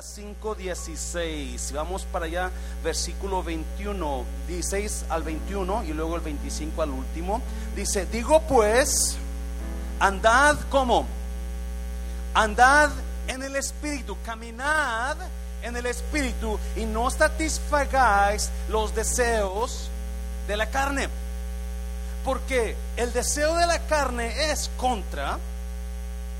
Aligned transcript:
Gálatas 0.00 0.14
5:16. 0.16 1.72
Vamos 1.72 2.04
para 2.04 2.24
allá, 2.24 2.50
versículo 2.82 3.42
21, 3.42 4.24
16 4.48 5.04
al 5.10 5.22
21 5.22 5.84
y 5.84 5.92
luego 5.92 6.16
el 6.16 6.22
25 6.22 6.82
al 6.82 6.90
último. 6.90 7.42
Dice, 7.76 8.06
digo 8.06 8.40
pues, 8.42 9.16
andad 9.98 10.58
como, 10.70 11.06
andad 12.32 12.90
en 13.28 13.42
el 13.42 13.56
Espíritu, 13.56 14.16
caminad 14.24 15.18
en 15.62 15.76
el 15.76 15.84
Espíritu 15.84 16.58
y 16.76 16.86
no 16.86 17.10
satisfagáis 17.10 18.48
los 18.70 18.94
deseos 18.94 19.90
de 20.48 20.56
la 20.56 20.70
carne. 20.70 21.08
Porque 22.24 22.74
el 22.96 23.12
deseo 23.12 23.54
de 23.56 23.66
la 23.66 23.78
carne 23.86 24.50
es 24.50 24.70
contra 24.78 25.38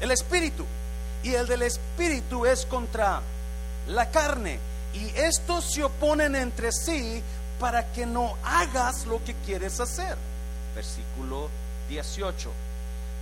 el 0.00 0.10
Espíritu 0.10 0.64
y 1.22 1.34
el 1.34 1.46
del 1.46 1.62
Espíritu 1.62 2.46
es 2.46 2.64
contra 2.64 3.20
la 3.86 4.10
carne. 4.10 4.58
Y 4.94 5.08
estos 5.16 5.72
se 5.72 5.84
oponen 5.84 6.34
entre 6.34 6.72
sí 6.72 7.22
para 7.58 7.92
que 7.92 8.06
no 8.06 8.36
hagas 8.44 9.06
lo 9.06 9.22
que 9.24 9.34
quieres 9.34 9.78
hacer. 9.80 10.16
Versículo 10.74 11.48
18. 11.88 12.50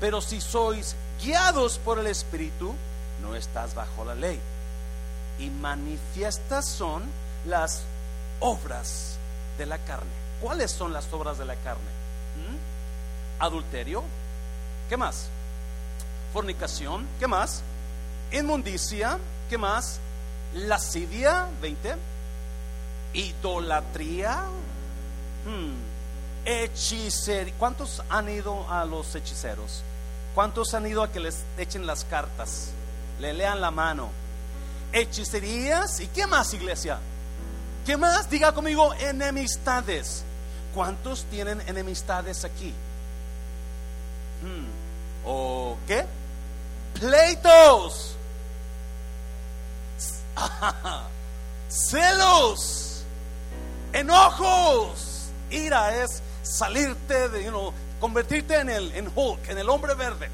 Pero 0.00 0.20
si 0.20 0.40
sois 0.40 0.94
guiados 1.22 1.78
por 1.78 1.98
el 1.98 2.06
Espíritu, 2.06 2.74
no 3.20 3.34
estás 3.34 3.74
bajo 3.74 4.04
la 4.04 4.14
ley. 4.14 4.40
Y 5.38 5.50
manifiestas 5.50 6.66
son 6.66 7.02
las 7.46 7.82
obras 8.40 9.18
de 9.58 9.66
la 9.66 9.78
carne. 9.78 10.10
¿Cuáles 10.40 10.70
son 10.70 10.92
las 10.92 11.12
obras 11.12 11.38
de 11.38 11.44
la 11.44 11.56
carne? 11.56 11.90
¿Mm? 12.36 13.42
Adulterio. 13.42 14.04
¿Qué 14.88 14.96
más? 14.96 15.28
Fornicación. 16.32 17.06
¿Qué 17.18 17.27
más? 17.27 17.62
Inmundicia. 18.32 19.18
¿Qué 19.50 19.58
más? 19.58 20.00
Lascivia. 20.54 21.48
20. 21.60 21.96
Idolatría. 23.14 24.42
Hmm. 25.44 25.74
Hechicería. 26.44 27.55
¿Cuántos 27.58 28.02
han 28.08 28.28
ido 28.28 28.70
a 28.70 28.84
los 28.84 29.14
hechiceros? 29.14 29.82
¿Cuántos 30.34 30.72
han 30.74 30.86
ido 30.86 31.02
a 31.02 31.10
que 31.10 31.20
les 31.20 31.44
echen 31.58 31.86
las 31.86 32.05
cartas? 32.05 32.70
Le 33.20 33.32
lean 33.32 33.60
la 33.60 33.70
mano. 33.70 34.10
Hechicerías. 34.92 36.00
¿Y 36.00 36.06
qué 36.08 36.27
más, 36.27 36.55
iglesia? 36.55 36.98
¿Qué 37.84 37.96
más? 37.96 38.30
Diga 38.30 38.52
conmigo, 38.52 38.94
enemistades. 38.94 40.24
¿Cuántos 40.74 41.24
tienen 41.24 41.60
enemistades 41.66 42.44
aquí? 42.44 42.74
Hmm. 44.42 44.66
¿O 45.24 45.77
qué? 45.86 46.05
Pleitos. 47.00 48.17
Celos. 51.69 53.05
Enojos. 53.92 55.30
Ira 55.50 56.03
es 56.03 56.22
salirte 56.42 57.28
de, 57.28 57.45
you 57.45 57.72
convertirte 58.00 58.61
en 58.61 58.69
el 58.69 58.92
en 58.95 59.11
Hulk, 59.14 59.48
en 59.48 59.58
el 59.58 59.69
hombre 59.69 59.95
verde. 59.95 60.28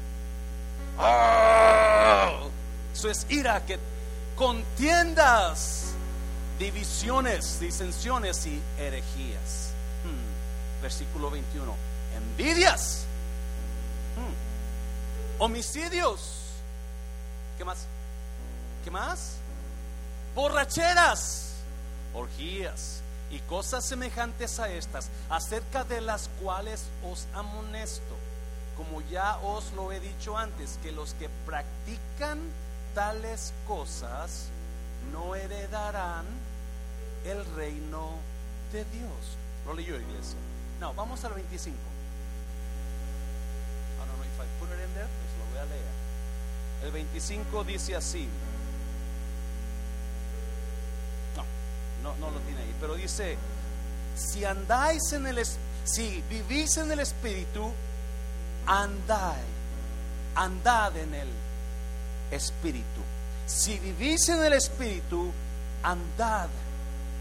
Ah. 0.97 2.31
Eso 2.93 3.09
es 3.09 3.25
ira 3.29 3.65
que 3.65 3.79
contiendas, 4.35 5.93
divisiones, 6.59 7.59
disensiones 7.59 8.45
y 8.45 8.61
herejías. 8.77 9.71
Hmm. 10.03 10.81
Versículo 10.81 11.29
21. 11.31 11.75
Envidias. 12.15 13.05
Hmm. 14.15 15.41
Homicidios. 15.41 16.31
¿Qué 17.57 17.65
más? 17.65 17.87
¿Qué 18.83 18.91
más? 18.91 19.37
Borracheras. 20.35 21.53
Orgías 22.13 23.01
y 23.31 23.39
cosas 23.39 23.85
semejantes 23.85 24.59
a 24.59 24.69
estas, 24.69 25.09
acerca 25.29 25.83
de 25.83 25.99
las 26.01 26.29
cuales 26.41 26.83
os 27.03 27.25
amonesto, 27.33 28.15
como 28.77 29.01
ya 29.09 29.37
os 29.37 29.73
lo 29.73 29.91
he 29.91 29.99
dicho 29.99 30.37
antes, 30.37 30.77
que 30.83 30.91
los 30.91 31.13
que 31.15 31.29
practican 31.45 32.39
tales 32.93 33.53
cosas 33.67 34.49
no 35.11 35.35
heredarán 35.35 36.25
el 37.25 37.43
reino 37.55 38.11
de 38.71 38.85
Dios. 38.85 39.37
Lo 39.65 39.73
leyó 39.73 39.95
iglesia. 39.95 40.37
No, 40.79 40.93
vamos 40.93 41.23
al 41.25 41.33
25. 41.33 41.75
I 43.95 43.97
don't 43.97 44.07
know 44.07 44.23
if 44.23 44.39
I 44.39 44.45
put 44.59 44.69
it 44.69 44.83
in 44.85 44.93
there, 44.93 45.07
pues 45.07 45.31
lo 45.39 45.45
voy 45.51 45.59
a 45.59 45.65
leer. 45.65 45.91
El 46.83 46.91
25 46.91 47.63
dice 47.63 47.95
así. 47.95 48.29
No, 52.05 52.15
no, 52.17 52.29
lo 52.29 52.39
tiene 52.41 52.61
ahí, 52.61 52.75
pero 52.79 52.93
dice, 52.93 53.35
si 54.15 54.45
andáis 54.45 55.11
en 55.11 55.25
el 55.25 55.43
si 55.43 56.23
vivís 56.29 56.77
en 56.77 56.91
el 56.91 56.99
espíritu, 56.99 57.71
andad, 58.67 59.41
andad 60.35 60.95
en 60.97 61.15
el 61.15 61.27
espíritu. 62.29 63.01
Si 63.47 63.79
vivís 63.79 64.29
en 64.29 64.43
el 64.45 64.53
espíritu, 64.53 65.31
andad 65.81 66.49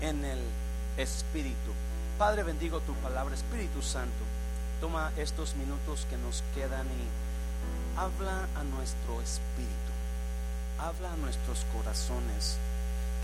en 0.03 0.23
el 0.23 0.41
espíritu. 0.99 1.73
Padre, 2.19 2.43
bendigo 2.43 2.81
tu 2.81 2.93
palabra, 2.97 3.35
Espíritu 3.35 3.81
Santo. 3.81 4.23
Toma 4.83 5.13
estos 5.17 5.57
minutos 5.57 6.07
que 6.11 6.19
nos 6.19 6.45
quedan 6.55 6.87
y 6.89 7.99
habla 7.99 8.49
a 8.55 8.65
nuestro 8.65 9.23
espíritu. 9.23 9.93
Habla 10.79 11.15
a 11.15 11.17
nuestros 11.17 11.65
corazones 11.73 12.59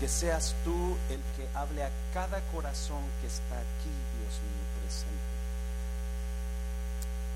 que 0.01 0.09
seas 0.09 0.55
tú 0.65 0.97
el 1.11 1.21
que 1.37 1.47
hable 1.53 1.83
a 1.83 1.91
cada 2.11 2.41
corazón 2.51 3.03
que 3.21 3.27
está 3.27 3.53
aquí, 3.53 3.93
Dios 4.17 4.33
mío, 4.41 4.65
presente. 4.81 5.29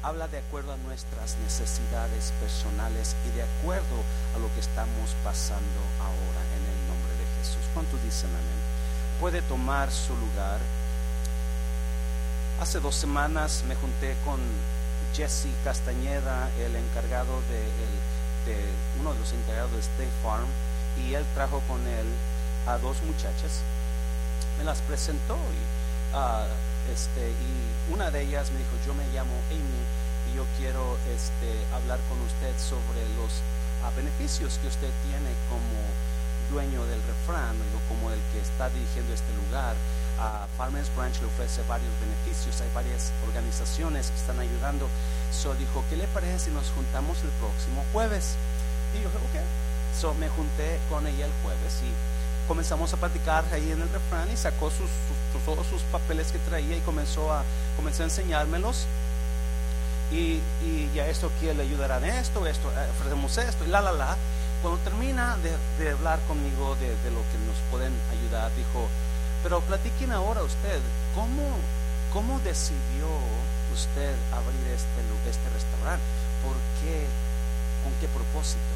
Habla 0.01 0.27
de 0.29 0.39
acuerdo 0.39 0.73
a 0.73 0.77
nuestras 0.77 1.37
necesidades 1.45 2.33
personales 2.41 3.15
y 3.29 3.37
de 3.37 3.43
acuerdo 3.43 4.01
a 4.35 4.39
lo 4.39 4.51
que 4.55 4.61
estamos 4.61 5.13
pasando 5.23 5.79
ahora 6.01 6.41
en 6.57 6.65
el 6.65 6.79
nombre 6.89 7.13
de 7.13 7.25
Jesús. 7.37 7.61
¿Cuántos 7.75 8.01
dicen 8.01 8.31
amén? 8.31 8.59
Puede 9.21 9.43
tomar 9.43 9.91
su 9.91 10.17
lugar. 10.17 10.57
Hace 12.59 12.79
dos 12.79 12.95
semanas 12.95 13.63
me 13.67 13.75
junté 13.75 14.15
con 14.25 14.39
Jesse 15.13 15.53
Castañeda, 15.63 16.49
el 16.57 16.75
encargado 16.75 17.41
de, 17.45 17.61
de 18.51 18.57
uno 18.99 19.13
de 19.13 19.19
los 19.19 19.33
encargados 19.33 19.71
de 19.71 19.81
State 19.81 20.17
Farm, 20.23 20.47
y 20.97 21.13
él 21.13 21.23
trajo 21.35 21.61
con 21.67 21.79
él 21.85 22.07
a 22.67 22.77
dos 22.77 22.97
muchachas, 23.03 23.61
me 24.57 24.63
las 24.63 24.79
presentó 24.81 25.35
y, 25.35 26.15
ah, 26.15 26.47
este, 26.91 27.29
y 27.29 27.93
una 27.93 28.11
de 28.11 28.21
ellas 28.21 28.51
me 28.51 28.59
dijo, 28.59 28.75
yo 28.85 28.93
me 28.93 29.05
llamo 29.13 29.33
Amy 29.49 29.83
y 30.31 30.35
yo 30.35 30.45
quiero 30.57 30.97
este, 31.13 31.65
hablar 31.73 31.99
con 32.09 32.19
usted 32.21 32.53
sobre 32.57 33.01
los 33.17 33.41
ah, 33.83 33.91
beneficios 33.95 34.57
que 34.59 34.67
usted 34.67 34.89
tiene 35.05 35.29
como 35.49 35.77
dueño 36.49 36.85
del 36.85 37.01
refrán 37.03 37.55
o 37.73 37.79
como 37.89 38.11
el 38.11 38.19
que 38.33 38.39
está 38.41 38.69
dirigiendo 38.69 39.13
este 39.13 39.33
lugar. 39.33 39.75
A 40.17 40.47
Farmers 40.57 40.89
Branch 40.95 41.19
le 41.19 41.27
ofrece 41.27 41.61
varios 41.67 41.91
beneficios, 41.99 42.61
hay 42.61 42.69
varias 42.73 43.11
organizaciones 43.27 44.11
que 44.11 44.17
están 44.17 44.39
ayudando. 44.39 44.87
So 45.31 45.53
dijo, 45.55 45.83
¿qué 45.89 45.97
le 45.97 46.07
parece 46.07 46.45
si 46.45 46.51
nos 46.51 46.69
juntamos 46.71 47.21
el 47.23 47.29
próximo 47.41 47.83
jueves? 47.91 48.35
Y 48.93 49.03
yo 49.03 49.09
dije, 49.09 49.17
ok. 49.17 49.45
So 49.99 50.13
me 50.13 50.29
junté 50.29 50.79
con 50.89 51.05
ella 51.07 51.25
el 51.25 51.33
jueves 51.43 51.81
y 51.83 51.91
comenzamos 52.47 52.93
a 52.93 52.97
platicar 52.97 53.43
ahí 53.51 53.71
en 53.71 53.81
el 53.81 53.89
refrán 53.89 54.31
y 54.31 54.37
sacó 54.37 54.69
sus, 54.69 54.89
todos 55.45 55.65
sus 55.67 55.81
papeles 55.83 56.31
que 56.31 56.39
traía 56.39 56.77
y 56.77 56.81
comenzó 56.81 57.31
a, 57.31 57.43
comenzó 57.75 58.03
a 58.03 58.05
enseñármelos. 58.05 58.85
Y, 60.11 60.39
y 60.63 60.91
ya 60.93 61.07
esto 61.07 61.31
quiere 61.39 61.55
le 61.55 61.63
ayudarán 61.63 62.05
esto, 62.05 62.45
esto, 62.45 62.69
eh, 62.71 62.89
ofrecemos 62.91 63.37
esto, 63.37 63.65
y 63.65 63.67
la, 63.67 63.81
la, 63.81 63.91
la. 63.91 64.17
Cuando 64.61 64.79
termina 64.83 65.37
de, 65.37 65.91
hablar 65.91 66.19
conmigo 66.27 66.75
de, 66.75 67.11
lo 67.11 67.21
que 67.31 67.37
nos 67.45 67.57
pueden 67.71 67.93
ayudar, 68.11 68.51
dijo, 68.55 68.87
pero 69.43 69.61
platiquen 69.61 70.11
ahora 70.11 70.43
usted, 70.43 70.79
¿cómo, 71.13 71.57
cómo 72.13 72.39
decidió 72.39 73.07
usted 73.73 74.15
abrir 74.31 74.73
este, 74.73 75.29
este 75.29 75.49
restaurante? 75.49 76.05
¿Por 76.43 76.55
qué? 76.81 77.05
¿Con 77.83 77.93
qué 77.99 78.07
propósito? 78.07 78.75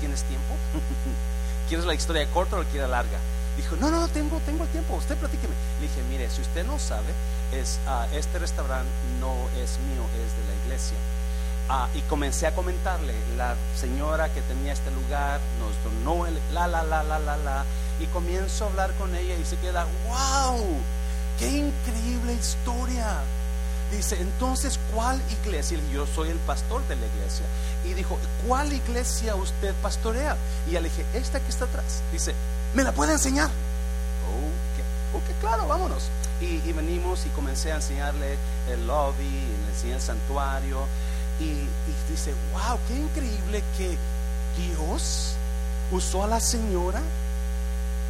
¿tienes 0.00 0.22
tiempo? 0.24 0.54
¿Quieres 1.68 1.86
la 1.86 1.94
historia 1.94 2.26
corta 2.26 2.56
o 2.56 2.62
la 2.62 2.68
quiere 2.68 2.86
larga? 2.86 3.18
Dijo, 3.56 3.76
no, 3.76 3.90
no, 3.90 4.06
tengo, 4.08 4.38
tengo 4.46 4.64
el 4.64 4.70
tiempo, 4.70 4.94
usted 4.94 5.16
platíqueme. 5.16 5.54
Le 5.80 5.88
dije, 5.88 6.02
mire, 6.10 6.30
si 6.30 6.42
usted 6.42 6.64
no 6.66 6.78
sabe, 6.78 7.12
es, 7.52 7.80
ah, 7.86 8.06
este 8.12 8.38
restaurante 8.38 8.90
no 9.18 9.32
es 9.60 9.78
mío, 9.80 10.04
es 10.14 10.36
de 10.36 10.54
la 10.54 10.64
iglesia. 10.64 10.96
Ah, 11.68 11.88
y 11.94 12.00
comencé 12.02 12.46
a 12.46 12.54
comentarle, 12.54 13.14
la 13.36 13.56
señora 13.74 14.32
que 14.32 14.42
tenía 14.42 14.72
este 14.72 14.90
lugar 14.92 15.40
nos 15.58 15.74
donó 15.82 16.26
el 16.26 16.38
la, 16.52 16.68
la, 16.68 16.84
la, 16.84 17.02
la, 17.02 17.18
la, 17.18 17.36
la. 17.38 17.64
Y 17.98 18.06
comienzo 18.06 18.64
a 18.64 18.68
hablar 18.68 18.92
con 18.92 19.16
ella 19.16 19.34
y 19.36 19.44
se 19.44 19.56
queda, 19.56 19.86
wow, 20.06 20.64
qué 21.38 21.48
increíble 21.48 22.34
historia. 22.34 23.22
Dice, 23.90 24.20
entonces, 24.20 24.80
¿cuál 24.92 25.20
iglesia? 25.42 25.78
Yo 25.92 26.06
soy 26.06 26.30
el 26.30 26.38
pastor 26.38 26.86
de 26.88 26.96
la 26.96 27.06
iglesia. 27.06 27.46
Y 27.84 27.94
dijo, 27.94 28.18
¿cuál 28.46 28.72
iglesia 28.72 29.36
usted 29.36 29.74
pastorea? 29.80 30.36
Y 30.66 30.72
ya 30.72 30.80
le 30.80 30.88
dije, 30.88 31.04
esta 31.14 31.38
que 31.38 31.48
está 31.48 31.66
atrás. 31.66 32.02
Dice, 32.12 32.34
¿me 32.74 32.82
la 32.82 32.92
puede 32.92 33.12
enseñar? 33.12 33.46
Ok, 33.46 35.16
ok, 35.16 35.40
claro, 35.40 35.68
vámonos. 35.68 36.08
Y, 36.40 36.72
venimos 36.72 37.24
y 37.26 37.28
comencé 37.30 37.72
a 37.72 37.76
enseñarle 37.76 38.36
el 38.68 38.86
lobby, 38.86 39.30
le 39.30 39.72
enseñé 39.72 39.94
el 39.94 40.02
santuario. 40.02 40.86
Y, 41.38 41.44
y 41.44 42.10
dice, 42.10 42.34
wow, 42.52 42.78
qué 42.88 42.94
increíble 42.94 43.62
que 43.78 43.96
Dios 44.56 45.34
usó 45.92 46.24
a 46.24 46.26
la 46.26 46.40
señora 46.40 47.00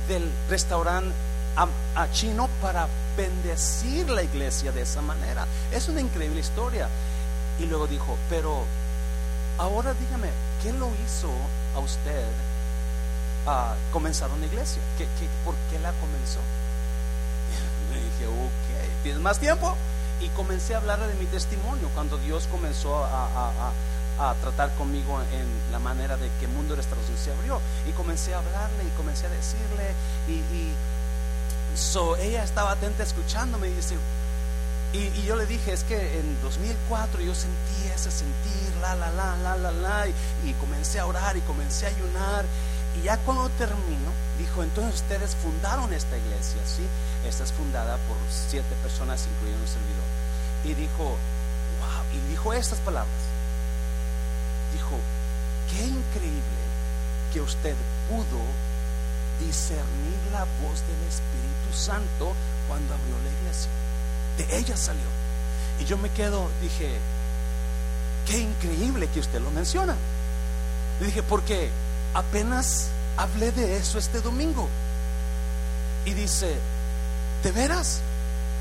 del 0.09 0.31
restaurante 0.49 1.15
a, 1.57 1.69
a 2.03 2.11
chino 2.13 2.49
para 2.61 2.89
bendecir 3.17 4.09
la 4.11 4.23
iglesia 4.23 4.73
de 4.73 4.83
esa 4.83 5.03
manera. 5.03 5.47
Es 5.73 5.89
una 5.89 6.01
increíble 6.01 6.41
historia. 6.41 6.89
Y 7.59 7.67
luego 7.67 7.87
dijo, 7.87 8.17
pero 8.29 8.65
ahora 9.59 9.95
dígame, 9.95 10.29
¿qué 10.63 10.73
lo 10.73 10.91
hizo 11.05 11.31
a 11.75 11.79
usted 11.81 12.27
a 13.47 13.75
comenzar 13.93 14.31
una 14.31 14.47
iglesia? 14.47 14.83
¿Qué, 14.99 15.05
qué, 15.19 15.29
por 15.45 15.55
qué 15.71 15.79
la 15.79 15.93
comenzó? 15.93 16.41
Me 17.91 17.97
dije, 17.97 18.27
ok, 18.27 19.03
¿tienes 19.03 19.21
más 19.23 19.39
tiempo? 19.39 19.75
Y 20.21 20.29
comencé 20.31 20.75
a 20.75 20.79
hablarle 20.79 21.07
de 21.09 21.15
mi 21.15 21.27
testimonio 21.27 21.89
cuando 21.95 22.19
Dios 22.19 22.49
comenzó 22.51 23.05
a, 23.05 23.27
a, 23.27 24.31
a, 24.31 24.35
tratar 24.35 24.75
conmigo 24.77 25.21
en 25.33 25.47
la 25.73 25.79
manera 25.79 26.17
de 26.17 26.31
que 26.41 26.49
Mundo 26.49 26.75
de 26.75 26.77
Restauración 26.81 27.19
se 27.19 27.33
abrió. 27.33 27.61
Y 27.87 27.93
comencé 27.93 28.35
a 28.35 28.39
hablarle 28.39 28.85
y 28.85 28.97
comencé 28.97 29.27
a 29.27 29.31
decirle 29.31 29.95
So, 31.77 32.17
ella 32.17 32.43
estaba 32.43 32.73
atenta 32.73 33.03
escuchándome 33.03 33.69
y 34.95 35.23
yo 35.25 35.37
le 35.37 35.45
dije, 35.45 35.75
es 35.75 35.85
que 35.85 36.21
en 36.21 36.41
2004 36.43 37.21
yo 37.21 37.35
sentí 37.35 37.89
ese 37.95 38.11
sentir, 38.11 38.73
la, 38.81 38.95
la, 38.95 39.11
la, 39.11 39.37
la, 39.37 39.57
la, 39.57 39.71
la, 39.71 40.07
y, 40.09 40.53
comencé 40.55 40.99
a 40.99 41.07
orar 41.07 41.37
y 41.37 41.41
comencé 41.43 41.85
a 41.87 41.91
ayunar. 41.91 42.47
Y 42.99 43.03
ya 43.05 43.19
cuando 43.19 43.51
terminó, 43.51 44.11
dijo, 44.39 44.63
entonces 44.63 45.03
ustedes 45.03 45.37
fundaron 45.37 45.93
esta 45.93 46.17
iglesia, 46.17 46.63
¿sí? 46.65 46.83
Esta 47.29 47.45
es 47.45 47.53
fundada 47.53 47.99
por 48.09 48.17
siete 48.31 48.75
personas, 48.83 49.27
incluyendo 49.35 49.65
un 49.65 49.69
servidor. 49.69 50.09
Y 50.65 50.75
dijo, 50.81 51.05
wow, 51.05 52.05
y 52.15 52.31
dijo 52.31 52.55
estas 52.55 52.79
palabras. 52.79 53.21
Dijo, 54.73 54.99
qué 55.71 55.85
increíble 55.85 56.63
que 57.35 57.43
usted 57.43 57.75
pudo 58.09 58.41
discernir 59.41 60.19
la 60.33 60.45
voz 60.63 60.81
del 60.87 61.03
Espíritu 61.07 61.46
Santo 61.77 62.33
cuando 62.69 62.95
abrió 62.95 63.15
la 63.23 63.41
iglesia. 63.41 63.71
De 64.39 64.59
ella 64.59 64.77
salió. 64.77 65.05
Y 65.81 65.85
yo 65.85 65.99
me 65.99 66.11
quedo, 66.11 66.49
dije, 66.61 66.99
qué 68.27 68.39
increíble 68.39 69.09
que 69.09 69.21
usted 69.21 69.41
lo 69.41 69.51
menciona. 69.51 69.95
Dije, 71.01 71.23
porque 71.23 71.71
apenas 72.15 72.89
hablé 73.17 73.53
de 73.53 73.77
eso 73.77 73.99
este 73.99 74.21
domingo. 74.21 74.69
Y 76.05 76.15
dice, 76.15 76.57
¿de 77.43 77.53
veras? 77.53 78.01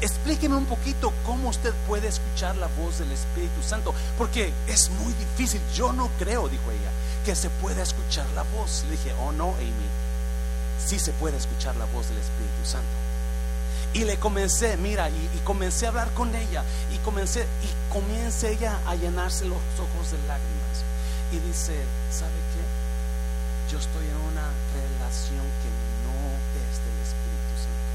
Explíqueme 0.02 0.56
un 0.56 0.66
poquito 0.66 1.14
cómo 1.26 1.50
usted 1.50 1.74
puede 1.88 2.10
escuchar 2.10 2.58
la 2.58 2.68
voz 2.68 3.00
del 3.00 3.12
Espíritu 3.12 3.64
Santo, 3.64 3.94
porque 4.18 4.52
es 4.68 4.90
muy 4.90 5.14
difícil. 5.14 5.62
Yo 5.74 5.94
no 5.94 6.10
creo, 6.20 6.50
dijo 6.50 6.70
ella, 6.72 6.92
que 7.24 7.36
se 7.36 7.50
pueda 7.50 7.82
escuchar 7.82 8.26
la 8.36 8.44
voz. 8.44 8.84
Le 8.86 8.92
dije, 8.92 9.14
oh 9.22 9.32
no, 9.32 9.54
Amy, 9.56 9.88
sí 10.86 11.00
se 11.00 11.14
puede 11.14 11.38
escuchar 11.38 11.76
la 11.78 11.86
voz 11.86 12.10
del 12.10 12.18
Espíritu 12.18 12.66
Santo. 12.66 13.05
Y 13.96 14.04
le 14.04 14.18
comencé, 14.18 14.76
mira, 14.76 15.10
y, 15.10 15.40
comencé 15.46 15.86
a 15.86 15.90
hablar 15.90 16.12
con 16.12 16.36
ella, 16.36 16.66
y 16.92 16.98
comencé, 16.98 17.48
y 17.64 17.94
comienza 17.94 18.50
ella 18.50 18.78
a 18.86 18.96
llenarse 18.96 19.46
los 19.46 19.56
ojos 19.80 20.12
de 20.12 20.18
lágrimas. 20.28 20.84
Y 21.32 21.40
dice, 21.40 21.80
¿sabe 22.12 22.36
qué? 22.52 23.72
Yo 23.72 23.80
estoy 23.80 24.04
en 24.04 24.20
una 24.36 24.52
relación 24.76 25.48
que 25.64 25.72
no 26.04 26.16
es 26.60 26.76
del 26.84 27.00
Espíritu 27.08 27.56
Santo. 27.56 27.88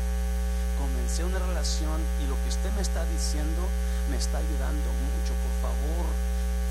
Comencé 0.80 1.24
una 1.24 1.38
relación 1.38 2.00
y 2.24 2.28
lo 2.28 2.36
que 2.44 2.48
usted 2.48 2.72
me 2.72 2.80
está 2.80 3.04
diciendo 3.04 3.60
me 4.08 4.16
está 4.16 4.38
ayudando 4.38 4.88
mucho. 5.04 5.36
Por 5.36 5.68
favor, 5.68 6.08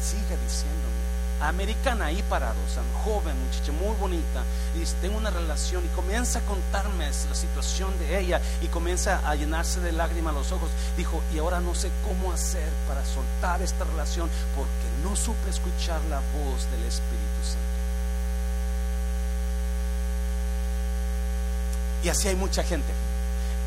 siga 0.01 0.41
diciéndome 0.41 1.18
americana 1.41 2.05
ahí 2.05 2.23
parados, 2.23 2.77
joven, 3.03 3.35
muchacha 3.45 3.71
muy 3.71 3.95
bonita, 3.97 4.43
y 4.75 4.83
tengo 5.01 5.17
una 5.17 5.29
relación 5.29 5.85
y 5.85 5.87
comienza 5.89 6.39
a 6.39 6.41
contarme 6.43 7.05
la 7.05 7.35
situación 7.35 7.97
de 7.99 8.19
ella 8.19 8.41
y 8.61 8.67
comienza 8.67 9.21
a 9.27 9.35
llenarse 9.35 9.79
de 9.79 9.91
lágrimas 9.91 10.33
los 10.33 10.51
ojos. 10.51 10.69
Dijo, 10.97 11.21
y 11.33 11.39
ahora 11.39 11.59
no 11.59 11.75
sé 11.75 11.91
cómo 12.07 12.31
hacer 12.31 12.69
para 12.87 13.05
soltar 13.05 13.61
esta 13.61 13.85
relación 13.85 14.29
porque 14.55 14.69
no 15.03 15.15
supe 15.15 15.49
escuchar 15.49 16.01
la 16.09 16.19
voz 16.19 16.69
del 16.71 16.83
Espíritu 16.83 17.41
Santo. 17.43 17.79
Y 22.03 22.09
así 22.09 22.27
hay 22.27 22.35
mucha 22.35 22.63
gente. 22.63 23.08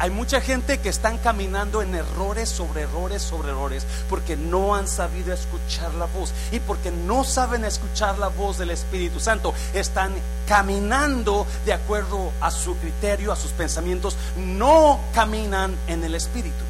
Hay 0.02 0.10
mucha 0.10 0.40
gente 0.40 0.80
que 0.80 0.88
están 0.88 1.16
caminando 1.18 1.80
en 1.80 1.94
errores 1.94 2.48
sobre 2.48 2.82
errores 2.82 3.22
sobre 3.22 3.50
errores 3.50 3.86
porque 4.10 4.36
no 4.36 4.74
han 4.74 4.88
sabido 4.88 5.32
escuchar 5.32 5.94
la 5.94 6.06
voz 6.06 6.32
y 6.50 6.58
porque 6.58 6.90
no 6.90 7.22
saben 7.22 7.64
escuchar 7.64 8.18
la 8.18 8.26
voz 8.26 8.58
del 8.58 8.72
Espíritu 8.72 9.20
Santo. 9.20 9.54
Están 9.72 10.12
caminando 10.48 11.46
de 11.64 11.72
acuerdo 11.72 12.32
a 12.40 12.50
su 12.50 12.76
criterio, 12.78 13.30
a 13.30 13.36
sus 13.36 13.52
pensamientos, 13.52 14.16
no 14.36 14.98
caminan 15.14 15.72
en 15.86 16.02
el 16.02 16.16
Espíritu. 16.16 16.64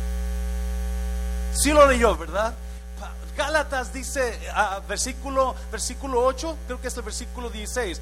Sí 1.55 1.73
lo 1.73 1.87
leyó, 1.87 2.14
¿verdad? 2.19 2.52
Gálatas 3.34 3.94
dice, 3.94 4.38
uh, 4.55 4.87
versículo, 4.87 5.55
versículo 5.70 6.23
8, 6.23 6.58
creo 6.67 6.82
que 6.82 6.88
es 6.88 6.96
el 6.99 7.02
versículo 7.02 7.49
16. 7.49 7.99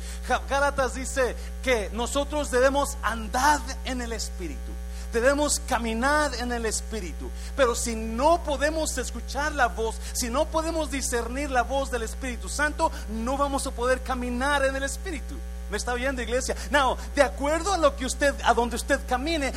Gálatas 0.49 0.95
dice 0.95 1.37
que 1.63 1.89
nosotros 1.93 2.51
debemos 2.51 2.99
andar 3.05 3.61
en 3.85 4.01
el 4.01 4.13
Espíritu. 4.13 4.73
Debemos 5.13 5.61
caminar 5.67 6.35
en 6.37 6.53
el 6.53 6.67
Espíritu. 6.67 7.31
Pero 7.57 7.75
si 7.75 7.97
no 7.97 8.43
podemos 8.43 8.97
escuchar 8.99 9.53
la 9.53 9.67
voz, 9.67 9.97
si 10.13 10.31
no 10.31 10.47
podemos 10.47 10.91
discernir 10.91 11.51
la 11.51 11.63
voz 11.63 11.91
del 11.91 12.03
Espíritu 12.03 12.49
Santo, 12.49 12.93
no 13.09 13.37
vamos 13.37 13.67
a 13.67 13.71
poder 13.71 14.03
caminar 14.03 14.65
en 14.65 14.77
el 14.77 14.83
Espíritu. 14.83 15.37
¿Me 15.71 15.77
está 15.77 15.95
viendo, 15.95 16.21
iglesia? 16.21 16.57
No, 16.71 16.99
de 17.15 17.23
acuerdo 17.23 17.73
a 17.73 17.79
lo 17.79 17.95
que 17.95 18.05
usted, 18.05 18.35
a 18.45 18.53
donde 18.55 18.75
usted 18.75 19.01
camine, 19.09 19.53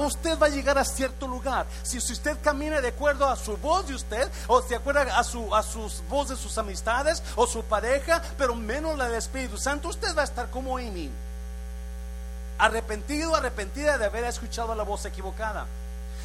usted 0.00 0.38
va 0.38 0.46
a 0.46 0.50
llegar 0.50 0.76
a 0.76 0.84
cierto 0.84 1.26
lugar. 1.26 1.66
Si, 1.82 2.00
si, 2.02 2.12
usted 2.12 2.36
camina 2.42 2.82
de 2.82 2.88
acuerdo 2.88 3.26
a 3.26 3.34
su 3.34 3.56
voz 3.56 3.88
de 3.88 3.94
usted, 3.94 4.30
o 4.46 4.60
de 4.60 4.76
acuerdo 4.76 5.00
a 5.00 5.24
su 5.24 5.54
a 5.54 5.62
sus 5.62 6.02
voz 6.08 6.28
de 6.28 6.36
sus 6.36 6.58
amistades, 6.58 7.22
o 7.34 7.46
su 7.46 7.62
pareja, 7.64 8.22
pero 8.36 8.54
menos 8.54 8.98
la 8.98 9.06
del 9.06 9.16
Espíritu 9.16 9.56
Santo, 9.56 9.88
usted 9.88 10.14
va 10.14 10.20
a 10.20 10.24
estar 10.26 10.50
como 10.50 10.76
Amy 10.76 11.10
arrepentido, 12.58 13.34
arrepentida 13.34 13.98
de 13.98 14.06
haber 14.06 14.24
escuchado 14.24 14.74
la 14.74 14.82
voz 14.82 15.04
equivocada. 15.04 15.66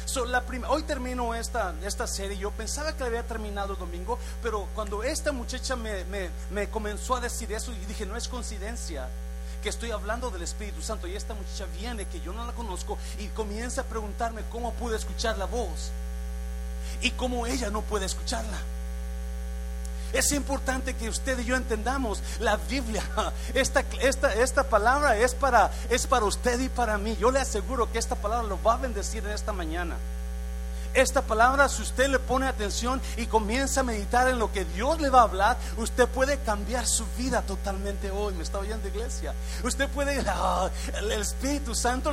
So, 0.04 0.26
la 0.26 0.44
hoy 0.68 0.82
termino 0.82 1.34
esta, 1.34 1.74
esta 1.82 2.06
serie. 2.06 2.36
Yo 2.36 2.50
pensaba 2.50 2.94
que 2.94 3.04
había 3.04 3.26
terminado 3.26 3.72
el 3.72 3.78
domingo, 3.78 4.18
pero 4.42 4.68
cuando 4.74 5.02
esta 5.02 5.32
muchacha 5.32 5.76
me, 5.76 6.04
me, 6.04 6.28
me 6.50 6.68
comenzó 6.68 7.16
a 7.16 7.20
decir 7.20 7.50
eso, 7.52 7.72
y 7.72 7.78
dije, 7.86 8.04
no 8.04 8.16
es 8.16 8.28
coincidencia 8.28 9.08
que 9.62 9.70
estoy 9.70 9.92
hablando 9.92 10.30
del 10.30 10.42
Espíritu 10.42 10.82
Santo. 10.82 11.06
Y 11.06 11.16
esta 11.16 11.32
muchacha 11.32 11.64
viene, 11.78 12.06
que 12.06 12.20
yo 12.20 12.34
no 12.34 12.44
la 12.44 12.52
conozco, 12.52 12.98
y 13.18 13.28
comienza 13.28 13.80
a 13.80 13.84
preguntarme 13.84 14.42
cómo 14.52 14.74
pude 14.74 14.96
escuchar 14.96 15.38
la 15.38 15.46
voz 15.46 15.90
y 17.00 17.10
cómo 17.12 17.46
ella 17.46 17.70
no 17.70 17.80
puede 17.80 18.04
escucharla. 18.04 18.58
Es 20.14 20.30
importante 20.30 20.94
que 20.94 21.08
usted 21.08 21.40
y 21.40 21.44
yo 21.44 21.56
entendamos 21.56 22.22
la 22.38 22.56
Biblia. 22.56 23.02
Esta, 23.54 23.84
esta, 24.00 24.32
esta 24.32 24.62
palabra 24.62 25.16
es 25.16 25.34
para, 25.34 25.72
es 25.90 26.06
para 26.06 26.24
usted 26.24 26.60
y 26.60 26.68
para 26.68 26.98
mí. 26.98 27.16
Yo 27.20 27.32
le 27.32 27.40
aseguro 27.40 27.90
que 27.90 27.98
esta 27.98 28.14
palabra 28.14 28.46
lo 28.46 28.62
va 28.62 28.74
a 28.74 28.78
bendecir 28.78 29.24
en 29.24 29.32
esta 29.32 29.52
mañana. 29.52 29.96
Esta 30.94 31.22
palabra, 31.22 31.68
si 31.68 31.82
usted 31.82 32.08
le 32.08 32.20
pone 32.20 32.46
atención 32.46 33.02
y 33.16 33.26
comienza 33.26 33.80
a 33.80 33.82
meditar 33.82 34.28
en 34.28 34.38
lo 34.38 34.52
que 34.52 34.64
Dios 34.64 35.00
le 35.00 35.10
va 35.10 35.20
a 35.20 35.24
hablar, 35.24 35.56
usted 35.76 36.06
puede 36.06 36.38
cambiar 36.38 36.86
su 36.86 37.04
vida 37.18 37.42
totalmente 37.42 38.12
hoy. 38.12 38.34
Me 38.34 38.44
está 38.44 38.60
oyendo, 38.60 38.86
iglesia. 38.86 39.34
Usted 39.64 39.88
puede, 39.88 40.24
el 40.98 41.12
Espíritu 41.12 41.74
Santo, 41.74 42.12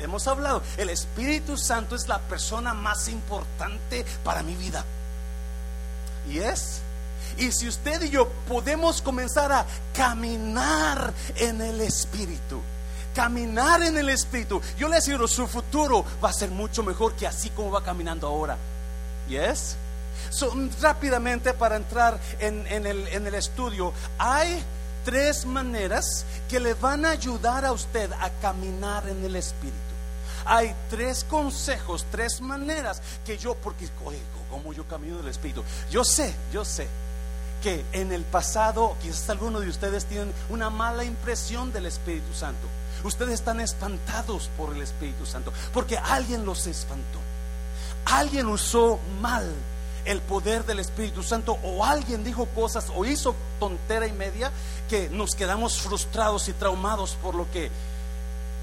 hemos 0.00 0.26
hablado, 0.26 0.62
el 0.78 0.88
Espíritu 0.88 1.58
Santo 1.58 1.94
es 1.94 2.08
la 2.08 2.18
persona 2.20 2.72
más 2.72 3.08
importante 3.08 4.06
para 4.24 4.42
mi 4.42 4.54
vida. 4.54 4.82
Y 6.26 6.38
es 6.38 6.80
y 7.38 7.50
si 7.50 7.68
usted 7.68 8.02
y 8.02 8.10
yo 8.10 8.28
podemos 8.48 9.02
comenzar 9.02 9.52
a 9.52 9.66
caminar 9.94 11.12
en 11.36 11.60
el 11.60 11.80
Espíritu, 11.80 12.60
caminar 13.14 13.82
en 13.82 13.96
el 13.96 14.08
Espíritu, 14.08 14.60
yo 14.78 14.88
le 14.88 14.96
aseguro, 14.96 15.26
su 15.26 15.46
futuro 15.46 16.04
va 16.22 16.30
a 16.30 16.32
ser 16.32 16.50
mucho 16.50 16.82
mejor 16.82 17.14
que 17.14 17.26
así 17.26 17.50
como 17.50 17.70
va 17.70 17.82
caminando 17.82 18.26
ahora. 18.26 18.56
¿Yes? 19.28 19.76
So, 20.30 20.52
rápidamente 20.80 21.54
para 21.54 21.76
entrar 21.76 22.20
en, 22.38 22.66
en, 22.68 22.86
el, 22.86 23.08
en 23.08 23.26
el 23.26 23.34
estudio, 23.34 23.92
hay 24.18 24.62
tres 25.04 25.44
maneras 25.44 26.24
que 26.48 26.60
le 26.60 26.74
van 26.74 27.04
a 27.04 27.10
ayudar 27.10 27.64
a 27.64 27.72
usted 27.72 28.10
a 28.12 28.30
caminar 28.40 29.08
en 29.08 29.24
el 29.24 29.36
Espíritu. 29.36 29.78
hay 30.46 30.74
tres 30.90 31.24
consejos, 31.24 32.06
tres 32.10 32.40
maneras 32.40 33.00
que 33.24 33.38
yo, 33.38 33.54
porque, 33.54 33.88
oye, 34.04 34.20
¿cómo 34.50 34.72
yo 34.72 34.86
camino 34.86 35.16
del 35.16 35.28
Espíritu? 35.28 35.64
Yo 35.90 36.04
sé, 36.04 36.34
yo 36.52 36.64
sé 36.64 36.86
que 37.64 37.82
en 37.92 38.12
el 38.12 38.24
pasado, 38.24 38.94
quizás 39.00 39.30
algunos 39.30 39.62
de 39.62 39.70
ustedes 39.70 40.04
tienen 40.04 40.30
una 40.50 40.68
mala 40.68 41.02
impresión 41.02 41.72
del 41.72 41.86
Espíritu 41.86 42.34
Santo. 42.34 42.68
Ustedes 43.04 43.32
están 43.32 43.58
espantados 43.58 44.50
por 44.58 44.74
el 44.74 44.82
Espíritu 44.82 45.24
Santo, 45.24 45.50
porque 45.72 45.96
alguien 45.96 46.44
los 46.44 46.66
espantó. 46.66 47.18
Alguien 48.04 48.48
usó 48.48 49.00
mal 49.22 49.50
el 50.04 50.20
poder 50.20 50.66
del 50.66 50.78
Espíritu 50.78 51.22
Santo 51.22 51.56
o 51.62 51.86
alguien 51.86 52.22
dijo 52.22 52.44
cosas 52.54 52.92
o 52.94 53.06
hizo 53.06 53.34
tontera 53.58 54.06
y 54.06 54.12
media 54.12 54.52
que 54.90 55.08
nos 55.08 55.34
quedamos 55.34 55.78
frustrados 55.78 56.50
y 56.50 56.52
traumados 56.52 57.16
por 57.22 57.34
lo 57.34 57.50
que 57.50 57.70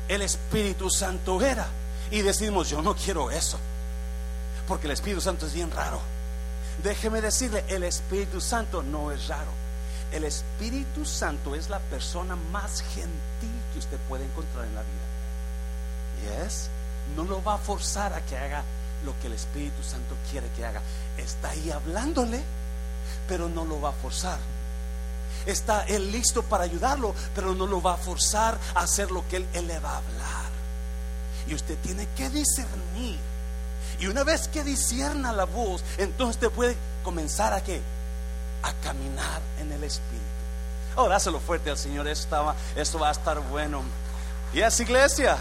el 0.09 0.21
Espíritu 0.21 0.91
Santo 0.91 1.41
era. 1.41 1.67
Y 2.11 2.21
decimos, 2.21 2.69
yo 2.69 2.83
no 2.83 2.95
quiero 2.95 3.31
eso, 3.31 3.57
porque 4.67 4.85
el 4.85 4.91
Espíritu 4.91 5.21
Santo 5.21 5.47
es 5.47 5.53
bien 5.53 5.71
raro. 5.71 6.20
Déjeme 6.83 7.21
decirle, 7.21 7.63
el 7.67 7.83
Espíritu 7.83 8.41
Santo 8.41 8.81
no 8.81 9.11
es 9.11 9.27
raro. 9.27 9.51
El 10.11 10.23
Espíritu 10.23 11.05
Santo 11.05 11.55
es 11.55 11.69
la 11.69 11.79
persona 11.79 12.35
más 12.51 12.81
gentil 12.81 13.61
que 13.71 13.79
usted 13.79 13.97
puede 14.09 14.25
encontrar 14.25 14.65
en 14.65 14.75
la 14.75 14.81
vida. 14.81 15.11
Y 16.21 16.45
es, 16.45 16.69
no 17.15 17.23
lo 17.23 17.43
va 17.43 17.55
a 17.55 17.57
forzar 17.57 18.13
a 18.13 18.21
que 18.21 18.37
haga 18.37 18.63
lo 19.05 19.17
que 19.19 19.27
el 19.27 19.33
Espíritu 19.33 19.83
Santo 19.83 20.15
quiere 20.29 20.47
que 20.55 20.65
haga. 20.65 20.81
Está 21.17 21.49
ahí 21.49 21.71
hablándole, 21.71 22.41
pero 23.27 23.47
no 23.47 23.65
lo 23.65 23.79
va 23.79 23.89
a 23.89 23.93
forzar. 23.93 24.39
Está 25.45 25.83
él 25.83 26.11
listo 26.11 26.43
para 26.43 26.65
ayudarlo, 26.65 27.15
pero 27.33 27.55
no 27.55 27.65
lo 27.65 27.81
va 27.81 27.93
a 27.93 27.97
forzar 27.97 28.59
a 28.75 28.81
hacer 28.81 29.11
lo 29.11 29.27
que 29.27 29.37
él, 29.37 29.67
le 29.67 29.79
va 29.79 29.93
a 29.93 29.97
hablar. 29.97 30.51
Y 31.47 31.55
usted 31.55 31.77
tiene 31.79 32.07
que 32.15 32.29
discernir. 32.29 33.19
Y 34.01 34.07
una 34.07 34.23
vez 34.23 34.47
que 34.47 34.63
disierna 34.63 35.31
la 35.31 35.45
voz, 35.45 35.83
entonces 35.97 36.35
usted 36.35 36.49
puede 36.49 36.75
comenzar 37.03 37.53
a 37.53 37.63
qué? 37.63 37.81
A 38.63 38.73
caminar 38.83 39.41
en 39.59 39.71
el 39.71 39.83
Espíritu. 39.83 40.25
Oh, 40.95 41.07
dáselo 41.07 41.39
fuerte 41.39 41.69
al 41.69 41.77
Señor. 41.77 42.07
Esto, 42.07 42.53
esto 42.75 42.99
va 42.99 43.09
a 43.09 43.11
estar 43.11 43.39
bueno. 43.39 43.83
Y 44.53 44.59
es 44.59 44.79
iglesia 44.79 45.37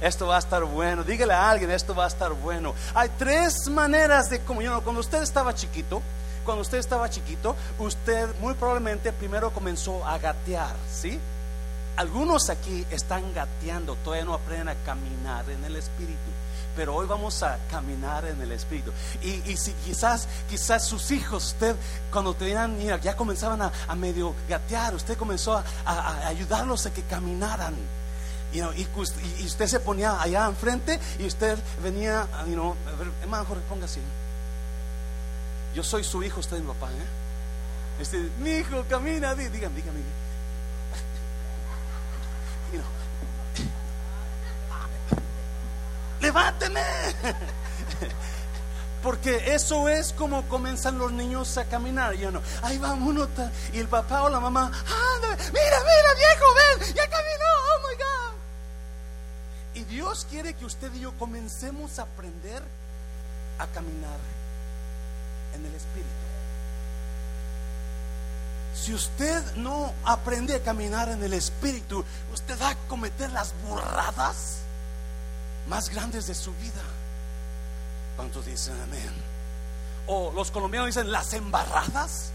esto 0.00 0.26
va 0.26 0.36
a 0.36 0.38
estar 0.40 0.64
bueno. 0.64 1.04
Dígale 1.04 1.32
a 1.32 1.48
alguien, 1.48 1.70
esto 1.70 1.94
va 1.94 2.04
a 2.04 2.08
estar 2.08 2.32
bueno. 2.32 2.74
Hay 2.92 3.08
tres 3.18 3.68
maneras 3.68 4.28
de 4.30 4.40
comunión. 4.40 4.80
Cuando 4.80 5.00
usted 5.00 5.22
estaba 5.22 5.54
chiquito, 5.54 6.02
cuando 6.44 6.62
usted 6.62 6.78
estaba 6.78 7.08
chiquito, 7.08 7.54
usted 7.78 8.28
muy 8.40 8.54
probablemente 8.54 9.12
primero 9.12 9.52
comenzó 9.52 10.04
a 10.04 10.18
gatear, 10.18 10.74
¿sí? 10.92 11.20
Algunos 11.94 12.50
aquí 12.50 12.84
están 12.90 13.32
gateando, 13.32 13.94
todavía 13.96 14.24
no 14.24 14.34
aprenden 14.34 14.70
a 14.70 14.74
caminar 14.84 15.48
en 15.48 15.62
el 15.64 15.76
Espíritu 15.76 16.18
pero 16.76 16.94
hoy 16.94 17.06
vamos 17.06 17.42
a 17.42 17.58
caminar 17.70 18.24
en 18.24 18.40
el 18.40 18.52
Espíritu. 18.52 18.92
Y, 19.22 19.56
si 19.56 19.72
quizás, 19.84 20.28
quizás 20.48 20.86
sus 20.86 21.10
hijos, 21.10 21.46
usted 21.46 21.76
cuando 22.10 22.34
tenían, 22.34 22.78
ya 23.00 23.16
comenzaban 23.16 23.62
a, 23.62 23.94
medio 23.94 24.34
gatear, 24.48 24.94
usted 24.94 25.16
comenzó 25.16 25.56
a, 25.56 25.64
a 25.84 26.26
ayudarlos 26.28 26.86
a 26.86 26.92
que 26.92 27.02
caminaran 27.02 27.74
y, 28.52 29.44
usted 29.44 29.66
se 29.66 29.80
ponía 29.80 30.20
allá 30.20 30.46
enfrente 30.46 30.98
y 31.18 31.26
usted 31.26 31.58
venía, 31.82 32.26
you 32.46 32.52
know, 32.52 32.76
a 32.86 32.96
ver, 32.98 33.08
hermano 33.22 33.44
Jorge, 33.46 33.62
ponga 33.68 33.86
así. 33.86 34.00
Yo 35.74 35.82
soy 35.82 36.04
su 36.04 36.22
hijo, 36.22 36.40
usted 36.40 36.56
es 36.58 36.62
mi 36.62 36.68
papá, 36.68 36.90
¿eh? 36.90 38.00
Este, 38.00 38.18
mi 38.40 38.50
hijo, 38.50 38.84
camina, 38.88 39.34
dígame, 39.34 39.74
dígame. 39.74 40.00
Levánteme. 46.22 46.80
Porque 49.02 49.52
eso 49.52 49.88
es 49.88 50.12
como 50.12 50.48
comienzan 50.48 50.96
los 50.96 51.10
niños 51.10 51.58
a 51.58 51.64
caminar. 51.64 52.14
Y 52.14 52.24
no, 52.26 52.40
ahí 52.62 52.78
va 52.78 52.94
uno. 52.94 53.26
Y 53.72 53.80
el 53.80 53.88
papá 53.88 54.22
o 54.22 54.28
la 54.28 54.38
mamá, 54.38 54.70
mira, 54.70 55.36
mira, 55.52 56.14
viejo, 56.16 56.44
ven, 56.54 56.78
ya 56.94 57.10
caminó, 57.10 57.50
oh 57.66 57.80
my 57.88 57.96
God. 57.96 58.36
Y 59.74 59.82
Dios 59.84 60.24
quiere 60.30 60.54
que 60.54 60.64
usted 60.64 60.94
y 60.94 61.00
yo 61.00 61.10
comencemos 61.18 61.98
a 61.98 62.02
aprender 62.02 62.62
a 63.58 63.66
caminar 63.66 64.20
en 65.56 65.66
el 65.66 65.74
Espíritu. 65.74 66.08
Si 68.74 68.94
usted 68.94 69.42
no 69.56 69.92
aprende 70.04 70.54
a 70.54 70.62
caminar 70.62 71.08
en 71.08 71.24
el 71.24 71.32
Espíritu, 71.32 72.04
usted 72.32 72.56
va 72.60 72.68
a 72.70 72.76
cometer 72.88 73.32
las 73.32 73.52
burradas 73.66 74.61
más 75.68 75.88
grandes 75.88 76.26
de 76.26 76.34
su 76.34 76.52
vida. 76.54 76.82
¿Cuántos 78.16 78.46
dicen 78.46 78.74
amén? 78.82 79.12
O 80.06 80.32
los 80.32 80.50
colombianos 80.50 80.88
dicen 80.88 81.10
las 81.10 81.32
embarradas, 81.32 82.32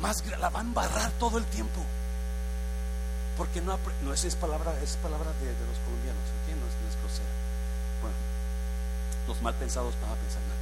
más 0.00 0.24
la 0.38 0.48
va 0.50 0.60
a 0.60 0.62
embarrar 0.62 1.10
todo 1.12 1.38
el 1.38 1.44
tiempo. 1.46 1.80
Porque 3.36 3.60
no, 3.60 3.78
no 4.02 4.12
es, 4.12 4.24
es 4.24 4.36
palabra, 4.36 4.74
es 4.82 4.96
palabra 4.96 5.32
de, 5.40 5.46
de 5.46 5.66
los 5.66 5.78
colombianos 5.84 6.30
los 9.30 9.40
mal 9.42 9.54
pensados 9.54 9.94
van 10.02 10.10
a 10.10 10.18
pensar 10.18 10.42
mal. 10.50 10.58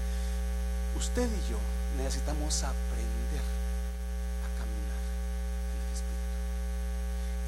Usted 1.01 1.25
y 1.25 1.43
yo 1.49 1.57
necesitamos 1.97 2.53
aprender 2.63 3.45
a 4.45 4.49
caminar 4.61 5.05
en 5.73 5.79
el 5.81 5.91
Espíritu. 5.97 6.37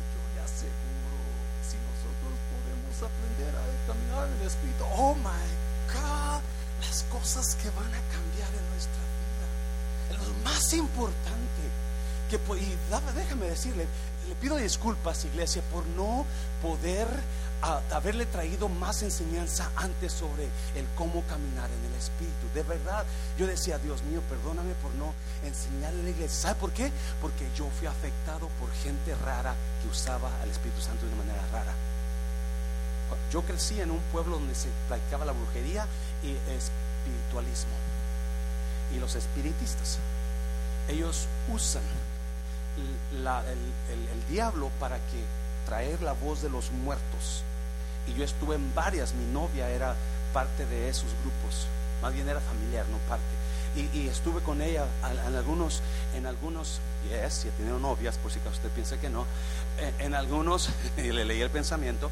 Y 0.01 0.03
yo 0.17 0.23
le 0.33 0.41
aseguro, 0.41 1.21
si 1.61 1.77
nosotros 1.77 2.35
podemos 2.49 2.97
aprender 3.05 3.53
a 3.53 3.65
caminar 3.85 4.33
en 4.33 4.41
el 4.41 4.47
Espíritu, 4.49 4.85
oh 4.97 5.15
my 5.21 5.45
God, 5.93 6.41
las 6.89 7.05
cosas 7.13 7.55
que 7.61 7.69
van 7.77 7.93
a 7.93 8.03
cambiar 8.09 8.49
en 8.57 8.65
nuestra 8.73 9.05
vida. 9.21 10.25
Lo 10.25 10.33
más 10.41 10.73
importante 10.73 11.63
que, 12.33 12.41
y 12.57 12.77
déjame 13.15 13.47
decirle, 13.47 13.87
le 14.29 14.35
pido 14.37 14.57
disculpas, 14.57 15.25
iglesia, 15.25 15.63
por 15.73 15.87
no 15.87 16.27
poder 16.61 17.07
haberle 17.91 18.25
traído 18.27 18.69
más 18.69 19.03
enseñanza 19.03 19.71
antes 19.77 20.13
sobre 20.13 20.45
el 20.75 20.87
cómo 20.97 21.23
caminar 21.25 21.71
en 21.71 21.93
el 21.93 21.99
Espíritu. 21.99 22.47
De 22.55 22.63
verdad, 22.63 23.05
yo 23.39 23.47
decía, 23.47 23.79
Dios 23.79 24.03
mío, 24.05 24.23
perdóname 24.29 24.75
por 24.83 24.93
no 24.95 25.13
enseñarle 25.45 26.01
a 26.01 26.05
la 26.05 26.11
iglesia. 26.11 26.41
¿Sabe 26.41 26.55
por 26.57 26.73
qué? 26.73 26.91
Porque 27.21 27.47
yo 27.57 27.69
fui 27.79 27.87
afectado 27.87 28.49
por 28.59 28.73
gente 28.83 29.15
rara 29.25 29.55
que 29.83 29.89
usaba 29.89 30.31
al 30.43 30.51
Espíritu 30.51 30.81
Santo 30.81 31.07
de 31.07 31.13
una 31.13 31.23
manera 31.23 31.47
rara. 31.53 31.75
Yo 33.31 33.43
crecí 33.43 33.81
en 33.81 33.91
un 33.91 34.01
pueblo 34.13 34.39
donde 34.39 34.55
se 34.55 34.69
practicaba 34.89 35.25
la 35.25 35.33
brujería 35.33 35.87
y 36.23 36.31
espiritualismo. 36.51 37.75
Y 38.95 38.99
los 38.99 39.15
espiritistas, 39.15 39.99
ellos 40.89 41.27
usan 41.53 41.83
el 43.13 44.29
diablo 44.29 44.71
para 44.79 44.97
que 44.97 45.25
traer 45.67 46.03
la 46.03 46.13
voz 46.13 46.43
de 46.43 46.51
los 46.51 46.71
muertos 46.71 47.45
y 48.07 48.19
yo 48.19 48.25
estuve 48.25 48.57
en 48.57 48.75
varias, 48.75 49.15
mi 49.15 49.25
novia 49.33 49.69
era 49.69 49.95
parte 50.33 50.67
de 50.67 50.89
esos 50.89 51.09
grupos, 51.23 51.67
más 52.03 52.13
bien 52.15 52.29
era 52.29 52.41
familiar, 52.41 52.87
no 52.91 52.99
parte. 53.09 53.25
Y, 53.77 54.09
estuve 54.09 54.41
con 54.41 54.63
ella 54.63 54.85
en, 55.27 55.37
algunos, 55.37 55.81
en 56.17 56.27
algunos, 56.27 56.81
yes, 57.09 57.45
he 57.45 57.51
tenido 57.53 57.79
novias, 57.79 58.19
por 58.19 58.33
si 58.33 58.41
usted 58.41 58.69
piensa 58.71 59.01
que 59.01 59.09
no, 59.09 59.27
en, 60.01 60.15
algunos, 60.15 60.71
y 60.97 61.13
le 61.13 61.25
leí 61.25 61.41
el 61.41 61.51
pensamiento, 61.51 62.11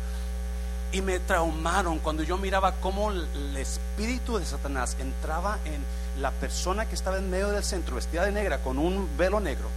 y 0.92 1.02
me 1.02 1.18
traumaron 1.18 1.98
cuando 1.98 2.22
yo 2.22 2.38
miraba 2.38 2.76
cómo 2.76 3.10
el 3.10 3.56
espíritu 3.56 4.38
de 4.38 4.46
Satanás 4.46 4.96
entraba 5.00 5.58
en 5.64 5.84
la 6.22 6.30
persona 6.30 6.86
que 6.86 6.94
estaba 6.94 7.18
en 7.18 7.28
medio 7.28 7.48
del 7.48 7.64
centro, 7.64 7.96
vestida 7.96 8.24
de 8.24 8.32
negra, 8.32 8.58
con 8.62 8.78
un 8.78 9.08
velo 9.18 9.40
negro, 9.40 9.68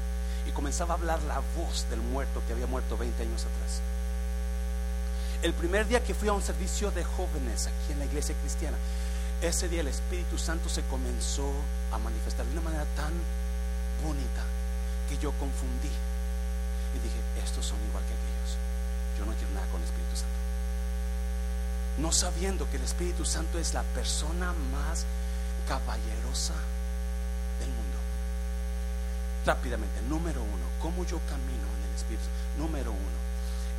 comenzaba 0.62 0.94
a 0.94 0.98
hablar 0.98 1.22
la 1.24 1.42
voz 1.58 1.90
del 1.90 2.02
muerto 2.02 2.42
que 2.46 2.54
había 2.54 2.68
muerto 2.68 2.96
20 2.96 3.24
años 3.24 3.42
atrás 3.42 3.82
el 5.42 5.54
primer 5.54 5.88
día 5.88 6.04
que 6.04 6.14
fui 6.14 6.28
a 6.28 6.34
un 6.34 6.42
servicio 6.42 6.92
de 6.92 7.04
jóvenes 7.04 7.66
aquí 7.66 7.94
en 7.94 8.00
la 8.00 8.06
iglesia 8.06 8.36
cristiana, 8.42 8.78
ese 9.42 9.68
día 9.68 9.82
el 9.82 9.88
Espíritu 9.88 10.38
Santo 10.38 10.70
se 10.70 10.84
comenzó 10.84 11.52
a 11.92 11.98
manifestar 11.98 12.46
de 12.46 12.52
una 12.52 12.62
manera 12.62 12.86
tan 12.96 13.12
bonita 14.06 14.44
que 15.10 15.18
yo 15.18 15.32
confundí 15.34 15.90
y 15.90 17.00
dije, 17.00 17.18
estos 17.44 17.66
son 17.66 17.80
igual 17.90 18.04
que 18.06 18.14
aquellos. 18.14 18.58
Yo 19.18 19.26
no 19.26 19.34
quiero 19.34 19.54
nada 19.56 19.66
con 19.72 19.82
el 19.82 19.88
Espíritu 19.88 20.16
Santo. 20.16 20.38
No 21.98 22.12
sabiendo 22.12 22.70
que 22.70 22.78
el 22.78 22.84
Espíritu 22.84 23.26
Santo 23.26 23.58
es 23.58 23.74
la 23.74 23.84
persona 23.84 24.54
más 24.72 25.06
caballerosa. 25.68 26.54
Rápidamente, 29.46 30.02
número 30.08 30.42
uno, 30.42 30.66
¿cómo 30.82 31.06
yo 31.06 31.20
camino 31.30 31.68
en 31.78 31.90
el 31.90 31.96
Espíritu? 31.96 32.24
Número 32.58 32.92
uno, 32.92 33.22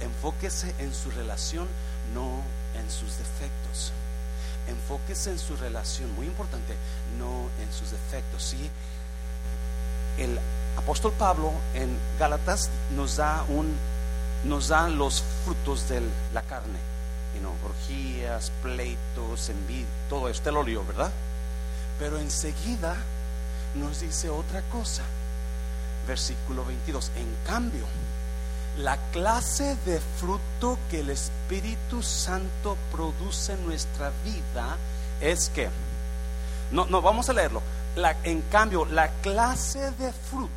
Enfóquese 0.02 0.74
en 0.78 0.92
su 0.92 1.10
relación, 1.10 1.68
no 2.12 2.42
en 2.74 2.90
sus 2.90 3.18
defectos. 3.18 3.92
Enfóquese 4.66 5.30
en 5.30 5.38
su 5.38 5.56
relación, 5.56 6.12
muy 6.14 6.26
importante, 6.26 6.74
no 7.18 7.48
en 7.62 7.72
sus 7.72 7.92
defectos. 7.92 8.42
¿sí? 8.42 8.68
El 10.18 10.38
apóstol 10.76 11.12
Pablo 11.16 11.52
en 11.74 11.96
Gálatas 12.18 12.68
nos 12.96 13.16
da 13.16 13.44
un 13.48 13.72
nos 14.44 14.68
da 14.68 14.88
los 14.88 15.22
frutos 15.44 15.88
de 15.88 16.02
la 16.34 16.42
carne. 16.42 16.80
you 17.40 17.48
orgías, 17.64 18.50
pleitos, 18.60 19.48
envidia, 19.50 19.86
todo 20.08 20.28
esto, 20.28 20.50
lo 20.50 20.64
¿verdad? 20.64 21.12
Pero 22.00 22.18
enseguida 22.18 22.96
nos 23.76 24.00
dice 24.00 24.30
otra 24.30 24.62
cosa. 24.62 25.04
Versículo 26.06 26.64
22. 26.64 27.12
En 27.16 27.34
cambio, 27.46 27.84
la 28.78 28.96
clase 29.10 29.76
de 29.84 30.00
fruto 30.18 30.78
que 30.90 31.00
el 31.00 31.10
Espíritu 31.10 32.02
Santo 32.02 32.76
produce 32.90 33.52
en 33.52 33.66
nuestra 33.66 34.10
vida 34.24 34.76
es 35.20 35.50
que, 35.50 35.68
no, 36.70 36.86
no, 36.86 37.02
vamos 37.02 37.28
a 37.28 37.32
leerlo. 37.34 37.62
La, 37.96 38.16
en 38.24 38.40
cambio, 38.42 38.86
la 38.86 39.08
clase 39.20 39.90
de 39.92 40.12
fruto 40.12 40.50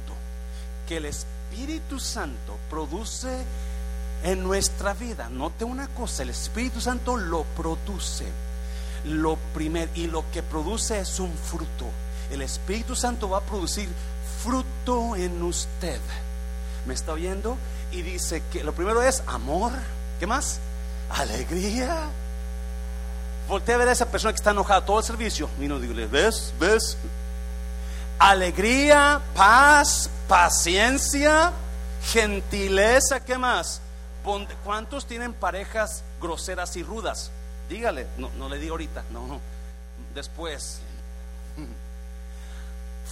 que 0.87 0.97
el 0.97 1.05
Espíritu 1.05 1.99
Santo 1.99 2.57
produce 2.69 3.43
en 4.23 4.43
nuestra 4.43 4.93
vida, 4.93 5.29
note 5.29 5.65
una 5.65 5.87
cosa, 5.89 6.23
el 6.23 6.29
Espíritu 6.29 6.81
Santo 6.81 7.17
lo 7.17 7.43
produce. 7.43 8.25
Lo 9.05 9.35
primero, 9.53 9.91
y 9.93 10.07
lo 10.07 10.23
que 10.31 10.41
produce 10.41 10.99
es 10.99 11.19
un 11.19 11.31
fruto. 11.31 11.85
El 12.31 12.41
Espíritu 12.41 12.95
Santo 12.95 13.29
va 13.29 13.37
a 13.39 13.41
producir 13.41 13.87
fruto 14.45 15.15
en 15.15 15.41
usted. 15.41 15.99
¿Me 16.85 16.93
está 16.93 17.13
oyendo? 17.13 17.57
Y 17.91 18.03
dice 18.03 18.43
que 18.51 18.63
lo 18.63 18.73
primero 18.73 19.01
es 19.01 19.23
amor. 19.25 19.71
¿Qué 20.19 20.27
más? 20.27 20.59
Alegría. 21.09 22.09
Voltea 23.47 23.75
a 23.75 23.77
ver 23.79 23.89
a 23.89 23.91
esa 23.91 24.11
persona 24.11 24.31
que 24.31 24.37
está 24.37 24.51
enojada 24.51 24.85
todo 24.85 24.99
el 24.99 25.05
servicio. 25.05 25.49
Y 25.59 25.67
no 25.67 25.79
digo, 25.79 25.93
¿ves? 26.09 26.53
¿Ves? 26.59 26.97
Alegría, 28.19 29.21
paz, 29.35 30.09
paciencia, 30.27 31.51
gentileza. 32.03 33.19
¿Qué 33.19 33.37
más? 33.37 33.81
¿Cuántos 34.63 35.05
tienen 35.05 35.33
parejas 35.33 36.03
groseras 36.21 36.75
y 36.75 36.83
rudas? 36.83 37.31
Dígale, 37.67 38.07
no, 38.17 38.29
no 38.37 38.47
le 38.47 38.59
digo 38.59 38.73
ahorita, 38.73 39.03
no, 39.11 39.27
no. 39.27 39.39
Después. 40.13 40.81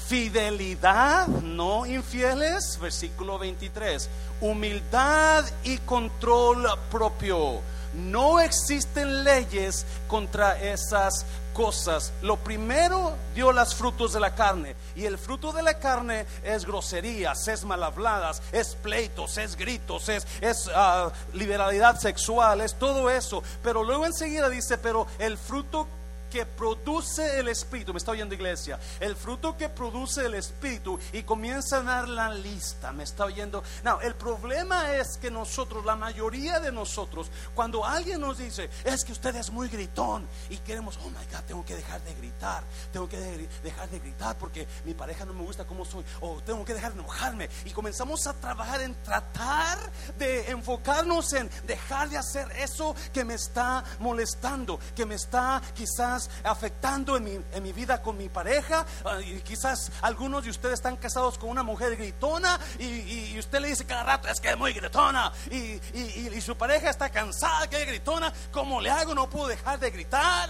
Fidelidad, 0.07 1.27
no 1.27 1.85
infieles, 1.85 2.77
versículo 2.79 3.39
23. 3.39 4.09
Humildad 4.41 5.45
y 5.63 5.77
control 5.79 6.67
propio. 6.91 7.61
No 7.93 8.39
existen 8.39 9.23
leyes 9.23 9.85
contra 10.07 10.59
esas 10.59 11.25
cosas. 11.53 12.11
Lo 12.21 12.37
primero 12.37 13.15
dio 13.33 13.53
las 13.53 13.75
frutos 13.75 14.13
de 14.13 14.19
la 14.19 14.35
carne. 14.35 14.75
Y 14.95 15.05
el 15.05 15.17
fruto 15.17 15.51
de 15.53 15.63
la 15.63 15.75
carne 15.75 16.25
es 16.43 16.65
groserías, 16.65 17.47
es 17.47 17.63
mal 17.63 17.83
habladas, 17.83 18.41
es 18.51 18.75
pleitos, 18.75 19.37
es 19.37 19.55
gritos, 19.55 20.09
es, 20.09 20.27
es 20.41 20.69
ah, 20.75 21.11
liberalidad 21.33 21.99
sexual, 21.99 22.61
es 22.61 22.73
todo 22.75 23.09
eso. 23.09 23.43
Pero 23.63 23.83
luego 23.83 24.05
enseguida 24.05 24.49
dice, 24.49 24.77
pero 24.77 25.07
el 25.19 25.37
fruto 25.37 25.87
que 26.33 26.47
produce 26.47 27.39
el 27.39 27.47
Espíritu, 27.47 27.93
me 27.93 27.99
está 27.99 28.09
oyendo 28.09 28.33
iglesia, 28.33 28.79
el 28.99 29.15
fruto 29.15 29.55
que 29.55 29.69
produce 29.69 30.25
el 30.25 30.33
Espíritu 30.33 30.97
y 31.11 31.21
comienza 31.21 31.77
a 31.77 31.83
dar 31.83 32.09
la 32.09 32.33
lista, 32.33 32.91
me 32.91 33.03
está 33.03 33.25
oyendo. 33.25 33.63
No, 33.83 34.01
el 34.01 34.15
problema 34.15 34.95
es 34.95 35.19
que 35.19 35.29
nosotros, 35.29 35.85
la 35.85 35.95
mayoría 35.95 36.59
de 36.59 36.71
nosotros, 36.71 37.29
cuando 37.53 37.85
alguien 37.85 38.19
nos 38.19 38.39
dice, 38.39 38.67
es 38.83 39.05
que 39.05 39.11
usted 39.11 39.35
es 39.35 39.51
muy 39.51 39.69
gritón 39.69 40.27
y 40.49 40.57
queremos, 40.57 40.97
oh 41.03 41.09
my 41.09 41.23
God, 41.31 41.43
tengo 41.45 41.63
que 41.63 41.75
dejar 41.75 42.01
de 42.01 42.15
gritar, 42.15 42.63
tengo 42.91 43.07
que 43.07 43.47
dejar 43.61 43.87
de 43.91 43.99
gritar 43.99 44.35
porque 44.39 44.67
mi 44.85 44.95
pareja 44.95 45.25
no 45.25 45.35
me 45.35 45.43
gusta 45.43 45.67
como 45.67 45.85
soy, 45.85 46.03
o 46.19 46.41
tengo 46.41 46.65
que 46.65 46.73
dejar 46.73 46.93
de 46.93 46.99
enojarme 46.99 47.47
y 47.63 47.69
comenzamos 47.69 48.25
a 48.25 48.33
trabajar 48.33 48.81
en 48.81 48.95
tratar 49.03 49.77
de 50.17 50.49
enfocarnos 50.49 51.31
en 51.33 51.47
dejar 51.67 52.09
de 52.09 52.17
hacer 52.17 52.51
eso 52.57 52.95
que 53.13 53.23
me 53.23 53.35
está 53.35 53.83
molestando, 53.99 54.79
que 54.95 55.05
me 55.05 55.13
está 55.13 55.61
quizás 55.75 56.22
afectando 56.43 57.17
en 57.17 57.23
mi, 57.23 57.39
en 57.53 57.63
mi 57.63 57.71
vida 57.71 58.01
con 58.01 58.17
mi 58.17 58.29
pareja. 58.29 58.85
Ah, 59.05 59.19
y 59.21 59.41
quizás 59.41 59.91
algunos 60.01 60.43
de 60.43 60.49
ustedes 60.49 60.75
están 60.75 60.97
casados 60.97 61.37
con 61.37 61.49
una 61.49 61.63
mujer 61.63 61.95
gritona 61.95 62.59
y, 62.79 63.37
usted 63.37 63.59
le 63.59 63.69
dice 63.69 63.85
cada 63.85 64.03
rato, 64.03 64.27
es 64.27 64.39
que 64.39 64.49
es 64.49 64.57
muy 64.57 64.73
gritona. 64.73 65.31
Y, 65.49 65.79
y, 65.97 66.41
su 66.41 66.55
pareja 66.55 66.89
está 66.89 67.09
cansada 67.09 67.67
que 67.67 67.81
es 67.81 67.87
gritona. 67.87 68.31
¿Cómo 68.51 68.81
le 68.81 68.89
hago? 68.89 69.15
No 69.15 69.29
puedo 69.29 69.47
dejar 69.47 69.79
de 69.79 69.91
gritar. 69.91 70.49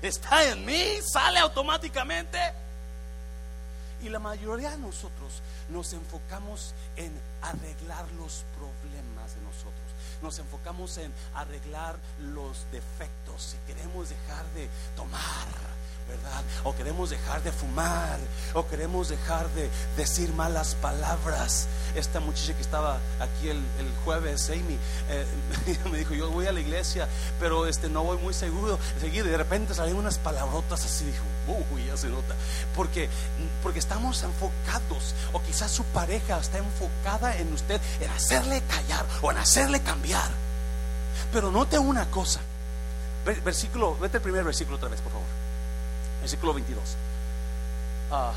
Está 0.00 0.44
en 0.44 0.64
mí, 0.64 0.98
sale 1.02 1.38
automáticamente. 1.40 2.38
Y 4.02 4.08
la 4.08 4.20
mayoría 4.20 4.70
de 4.70 4.78
nosotros 4.78 5.42
nos 5.70 5.92
enfocamos 5.92 6.72
en 6.96 7.12
arreglar 7.42 8.06
los 8.12 8.44
problemas 8.56 8.77
nos 10.22 10.38
enfocamos 10.38 10.98
en 10.98 11.12
arreglar 11.34 11.96
los 12.20 12.64
defectos 12.72 13.56
y 13.56 13.72
queremos 13.72 14.08
dejar 14.08 14.44
de 14.54 14.68
tomar 14.96 15.77
¿verdad? 16.08 16.42
O 16.64 16.74
queremos 16.74 17.10
dejar 17.10 17.42
de 17.42 17.52
fumar, 17.52 18.18
o 18.54 18.66
queremos 18.66 19.08
dejar 19.08 19.48
de 19.50 19.70
decir 19.96 20.32
malas 20.32 20.74
palabras. 20.76 21.68
Esta 21.94 22.20
muchacha 22.20 22.54
que 22.54 22.62
estaba 22.62 22.98
aquí 23.20 23.48
el, 23.50 23.62
jueves, 24.04 24.48
Amy, 24.50 24.78
eh, 25.10 25.26
me 25.90 25.98
dijo, 25.98 26.14
yo 26.14 26.30
voy 26.30 26.46
a 26.46 26.52
la 26.52 26.60
iglesia, 26.60 27.08
pero 27.38 27.66
este, 27.66 27.88
no 27.88 28.02
voy 28.04 28.18
muy 28.18 28.32
seguro. 28.32 28.78
Seguido, 29.00 29.26
y 29.26 29.30
de 29.30 29.36
repente 29.36 29.74
salieron 29.74 30.00
unas 30.00 30.18
palabrotas 30.18 30.84
así, 30.84 31.04
dijo, 31.04 31.24
uy, 31.72 31.86
ya 31.86 31.96
se 31.96 32.08
nota. 32.08 32.34
Porque, 32.74 33.08
porque 33.62 33.78
estamos 33.78 34.22
enfocados, 34.22 35.14
o 35.32 35.42
quizás 35.42 35.70
su 35.70 35.84
pareja 35.84 36.38
está 36.38 36.58
enfocada 36.58 37.36
en 37.36 37.52
usted, 37.52 37.80
en 38.00 38.10
hacerle 38.10 38.62
callar 38.62 39.04
o 39.20 39.30
en 39.30 39.38
hacerle 39.38 39.82
cambiar. 39.82 40.30
Pero 41.32 41.50
note 41.50 41.78
una 41.78 42.10
cosa. 42.10 42.40
Versículo, 43.44 43.98
vete 43.98 44.16
el 44.16 44.22
primer 44.22 44.42
versículo 44.42 44.76
otra 44.76 44.88
vez, 44.88 45.02
por 45.02 45.12
favor 45.12 45.37
versículo 46.28 46.52
22. 46.52 46.82
Ah, 48.10 48.34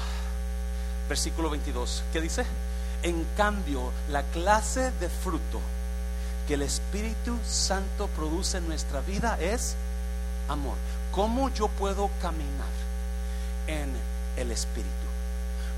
versículo 1.10 1.50
22. 1.50 2.04
¿Qué 2.14 2.22
dice? 2.22 2.46
En 3.04 3.26
cambio, 3.36 3.92
la 4.10 4.24
clase 4.24 4.92
de 5.02 5.10
fruto 5.10 5.60
que 6.48 6.54
el 6.54 6.62
Espíritu 6.62 7.38
Santo 7.46 8.08
produce 8.16 8.60
en 8.60 8.70
nuestra 8.70 9.02
vida 9.02 9.38
es 9.42 9.76
amor. 10.48 10.78
¿Cómo 11.12 11.50
yo 11.50 11.68
puedo 11.68 12.10
caminar 12.22 12.72
en 13.68 13.92
el 14.38 14.52
Espíritu? 14.52 14.90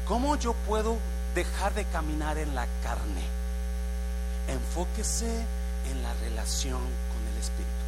¿Cómo 0.08 0.36
yo 0.36 0.54
puedo 0.68 0.98
dejar 1.34 1.74
de 1.74 1.86
caminar 1.86 2.38
en 2.38 2.54
la 2.54 2.68
carne? 2.84 3.24
Enfóquese 4.50 5.46
en 5.90 6.04
la 6.04 6.14
relación 6.22 6.78
con 6.80 7.34
el 7.34 7.42
Espíritu 7.42 7.83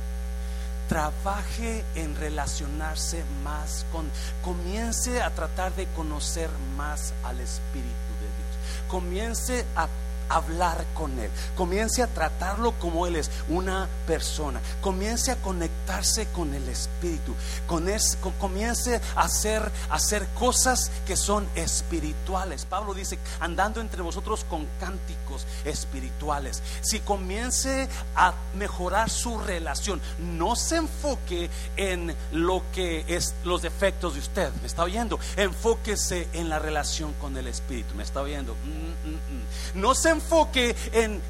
trabaje 0.88 1.84
en 1.96 2.16
relacionarse 2.16 3.24
más 3.44 3.86
con, 3.92 4.10
comience 4.44 5.22
a 5.22 5.32
tratar 5.32 5.76
de 5.76 5.86
conocer 5.88 6.50
más 6.78 7.14
al 7.24 7.40
Espíritu 7.40 8.12
de 8.20 8.28
Dios, 8.28 8.88
comience 8.88 9.66
a 9.76 9.88
hablar 10.30 10.86
con 10.94 11.18
Él, 11.20 11.30
comience 11.56 12.02
a 12.02 12.08
tratarlo 12.08 12.74
como 12.80 13.08
Él 13.08 13.16
es, 13.16 13.32
una 13.50 13.88
persona, 14.08 14.60
comience 14.82 15.32
a 15.32 15.36
conectarse 15.38 16.28
con 16.28 16.54
el 16.54 16.68
Espíritu, 16.70 17.34
comience 18.40 19.02
a 19.16 19.22
hacer, 19.22 19.72
hacer 19.90 20.28
cosas 20.38 20.92
que 21.06 21.18
son 21.18 21.48
espirituales. 21.56 22.66
Pablo 22.66 22.94
dice, 22.94 23.20
andando 23.40 23.82
entre 23.82 24.02
vosotros 24.02 24.46
con 24.50 24.68
cánticos 24.80 25.46
espirituales. 25.64 26.62
Si 26.82 27.00
comience 27.00 27.88
a 28.16 28.34
mejorar 28.56 29.10
su 29.10 29.38
relación, 29.40 30.02
no 30.20 30.56
se 30.56 30.78
enfoque 30.78 31.50
en 31.78 32.16
lo 32.32 32.64
que 32.74 33.06
es 33.08 33.36
los 33.44 33.62
defectos 33.62 34.14
de 34.14 34.20
usted, 34.20 34.52
¿me 34.62 34.68
está 34.68 34.84
oyendo? 34.84 35.20
Enfóquese 35.36 36.28
en 36.34 36.50
la 36.50 36.60
relación 36.60 37.14
con 37.14 37.38
el 37.38 37.48
Espíritu, 37.48 37.96
¿me 37.96 38.04
está 38.04 38.22
oyendo? 38.22 38.56
Mm, 38.56 39.10
mm, 39.10 39.14
mm. 39.14 39.82
No 39.82 39.96
se 39.96 40.10
enfoque 40.16 40.76
en, 40.92 41.22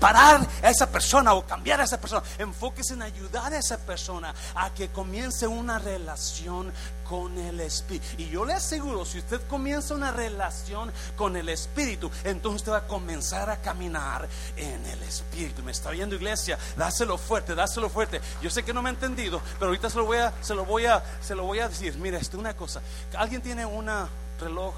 parar 0.00 0.46
a 0.62 0.70
esa 0.70 0.88
persona 0.90 1.34
o 1.34 1.46
cambiar 1.46 1.80
a 1.80 1.84
esa 1.84 2.00
persona. 2.00 2.22
Enfóquese 2.38 2.94
en 2.94 3.02
ayudar 3.02 3.52
a 3.52 3.58
esa 3.58 3.78
persona 3.78 4.34
a 4.54 4.72
que 4.72 4.88
comience 4.88 5.46
una 5.46 5.78
relación 5.78 6.72
con 7.08 7.36
el 7.38 7.60
Espíritu. 7.60 8.06
Y 8.18 8.30
yo 8.30 8.44
le 8.44 8.54
aseguro, 8.54 9.04
si 9.04 9.18
usted 9.18 9.40
comienza 9.48 9.94
una 9.94 10.12
relación 10.12 10.90
con 11.16 11.36
el 11.36 11.48
Espíritu, 11.48 12.10
entonces 12.24 12.62
usted 12.62 12.72
va 12.72 12.78
a 12.78 12.86
comenzar 12.86 13.50
a 13.50 13.58
caminar 13.58 14.28
en 14.56 14.86
el 14.86 15.02
Espíritu. 15.02 15.62
¿Me 15.62 15.72
está 15.72 15.90
viendo 15.90 16.14
iglesia? 16.14 16.58
Dáselo 16.76 17.18
fuerte, 17.18 17.54
dáselo 17.54 17.90
fuerte. 17.90 18.20
Yo 18.40 18.50
sé 18.50 18.62
que 18.62 18.72
no 18.72 18.82
me 18.82 18.88
ha 18.88 18.92
entendido, 18.92 19.42
pero 19.58 19.66
ahorita 19.66 19.90
se 19.90 19.98
lo 19.98 20.06
voy 20.06 20.18
a, 20.18 20.32
se 20.40 20.54
lo 20.54 20.64
voy 20.64 20.86
a, 20.86 21.02
se 21.20 21.34
lo 21.34 21.44
voy 21.44 21.58
a 21.58 21.68
decir. 21.68 21.96
Mira, 21.96 22.18
esto 22.18 22.36
es 22.36 22.40
una 22.40 22.54
cosa. 22.54 22.80
¿Alguien 23.16 23.42
tiene 23.42 23.66
una 23.66 24.08
reloj 24.40 24.74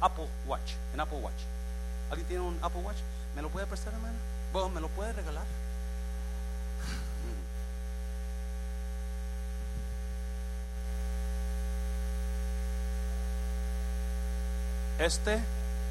Apple 0.00 0.28
Watch? 0.46 0.72
En 0.94 1.00
Apple 1.00 1.18
Watch. 1.18 1.57
¿Alguien 2.10 2.26
tiene 2.26 2.42
un 2.42 2.58
Apple 2.62 2.80
Watch? 2.82 2.98
¿Me 3.34 3.42
lo 3.42 3.50
puede 3.50 3.66
prestar, 3.66 3.92
hermano? 3.92 4.16
Bueno, 4.52 4.70
¿me 4.70 4.80
lo 4.80 4.88
puede 4.88 5.12
regalar? 5.12 5.44
Este 14.98 15.38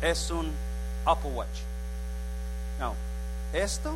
es 0.01 0.31
un 0.31 0.51
Apple 1.05 1.31
Watch. 1.31 1.61
No, 2.79 2.93
esto 3.53 3.95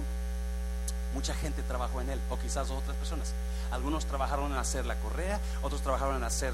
Mucha 1.13 1.33
gente 1.33 1.61
trabajó 1.63 2.01
en 2.01 2.09
él, 2.09 2.21
o 2.29 2.37
quizás 2.37 2.69
otras 2.69 2.95
personas. 2.97 3.33
Algunos 3.71 4.05
trabajaron 4.05 4.51
en 4.51 4.57
hacer 4.57 4.85
la 4.85 4.95
correa, 4.95 5.39
otros 5.61 5.81
trabajaron 5.81 6.17
en 6.17 6.23
hacer 6.23 6.53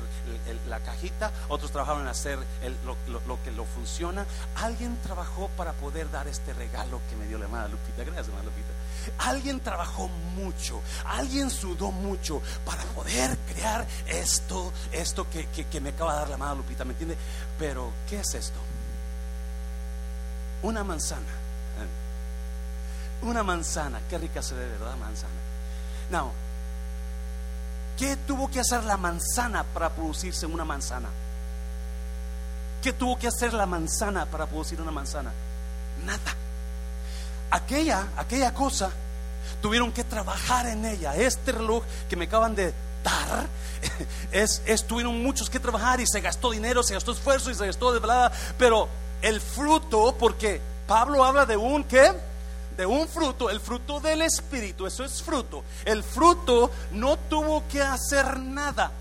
la 0.68 0.80
cajita, 0.80 1.32
otros 1.48 1.72
trabajaron 1.72 2.04
en 2.04 2.08
hacer 2.08 2.40
lo, 2.86 3.44
que 3.44 3.52
lo 3.52 3.66
funciona. 3.66 4.26
Alguien 4.56 4.98
trabajó 5.02 5.50
para 5.58 5.74
poder 5.74 6.10
dar 6.12 6.28
este 6.28 6.54
regalo 6.54 7.02
que 7.10 7.16
me 7.16 7.28
dio 7.28 7.38
la 7.38 7.46
hermana 7.46 7.68
Lupita. 7.68 8.04
Gracias, 8.04 8.28
hermana 8.28 8.46
Lupita. 8.46 9.28
Alguien 9.30 9.60
trabajó 9.62 10.08
mucho, 10.08 10.82
alguien 11.06 11.50
sudó 11.50 11.92
mucho 11.92 12.42
para 12.66 12.84
poder 12.84 13.38
crear 13.48 13.86
esto, 14.06 14.74
esto 14.92 15.28
que, 15.30 15.48
que 15.48 15.82
me 15.82 15.90
acaba 15.90 16.14
de 16.14 16.20
dar 16.20 16.28
la 16.30 16.34
hermana 16.34 16.56
Lupita, 16.56 16.84
¿me 16.84 16.92
entiende? 16.92 17.18
Pero, 17.58 17.92
¿qué 18.10 18.20
es 18.20 18.34
esto? 18.36 18.60
Una 20.64 20.84
manzana 20.84 21.47
una 23.22 23.44
manzana, 23.44 24.02
qué 24.10 24.18
rica 24.18 24.42
se 24.42 24.56
ve, 24.56 24.68
¿verdad? 24.68 24.96
Manzana. 24.98 25.34
Now, 26.12 26.32
¿qué 27.98 28.16
tuvo 28.16 28.50
que 28.50 28.60
hacer 28.60 28.84
la 28.84 28.98
manzana 28.98 29.64
para 29.64 29.90
producirse 29.90 30.46
una 30.46 30.66
manzana? 30.66 31.10
¿Qué 32.82 32.94
tuvo 32.94 33.18
que 33.18 33.28
hacer 33.28 33.54
la 33.54 33.66
manzana 33.66 34.26
para 34.26 34.46
producir 34.46 34.80
una 34.80 34.92
manzana? 34.92 35.32
Nada. 36.06 36.36
Aquella, 37.50 38.08
aquella 38.18 38.54
cosa, 38.54 38.92
tuvieron 39.62 39.92
que 39.92 40.04
trabajar 40.04 40.68
en 40.68 40.86
ella. 40.86 41.16
Este 41.16 41.52
reloj 41.52 41.84
que 42.10 42.16
me 42.16 42.26
acaban 42.26 42.56
de 42.56 42.74
dar, 43.04 43.48
es, 44.32 44.62
es, 44.66 44.86
tuvieron 44.86 45.22
muchos 45.22 45.50
que 45.50 45.60
trabajar 45.60 46.00
y 46.00 46.08
se 46.08 46.22
gastó 46.22 46.52
dinero, 46.52 46.84
se 46.84 46.94
gastó 46.94 47.12
esfuerzo 47.12 47.50
y 47.50 47.56
se 47.56 47.66
gastó 47.66 47.92
de 47.92 48.00
verdad. 48.00 48.32
Pero 48.58 48.88
el 49.22 49.42
fruto, 49.42 50.16
porque 50.18 50.62
Pablo 50.88 51.24
habla 51.24 51.46
de 51.46 51.58
un 51.58 51.84
¿qué? 51.84 52.14
De 52.78 52.86
un 52.86 53.08
fruto, 53.08 53.50
el 53.50 53.60
fruto 53.60 54.00
del 54.00 54.22
Espíritu, 54.22 54.86
eso 54.86 55.04
es 55.04 55.22
fruto. 55.22 55.64
El 55.84 56.04
fruto 56.04 56.72
no 56.92 57.18
tuvo 57.18 57.68
que 57.68 57.82
hacer 57.82 58.40
nada. 58.40 58.92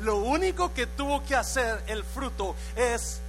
Lo 0.00 0.16
único 0.16 0.72
que 0.72 0.86
tuvo 0.86 1.22
que 1.24 1.36
hacer 1.36 1.84
el 1.86 2.02
fruto 2.02 2.56
es 2.74 3.20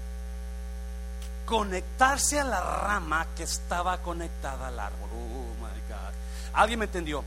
conectarse 1.45 2.39
a 2.39 2.45
la 2.45 2.62
rama 2.62 3.27
que 3.36 3.43
estaba 3.43 3.97
conectada 3.97 4.67
al 4.67 4.80
árbol. 4.80 5.10
Oh 5.13 5.54
my 5.62 5.82
God. 5.89 6.13
¿Alguien 6.54 6.80
me 6.80 6.86
entendió? 6.86 7.25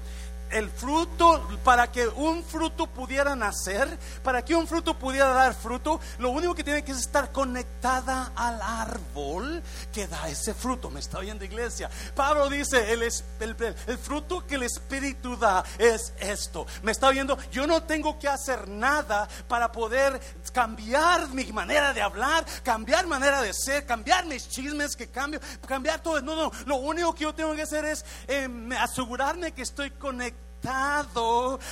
El 0.55 0.71
fruto, 0.71 1.49
para 1.65 1.91
que 1.91 2.07
un 2.07 2.45
fruto 2.45 2.87
pudiera 2.87 3.35
nacer, 3.35 3.99
para 4.23 4.45
que 4.45 4.55
un 4.55 4.69
fruto 4.69 4.97
pudiera 4.97 5.31
dar 5.31 5.53
fruto, 5.53 6.01
lo 6.19 6.31
único 6.31 6.55
que 6.55 6.63
tiene 6.63 6.85
que 6.85 6.93
es 6.93 6.99
estar 6.99 7.33
conectada 7.33 8.31
al 8.37 8.63
árbol 8.63 9.61
que 9.93 10.07
da 10.07 10.29
ese 10.29 10.55
fruto. 10.55 10.91
Me 10.91 11.01
está 11.01 11.19
oyendo 11.19 11.45
iglesia. 11.45 11.91
Pablo 12.15 12.49
dice, 12.49 12.93
el, 12.93 13.03
el, 13.03 13.99
fruto 13.99 14.47
que 14.47 14.55
el 14.55 14.63
Espíritu 14.63 15.37
da 15.37 15.65
es 15.77 16.13
esto. 16.21 16.67
Me 16.85 16.93
está 16.93 17.09
oyendo, 17.09 17.37
yo 17.51 17.67
no 17.67 17.83
tengo 17.83 18.17
que 18.21 18.29
hacer 18.29 18.69
nada 18.69 19.27
para 19.49 19.73
poder 19.73 20.21
cambiar 20.53 21.31
mi 21.31 21.53
manera 21.53 21.93
de 21.93 22.01
hablar, 22.01 22.47
cambiar 22.63 23.09
manera 23.09 23.43
de 23.43 23.53
ser, 23.53 23.87
cambiar 23.87 24.25
mis 24.27 24.49
chismes 24.49 24.95
que 24.95 25.09
cambio, 25.09 25.41
cambiar 25.67 26.01
todo. 26.01 26.23
No, 26.23 26.37
no, 26.37 26.53
lo 26.67 26.77
único 26.77 27.13
que 27.13 27.25
yo 27.25 27.35
tengo 27.35 27.57
que 27.57 27.63
hacer 27.63 27.85
es 27.87 28.05
eh, 28.29 28.49
asegurarme 28.79 29.51
que 29.51 29.63
estoy 29.63 29.91
conectado 29.91 30.44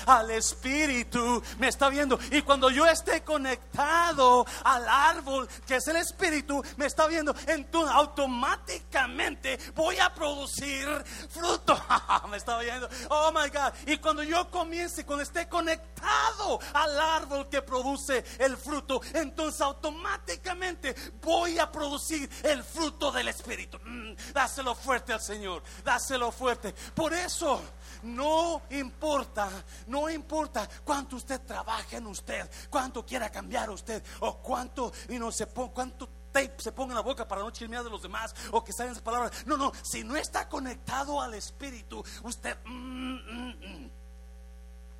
al 0.07 0.31
Espíritu, 0.31 1.42
me 1.59 1.68
está 1.68 1.88
viendo. 1.88 2.18
Y 2.31 2.42
cuando 2.42 2.70
yo 2.70 2.87
esté 2.87 3.22
conectado 3.22 4.46
al 4.64 4.88
árbol, 4.88 5.48
que 5.66 5.76
es 5.76 5.88
el 5.88 5.96
Espíritu, 5.96 6.62
me 6.76 6.87
está 6.87 7.07
viendo, 7.07 7.35
entonces 7.46 7.94
automáticamente 7.94 9.59
voy 9.74 9.98
a 9.98 10.12
producir 10.12 10.87
fruto. 11.31 11.81
me 12.31 12.37
está 12.37 12.59
viendo. 12.59 12.88
Oh 13.09 13.33
my 13.33 13.48
God. 13.48 13.72
Y 13.87 13.98
cuando 13.98 14.22
yo 14.22 14.50
comience, 14.50 15.05
cuando 15.05 15.22
esté 15.22 15.48
conectado 15.48 16.61
al 16.74 17.00
árbol 17.00 17.48
que 17.48 17.62
produce 17.62 18.24
el 18.38 18.57
fruto, 18.57 19.00
entonces 19.14 19.61
automáticamente 19.61 20.94
voy 21.22 21.59
a 21.59 21.70
producir 21.70 22.28
el 22.42 22.62
fruto 22.62 23.11
del 23.11 23.28
Espíritu. 23.28 23.78
Mm, 23.85 24.14
dáselo 24.33 24.74
fuerte 24.74 25.12
al 25.12 25.20
Señor, 25.20 25.62
dáselo 25.85 26.31
fuerte. 26.31 26.74
Por 26.94 27.14
eso 27.14 27.62
no 28.02 28.62
importa, 28.70 29.64
no 29.86 30.08
importa 30.10 30.68
cuánto 30.84 31.16
usted 31.16 31.40
trabaje 31.42 31.96
en 31.96 32.06
usted, 32.06 32.50
cuánto 32.70 33.04
quiera 33.04 33.30
cambiar 33.30 33.70
usted, 33.70 34.02
o 34.20 34.38
cuánto, 34.38 34.92
y 35.08 35.18
no 35.18 35.30
se 35.30 35.46
cuánto 35.46 36.08
tape 36.32 36.54
se 36.58 36.72
ponga 36.72 36.92
en 36.92 36.96
la 36.96 37.02
boca 37.02 37.28
para 37.28 37.42
no 37.42 37.50
chismear 37.50 37.84
de 37.84 37.90
los 37.90 38.02
demás 38.02 38.34
o 38.50 38.64
que 38.64 38.72
salgan 38.72 38.92
esas 38.92 39.02
palabras. 39.02 39.46
No, 39.46 39.56
no, 39.56 39.72
si 39.82 40.02
no 40.02 40.16
está 40.16 40.48
conectado 40.48 41.20
al 41.20 41.34
Espíritu, 41.34 42.02
usted 42.22 42.56
mm, 42.64 42.70
mm, 42.70 43.48
mm, 43.50 43.90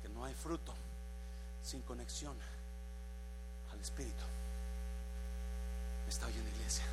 que 0.01 0.09
no 0.09 0.23
hay 0.23 0.33
fruto 0.33 0.73
sin 1.61 1.81
conexión 1.81 2.37
al 3.71 3.79
Espíritu. 3.79 4.23
¿Me 6.03 6.09
está 6.09 6.27
oyendo 6.27 6.49
iglesia? 6.49 6.85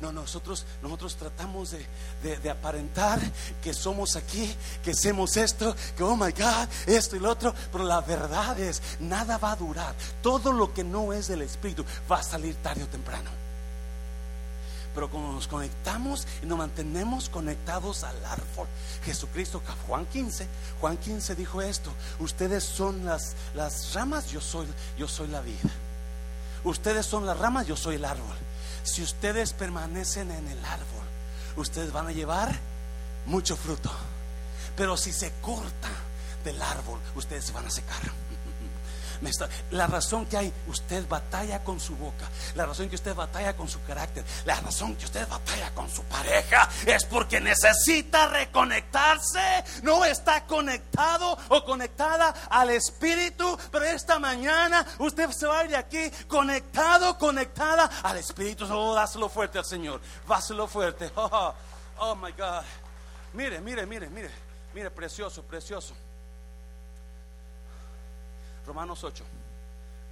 No, 0.00 0.12
nosotros, 0.12 0.66
nosotros 0.82 1.16
tratamos 1.16 1.74
de, 2.22 2.50
aparentar 2.50 3.18
que 3.62 3.72
somos 3.72 4.16
aquí, 4.16 4.54
que 4.84 4.90
hacemos 4.90 5.36
esto, 5.36 5.74
que 5.96 6.02
oh 6.02 6.14
my 6.14 6.32
God, 6.32 6.68
esto 6.86 7.16
y 7.16 7.18
lo 7.18 7.30
otro, 7.30 7.54
pero 7.72 7.84
la 7.84 8.02
verdad 8.02 8.58
es, 8.60 8.82
nada 9.00 9.38
va 9.38 9.52
a 9.52 9.56
durar. 9.56 9.94
Todo 10.22 10.52
lo 10.52 10.74
que 10.74 10.84
no 10.84 11.12
es 11.12 11.28
del 11.28 11.42
Espíritu 11.42 11.84
va 12.10 12.18
a 12.18 12.22
salir 12.22 12.56
tarde 12.56 12.84
o 12.84 12.88
temprano. 12.88 13.30
Pero 14.94 15.10
cuando 15.10 15.32
nos 15.32 15.46
conectamos 15.46 16.26
y 16.42 16.46
nos 16.46 16.58
mantenemos 16.58 17.28
conectados 17.28 18.02
al 18.02 18.22
árbol, 18.24 18.66
Jesucristo, 19.04 19.62
Juan 19.86 20.06
15, 20.06 20.46
Juan 20.80 20.96
15 20.96 21.34
dijo 21.34 21.60
esto: 21.62 21.90
Ustedes 22.18 22.64
son 22.64 23.04
las, 23.04 23.34
las 23.54 23.92
ramas, 23.94 24.30
yo 24.30 24.40
soy, 24.40 24.66
yo 24.98 25.06
soy 25.06 25.28
la 25.28 25.42
vida. 25.42 25.70
Ustedes 26.64 27.04
son 27.04 27.26
las 27.26 27.38
ramas, 27.38 27.66
yo 27.66 27.76
soy 27.76 27.96
el 27.96 28.04
árbol 28.06 28.36
si 28.86 29.02
ustedes 29.02 29.52
permanecen 29.52 30.30
en 30.30 30.48
el 30.48 30.64
árbol, 30.64 31.04
ustedes 31.56 31.92
van 31.92 32.06
a 32.06 32.12
llevar 32.12 32.56
mucho 33.26 33.56
fruto. 33.56 33.90
Pero 34.76 34.96
si 34.96 35.12
se 35.12 35.32
corta 35.40 35.88
del 36.44 36.60
árbol, 36.62 37.00
ustedes 37.14 37.46
se 37.46 37.52
van 37.52 37.66
a 37.66 37.70
secar 37.70 38.00
la 39.70 39.86
razón 39.86 40.26
que 40.26 40.36
hay, 40.36 40.52
usted 40.66 41.06
batalla 41.08 41.62
con 41.62 41.80
su 41.80 41.96
boca, 41.96 42.28
la 42.54 42.66
razón 42.66 42.88
que 42.88 42.96
usted 42.96 43.14
batalla 43.14 43.56
con 43.56 43.68
su 43.68 43.82
carácter, 43.84 44.24
la 44.44 44.60
razón 44.60 44.96
que 44.96 45.04
usted 45.04 45.26
batalla 45.28 45.72
con 45.74 45.88
su 45.90 46.02
pareja 46.04 46.68
es 46.86 47.04
porque 47.04 47.40
necesita 47.40 48.28
reconectarse, 48.28 49.64
no 49.82 50.04
está 50.04 50.44
conectado 50.46 51.36
o 51.48 51.64
conectada 51.64 52.34
al 52.50 52.70
Espíritu, 52.70 53.58
pero 53.70 53.84
esta 53.84 54.18
mañana 54.18 54.86
usted 54.98 55.30
se 55.30 55.46
va 55.46 55.64
de 55.64 55.76
aquí 55.76 56.10
conectado, 56.28 57.18
conectada 57.18 57.90
al 58.02 58.18
Espíritu. 58.18 58.66
Oh, 58.70 58.94
dáselo 58.94 59.28
fuerte 59.28 59.58
al 59.58 59.64
Señor, 59.64 60.00
dáselo 60.28 60.66
fuerte. 60.66 61.10
Oh, 61.28 61.54
oh 61.98 62.14
my 62.14 62.30
God. 62.32 62.62
Mire, 63.32 63.60
mire, 63.60 63.84
mire, 63.84 64.08
mire, 64.08 64.30
mire, 64.72 64.90
precioso, 64.90 65.42
precioso. 65.42 65.94
Romanos 68.66 69.04
8. 69.04 69.24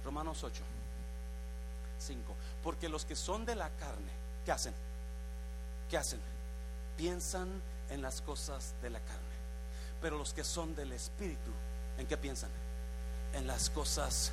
Romanos 0.03 0.43
8. 0.43 0.61
5. 1.99 2.35
Porque 2.63 2.89
los 2.89 3.05
que 3.05 3.15
son 3.15 3.45
de 3.45 3.55
la 3.55 3.69
carne, 3.69 4.11
¿qué 4.45 4.51
hacen? 4.51 4.73
¿Qué 5.89 5.97
hacen? 5.97 6.19
Piensan 6.97 7.61
en 7.89 8.01
las 8.01 8.21
cosas 8.21 8.73
de 8.81 8.89
la 8.89 8.99
carne. 8.99 9.21
Pero 10.01 10.17
los 10.17 10.33
que 10.33 10.43
son 10.43 10.75
del 10.75 10.91
Espíritu, 10.93 11.51
¿en 11.97 12.07
qué 12.07 12.17
piensan? 12.17 12.49
En 13.33 13.47
las 13.47 13.69
cosas 13.69 14.31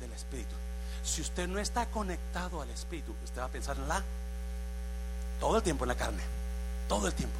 del 0.00 0.12
Espíritu. 0.12 0.54
Si 1.02 1.22
usted 1.22 1.46
no 1.48 1.58
está 1.58 1.86
conectado 1.86 2.62
al 2.62 2.70
Espíritu, 2.70 3.14
usted 3.24 3.40
va 3.40 3.46
a 3.46 3.48
pensar 3.48 3.76
en 3.76 3.88
la 3.88 4.02
todo 5.40 5.56
el 5.56 5.62
tiempo 5.62 5.84
en 5.84 5.88
la 5.88 5.94
carne, 5.94 6.22
todo 6.88 7.06
el 7.06 7.14
tiempo. 7.14 7.38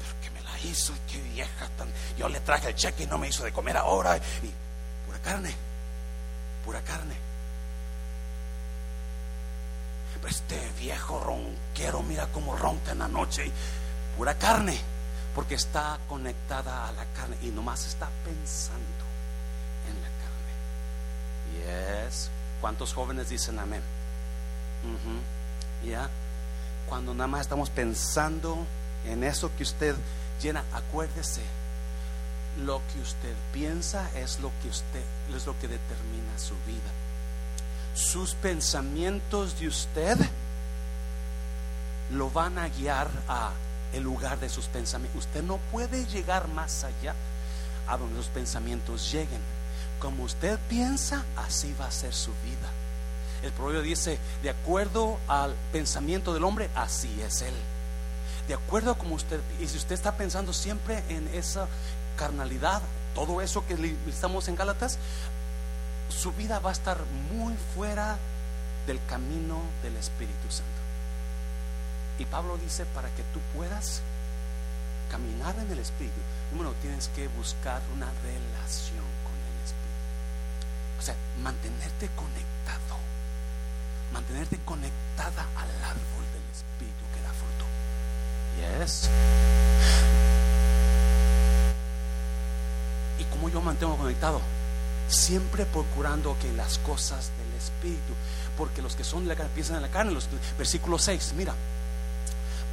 Pero 0.00 0.20
que 0.20 0.30
me 0.30 0.40
la 0.42 0.58
hizo 0.60 0.92
y 0.94 1.10
qué 1.10 1.20
vieja 1.22 1.68
tan. 1.76 1.88
Yo 2.16 2.28
le 2.28 2.40
traje 2.40 2.68
el 2.68 2.74
cheque 2.74 3.04
y 3.04 3.06
no 3.06 3.18
me 3.18 3.28
hizo 3.28 3.44
de 3.44 3.52
comer 3.52 3.76
ahora. 3.76 4.16
Y 4.16 4.65
carne, 5.18 5.54
pura 6.64 6.80
carne. 6.82 7.14
Este 10.28 10.60
viejo 10.80 11.20
ronquero, 11.20 12.02
mira 12.02 12.26
cómo 12.32 12.56
ronca 12.56 12.92
en 12.92 12.98
la 12.98 13.06
noche, 13.06 13.50
pura 14.16 14.34
carne, 14.34 14.76
porque 15.34 15.54
está 15.54 15.98
conectada 16.08 16.88
a 16.88 16.92
la 16.92 17.04
carne 17.14 17.36
y 17.42 17.48
nomás 17.48 17.86
está 17.86 18.08
pensando 18.24 19.04
en 19.88 19.94
la 20.02 20.08
carne. 21.64 22.06
Yes. 22.08 22.30
¿Cuántos 22.60 22.92
jóvenes 22.92 23.28
dicen 23.28 23.58
amén? 23.58 23.82
Ya. 25.84 26.10
Cuando 26.88 27.14
nada 27.14 27.28
más 27.28 27.42
estamos 27.42 27.70
pensando 27.70 28.66
en 29.04 29.22
eso 29.22 29.50
que 29.56 29.62
usted 29.62 29.94
llena, 30.42 30.64
acuérdese 30.72 31.42
lo 32.64 32.80
que 32.92 33.00
usted 33.00 33.34
piensa 33.52 34.08
es 34.14 34.40
lo 34.40 34.50
que 34.62 34.68
usted 34.68 35.02
es 35.34 35.46
lo 35.46 35.58
que 35.58 35.68
determina 35.68 36.38
su 36.38 36.54
vida. 36.66 36.90
Sus 37.94 38.34
pensamientos 38.34 39.58
de 39.58 39.68
usted 39.68 40.16
lo 42.12 42.30
van 42.30 42.58
a 42.58 42.68
guiar 42.68 43.08
a 43.28 43.52
el 43.92 44.02
lugar 44.02 44.38
de 44.40 44.48
sus 44.48 44.66
pensamientos. 44.66 45.24
Usted 45.26 45.42
no 45.42 45.58
puede 45.72 46.06
llegar 46.06 46.48
más 46.48 46.84
allá 46.84 47.14
a 47.86 47.96
donde 47.96 48.16
los 48.16 48.26
pensamientos 48.26 49.10
lleguen. 49.10 49.40
Como 50.00 50.24
usted 50.24 50.58
piensa, 50.68 51.24
así 51.36 51.74
va 51.80 51.86
a 51.86 51.90
ser 51.90 52.12
su 52.12 52.30
vida. 52.44 52.70
El 53.42 53.52
proverbio 53.52 53.82
dice, 53.82 54.18
de 54.42 54.50
acuerdo 54.50 55.18
al 55.28 55.54
pensamiento 55.72 56.34
del 56.34 56.44
hombre, 56.44 56.70
así 56.74 57.20
es 57.22 57.42
él. 57.42 57.54
De 58.48 58.54
acuerdo 58.54 58.92
a 58.92 58.98
como 58.98 59.14
usted, 59.14 59.40
y 59.60 59.66
si 59.66 59.76
usted 59.76 59.94
está 59.94 60.16
pensando 60.16 60.52
siempre 60.52 61.02
en 61.08 61.28
esa 61.28 61.66
carnalidad, 62.16 62.82
todo 63.14 63.40
eso 63.40 63.64
que 63.66 63.96
estamos 64.08 64.48
en 64.48 64.56
Gálatas, 64.56 64.98
su 66.08 66.32
vida 66.32 66.58
va 66.58 66.70
a 66.70 66.72
estar 66.72 66.98
muy 67.32 67.54
fuera 67.74 68.18
del 68.86 69.00
camino 69.06 69.60
del 69.82 69.96
Espíritu 69.96 70.50
Santo. 70.50 70.72
Y 72.18 72.24
Pablo 72.24 72.56
dice, 72.56 72.86
para 72.86 73.08
que 73.10 73.22
tú 73.34 73.40
puedas 73.54 74.00
caminar 75.10 75.56
en 75.58 75.70
el 75.70 75.78
Espíritu, 75.78 76.20
número 76.52 76.72
tienes 76.82 77.08
que 77.14 77.28
buscar 77.28 77.82
una 77.94 78.10
relación 78.22 79.04
con 79.24 79.36
el 79.36 79.56
Espíritu. 79.64 80.02
O 80.98 81.02
sea, 81.02 81.14
mantenerte 81.42 82.08
conectado, 82.16 82.96
mantenerte 84.12 84.58
conectada 84.64 85.46
al 85.56 85.70
árbol 85.84 86.24
del 86.32 86.46
Espíritu 86.52 87.04
que 87.14 87.20
da 87.22 87.32
fruto. 87.32 87.64
Yes. 88.80 89.10
Cómo 93.36 93.48
yo 93.50 93.60
mantengo 93.60 93.96
conectado? 93.96 94.40
Siempre 95.08 95.66
procurando 95.66 96.36
que 96.40 96.52
las 96.52 96.78
cosas 96.78 97.30
del 97.38 97.60
Espíritu, 97.60 98.12
porque 98.56 98.82
los 98.82 98.96
que 98.96 99.04
son 99.04 99.24
de 99.24 99.28
la 99.28 99.36
carne 99.36 99.52
piensan 99.54 99.76
en 99.76 99.82
la 99.82 99.90
carne, 99.90 100.16
versículo 100.58 100.98
6, 100.98 101.34
mira, 101.36 101.54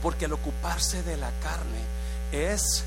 porque 0.02 0.26
al 0.26 0.34
ocuparse 0.34 1.04
de 1.04 1.18
la 1.18 1.30
carne 1.42 1.82
es 2.32 2.84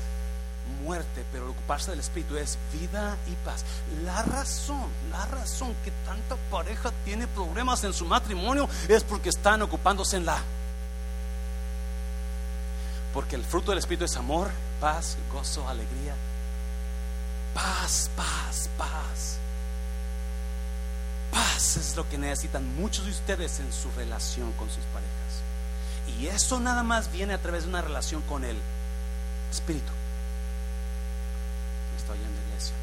muerte, 0.83 1.23
pero 1.31 1.45
al 1.45 1.51
ocuparse 1.51 1.91
del 1.91 1.99
Espíritu 2.01 2.35
es 2.37 2.57
vida 2.73 3.15
y 3.27 3.45
paz. 3.45 3.63
La 4.03 4.21
razón, 4.23 4.87
la 5.11 5.25
razón 5.27 5.73
que 5.85 5.91
tanta 6.05 6.35
pareja 6.51 6.91
tiene 7.05 7.27
problemas 7.27 7.83
en 7.83 7.93
su 7.93 8.05
matrimonio 8.05 8.67
es 8.87 9.03
porque 9.03 9.29
están 9.29 9.61
ocupándose 9.61 10.17
en 10.17 10.25
la... 10.25 10.37
Porque 13.13 13.35
el 13.35 13.43
fruto 13.43 13.71
del 13.71 13.79
Espíritu 13.79 14.05
es 14.05 14.17
amor, 14.17 14.49
paz, 14.81 15.17
gozo, 15.31 15.67
alegría. 15.67 16.13
Paz, 17.57 18.11
paz, 18.15 18.69
paz. 18.77 19.39
Paz 21.31 21.77
es 21.77 21.95
lo 21.95 22.07
que 22.07 22.19
necesitan 22.19 22.75
muchos 22.75 23.05
de 23.05 23.11
ustedes 23.11 23.59
en 23.59 23.73
su 23.73 23.89
relación 23.97 24.51
con 24.53 24.69
sus 24.69 24.83
parejas. 24.93 26.19
Y 26.19 26.27
eso 26.27 26.59
nada 26.59 26.83
más 26.83 27.11
viene 27.11 27.33
a 27.33 27.41
través 27.41 27.63
de 27.63 27.69
una 27.69 27.81
relación 27.81 28.21
con 28.29 28.43
el 28.43 28.57
Espíritu. 29.51 29.91
Me 31.93 31.97
estoy 31.97 32.19
la 32.19 32.47
iglesia. 32.47 32.75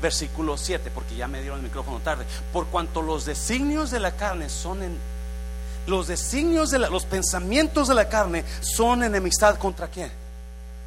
Versículo 0.00 0.56
7, 0.56 0.92
porque 0.94 1.16
ya 1.16 1.26
me 1.26 1.40
dieron 1.40 1.58
el 1.58 1.64
micrófono 1.64 1.98
tarde. 1.98 2.26
Por 2.52 2.66
cuanto 2.68 3.02
los 3.02 3.24
designios 3.24 3.90
de 3.90 3.98
la 3.98 4.12
carne 4.12 4.48
son 4.48 4.84
en. 4.84 4.96
Los 5.88 6.06
designios 6.06 6.70
de 6.70 6.78
los 6.78 7.06
pensamientos 7.06 7.88
de 7.88 7.94
la 7.96 8.08
carne 8.08 8.44
son 8.60 9.02
enemistad 9.02 9.58
contra 9.58 9.88
quién? 9.88 10.25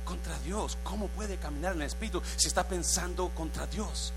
Contra 0.10 0.38
Dios. 0.40 0.78
¿Cómo 0.84 1.08
puede 1.08 1.38
caminar 1.38 1.74
en 1.74 1.82
el 1.82 1.88
Espíritu 1.88 2.22
si 2.36 2.48
está 2.48 2.68
pensando 2.68 3.30
contra 3.30 3.68
Dios? 3.68 4.12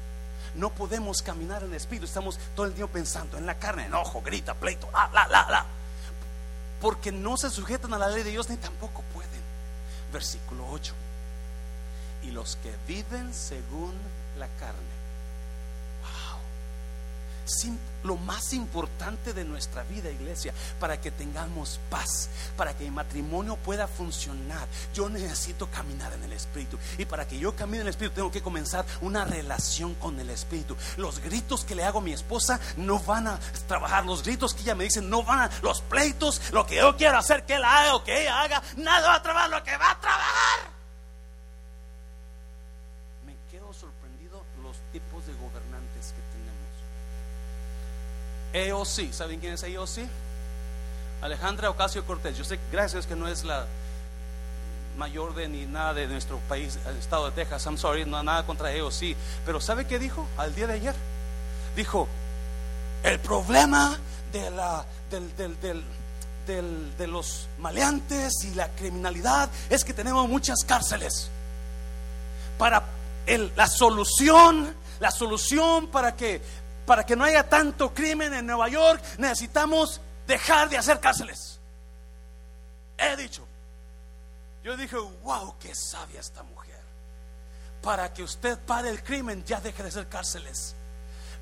No 0.57 0.71
podemos 0.71 1.23
caminar 1.23 1.63
en 1.63 1.69
el 1.69 1.77
Espíritu. 1.77 2.07
Estamos 2.07 2.39
todo 2.57 2.67
el 2.67 2.75
día 2.75 2.87
pensando 2.87 3.39
en 3.39 3.47
la 3.47 3.59
carne, 3.59 3.85
enojo, 3.87 4.23
grita, 4.23 4.55
pleito, 4.55 4.89
la, 4.91 5.11
la, 5.13 5.29
la, 5.29 5.51
la 5.51 5.67
porque 6.83 7.13
no 7.13 7.37
se 7.37 7.49
sujetan 7.49 7.95
a 7.95 7.99
la 7.99 8.09
ley 8.09 8.25
de 8.25 8.31
Dios 8.33 8.51
ni 8.51 8.57
tampoco 8.57 9.03
pueden. 9.15 9.31
Versículo 10.13 10.69
8. 10.69 10.93
Y 12.25 12.33
los 12.33 12.57
que 12.57 12.75
viven 12.89 13.33
según 13.33 13.93
la 14.37 14.49
carne 14.59 14.92
lo 18.03 18.17
más 18.17 18.53
importante 18.53 19.33
de 19.33 19.45
nuestra 19.45 19.83
vida, 19.85 20.11
iglesia, 20.11 20.53
para 20.81 21.01
que 21.01 21.11
tengamos 21.11 21.81
paz, 21.89 22.29
para 22.57 22.77
que 22.77 22.85
el 22.85 22.93
matrimonio 22.93 23.57
pueda 23.57 23.87
funcionar. 23.87 24.67
Yo 24.95 25.09
necesito 25.09 25.69
caminar 25.69 26.13
en 26.13 26.25
el 26.25 26.33
Espíritu. 26.33 26.79
Y 26.99 27.05
para 27.05 27.27
que 27.27 27.39
yo 27.39 27.55
camine 27.55 27.79
en 27.79 27.83
el 27.83 27.91
Espíritu, 27.91 28.17
tengo 28.17 28.31
que 28.31 28.43
comenzar 28.43 28.85
una 29.01 29.25
relación 29.25 29.95
con 29.95 30.19
el 30.19 30.31
Espíritu. 30.31 30.77
Los 30.97 31.21
gritos 31.21 31.65
que 31.65 31.75
le 31.75 31.85
hago 31.85 31.99
a 31.99 32.03
mi 32.03 32.13
esposa 32.13 32.59
no 32.77 32.99
van 32.99 33.29
a 33.29 33.39
trabajar. 33.69 34.05
Los 34.05 34.23
gritos 34.23 34.55
que 34.55 34.63
ella 34.63 34.75
me 34.75 34.85
dice 34.85 35.01
no 35.01 35.23
van 35.23 35.41
a. 35.41 35.51
Los 35.63 35.81
pleitos, 35.83 36.41
lo 36.53 36.67
que 36.67 36.77
yo 36.77 36.97
quiero 36.97 37.19
hacer 37.19 37.45
que 37.45 37.55
él 37.55 37.65
haga 37.65 37.95
o 37.95 38.05
que 38.05 38.23
ella 38.23 38.43
haga, 38.43 38.63
nada 38.77 39.09
va 39.09 39.15
a 39.17 39.23
trabajar 39.23 39.51
lo 39.51 39.63
que 39.63 39.77
va 39.77 39.91
a 39.91 40.01
trabajar. 40.01 40.71
Me 43.27 43.37
quedo 43.51 43.73
sorprendido 43.73 44.43
los 44.63 44.77
tipos 44.93 45.27
de 45.27 45.35
gobernantes 45.35 46.13
que 46.13 46.33
EOC, 48.53 49.13
¿saben 49.13 49.41
quién 49.41 49.55
es 49.55 49.63
EOC? 49.63 50.09
Alejandra 51.23 51.71
Ocasio 51.71 52.05
Cortés. 52.05 52.37
Yo 52.37 52.45
sé, 52.45 52.59
gracias 52.71 53.07
que 53.07 53.17
no 53.17 53.29
es 53.29 53.45
la 53.45 53.67
mayor 54.97 55.35
de 55.35 55.49
ni 55.49 55.67
nada 55.67 55.95
de 55.95 56.07
nuestro 56.07 56.39
país, 56.49 56.79
el 56.87 56.97
estado 56.97 57.27
de 57.27 57.33
Texas. 57.33 57.65
I'm 57.67 57.79
sorry, 57.79 58.05
no 58.05 58.23
nada 58.23 58.45
contra 58.45 58.73
EOC. 58.73 59.17
Pero 59.47 59.61
¿sabe 59.61 59.87
qué 59.87 59.99
dijo 59.99 60.27
al 60.37 60.55
día 60.55 60.67
de 60.67 60.75
ayer? 60.75 60.95
Dijo, 61.77 62.09
el 63.03 63.19
problema 63.21 63.99
de, 64.33 64.51
la, 64.51 64.85
de 66.47 67.07
los 67.07 67.49
maleantes 67.59 68.45
y 68.45 68.55
la 68.55 68.69
criminalidad 68.69 69.49
es 69.71 69.85
que 69.85 69.95
tenemos 69.95 70.29
muchas 70.29 70.65
cárceles. 70.67 71.31
Para 72.59 72.85
la 73.57 73.67
solución, 73.67 74.75
la 75.01 75.11
solución 75.11 75.89
para 75.89 76.15
que 76.17 76.43
para 76.87 77.05
que 77.05 77.17
no 77.17 77.25
haya 77.25 77.49
tanto 77.49 77.93
crimen 77.95 78.35
en 78.35 78.47
Nueva 78.47 78.69
York, 78.69 79.03
necesitamos 79.19 80.01
dejar 80.27 80.69
de 80.69 80.79
hacer 80.79 81.01
cárceles. 81.01 81.61
He 82.99 83.17
dicho. 83.17 83.47
Yo 84.63 84.77
dije, 84.77 84.97
wow, 84.97 85.57
qué 85.59 85.75
sabia 85.75 86.21
esta 86.21 86.43
mujer. 86.43 86.81
Para 87.83 88.13
que 88.13 88.23
usted 88.23 88.59
pare 88.59 88.91
el 88.91 89.03
crimen, 89.03 89.45
ya 89.45 89.61
deje 89.61 89.83
de 89.83 89.89
hacer 89.89 90.09
cárceles 90.09 90.77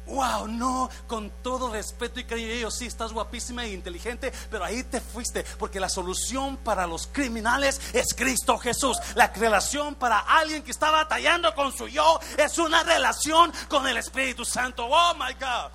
wow, 0.06 0.46
no, 0.46 0.90
con 1.06 1.30
todo 1.42 1.70
respeto 1.70 2.20
y 2.20 2.24
cariño, 2.24 2.70
sí, 2.70 2.86
estás 2.86 3.12
guapísima 3.12 3.64
e 3.64 3.72
inteligente, 3.72 4.32
pero 4.50 4.64
ahí 4.64 4.82
te 4.84 5.00
fuiste, 5.00 5.44
porque 5.58 5.80
la 5.80 5.88
solución 5.88 6.56
para 6.58 6.86
los 6.86 7.06
criminales 7.06 7.80
es 7.92 8.14
Cristo 8.14 8.58
Jesús. 8.58 8.98
La 9.14 9.28
relación 9.28 9.94
para 9.94 10.18
alguien 10.18 10.62
que 10.62 10.70
está 10.70 10.90
batallando 10.90 11.54
con 11.54 11.72
su 11.72 11.88
yo 11.88 12.18
es 12.36 12.58
una 12.58 12.82
relación 12.82 13.52
con 13.68 13.86
el 13.86 13.96
Espíritu 13.96 14.44
Santo. 14.44 14.86
Oh, 14.86 15.14
my 15.14 15.32
God. 15.34 15.70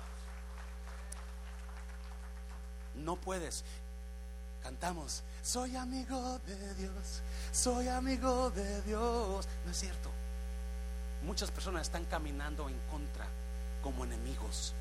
No 2.96 3.16
puedes. 3.16 3.64
Cantamos, 4.62 5.22
soy 5.42 5.76
amigo 5.76 6.40
de 6.40 6.74
Dios, 6.74 7.22
soy 7.52 7.86
amigo 7.88 8.50
de 8.50 8.82
Dios. 8.82 9.46
No 9.64 9.70
es 9.70 9.78
cierto. 9.78 10.10
Muchas 11.22 11.50
personas 11.50 11.82
están 11.82 12.04
caminando 12.04 12.68
en 12.68 12.78
contra 12.90 13.26
como 13.86 14.04
enemigos. 14.04 14.74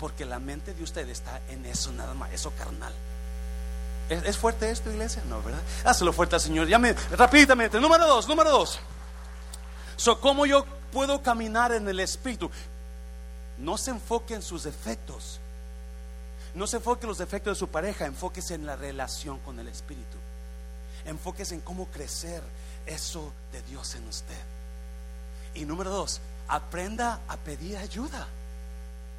Porque 0.00 0.24
la 0.24 0.38
mente 0.38 0.72
de 0.72 0.82
usted 0.82 1.06
está 1.10 1.42
en 1.50 1.66
eso 1.66 1.92
nada 1.92 2.14
más, 2.14 2.32
eso 2.32 2.50
carnal. 2.56 2.94
¿Es, 4.08 4.38
fuerte 4.38 4.70
esto, 4.70 4.90
iglesia? 4.90 5.22
No, 5.28 5.42
¿verdad? 5.42 5.60
Hazlo 5.84 6.10
fuerte 6.14 6.36
al 6.36 6.40
Señor. 6.40 6.66
Llame 6.66 6.94
rápidamente. 7.10 7.78
Número 7.78 8.06
dos, 8.06 8.26
número 8.26 8.50
dos. 8.50 8.78
So, 9.96 10.20
¿Cómo 10.22 10.46
yo 10.46 10.64
puedo 10.90 11.22
caminar 11.22 11.72
en 11.72 11.86
el 11.86 12.00
Espíritu? 12.00 12.50
No 13.58 13.76
se 13.76 13.90
enfoque 13.90 14.32
en 14.32 14.42
sus 14.42 14.62
defectos. 14.62 15.38
No 16.54 16.66
se 16.66 16.78
enfoque 16.78 17.02
en 17.02 17.08
los 17.08 17.18
defectos 17.18 17.56
de 17.56 17.58
su 17.58 17.68
pareja. 17.68 18.06
Enfóquese 18.06 18.54
en 18.54 18.64
la 18.64 18.76
relación 18.76 19.38
con 19.40 19.58
el 19.58 19.68
Espíritu. 19.68 20.16
Enfóquese 21.04 21.56
en 21.56 21.60
cómo 21.60 21.88
crecer 21.88 22.42
eso 22.86 23.32
de 23.52 23.60
Dios 23.62 23.94
en 23.96 24.08
usted. 24.08 24.42
Y 25.54 25.66
número 25.66 25.90
dos, 25.90 26.22
aprenda 26.48 27.20
a 27.28 27.36
pedir 27.36 27.76
ayuda 27.76 28.26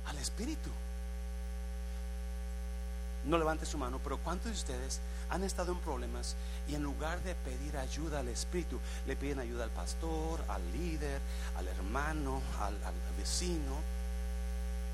al 0.07 0.17
Espíritu. 0.17 0.69
No 3.25 3.37
levante 3.37 3.65
su 3.65 3.77
mano, 3.77 3.99
pero 4.01 4.17
¿cuántos 4.19 4.45
de 4.45 4.57
ustedes 4.57 4.99
han 5.29 5.43
estado 5.43 5.73
en 5.73 5.79
problemas 5.79 6.35
y 6.67 6.75
en 6.75 6.83
lugar 6.83 7.21
de 7.23 7.35
pedir 7.35 7.77
ayuda 7.77 8.19
al 8.19 8.29
Espíritu, 8.29 8.79
le 9.05 9.17
piden 9.17 9.39
ayuda 9.39 9.65
al 9.65 9.69
pastor, 9.69 10.43
al 10.47 10.61
líder, 10.71 11.19
al 11.57 11.67
hermano, 11.67 12.41
al, 12.61 12.77
vecino? 13.17 13.75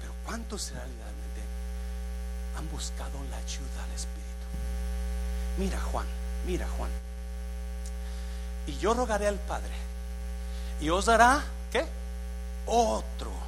Pero 0.01 0.13
¿cuántos 0.25 0.71
realmente 0.71 1.41
han 2.57 2.69
buscado 2.71 3.19
la 3.29 3.37
ayuda 3.37 3.83
al 3.83 3.91
Espíritu? 3.91 4.23
Mira 5.59 5.79
Juan, 5.79 6.07
mira 6.47 6.67
Juan. 6.67 6.89
Y 8.65 8.77
yo 8.77 8.93
rogaré 8.95 9.27
al 9.27 9.39
Padre 9.39 9.75
y 10.81 10.89
os 10.89 11.05
dará, 11.05 11.43
¿qué? 11.71 11.85
Otro 12.65 13.42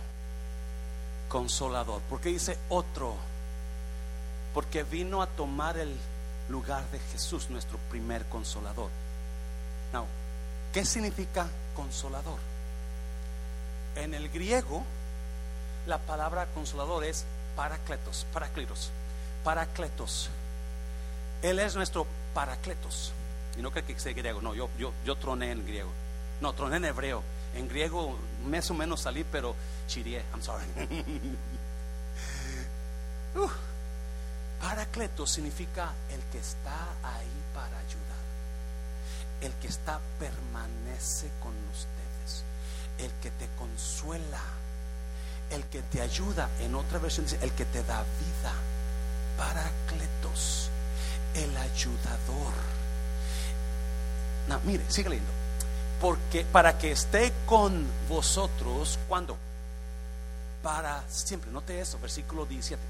consolador. 1.35 2.01
¿Por 2.03 2.21
qué 2.21 2.29
dice 2.29 2.57
otro? 2.69 3.13
Porque 4.53 4.83
vino 4.83 5.21
a 5.21 5.27
tomar 5.27 5.77
el 5.77 5.93
lugar 6.47 6.89
de 6.91 6.99
Jesús, 7.11 7.49
nuestro 7.49 7.77
primer 7.89 8.23
consolador. 8.27 8.89
Now, 9.91 10.05
¿qué 10.71 10.85
significa 10.85 11.45
consolador? 11.75 12.39
En 13.97 14.13
el 14.13 14.29
griego, 14.29 14.81
la 15.87 15.97
palabra 15.97 16.45
consolador 16.53 17.03
es 17.03 17.25
paracletos, 17.57 18.25
paracletos, 18.31 18.91
paracletos. 19.43 20.29
Él 21.41 21.59
es 21.59 21.75
nuestro 21.75 22.07
paracletos. 22.33 23.11
Y 23.57 23.61
no 23.61 23.71
creo 23.71 23.85
que 23.85 23.99
sea 23.99 24.13
griego, 24.13 24.41
no, 24.41 24.55
yo, 24.55 24.69
yo, 24.79 24.93
yo 25.03 25.17
troné 25.17 25.51
en 25.51 25.65
griego. 25.65 25.89
No, 26.39 26.53
troné 26.53 26.77
en 26.77 26.85
hebreo. 26.85 27.23
En 27.55 27.67
griego 27.67 28.17
más 28.45 28.69
o 28.69 28.73
menos 28.73 29.01
salí, 29.01 29.25
pero 29.31 29.55
chirié, 29.87 30.23
I'm 30.31 30.41
sorry. 30.41 30.65
Uh, 33.35 33.49
paracletos 34.61 35.29
significa 35.29 35.91
el 36.09 36.21
que 36.31 36.37
está 36.37 36.87
ahí 37.03 37.43
para 37.53 37.77
ayudar. 37.79 38.05
El 39.41 39.51
que 39.55 39.67
está 39.67 39.99
permanece 40.17 41.29
con 41.41 41.51
ustedes. 41.73 42.45
El 42.97 43.11
que 43.21 43.31
te 43.31 43.49
consuela. 43.57 44.39
El 45.49 45.65
que 45.65 45.81
te 45.81 46.01
ayuda. 46.01 46.49
En 46.61 46.75
otra 46.75 46.97
versión 46.97 47.25
dice, 47.25 47.37
el 47.41 47.51
que 47.51 47.65
te 47.65 47.83
da 47.83 48.03
vida. 48.03 48.53
Paracletos. 49.37 50.69
El 51.33 51.57
ayudador. 51.57 52.53
No, 54.47 54.61
mire, 54.61 54.85
sigue 54.87 55.09
leyendo. 55.09 55.44
Porque 56.01 56.45
para 56.45 56.77
que 56.77 56.91
esté 56.91 57.34
con 57.45 57.86
vosotros, 58.10 58.99
¿cuándo? 59.08 59.38
Para 60.62 61.03
siempre. 61.10 61.51
Note 61.51 61.79
eso, 61.79 61.99
versículo 61.99 62.45
17. 62.45 62.81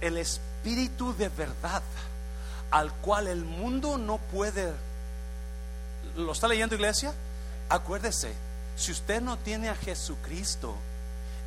El 0.00 0.18
espíritu 0.18 1.14
de 1.16 1.28
verdad 1.28 1.82
al 2.72 2.90
cual 2.90 3.28
el 3.28 3.44
mundo 3.44 3.98
no 3.98 4.18
puede. 4.18 4.72
¿Lo 6.16 6.32
está 6.32 6.48
leyendo, 6.48 6.74
iglesia? 6.74 7.12
Acuérdese, 7.68 8.32
si 8.76 8.92
usted 8.92 9.20
no 9.20 9.36
tiene 9.38 9.68
a 9.68 9.76
Jesucristo, 9.76 10.74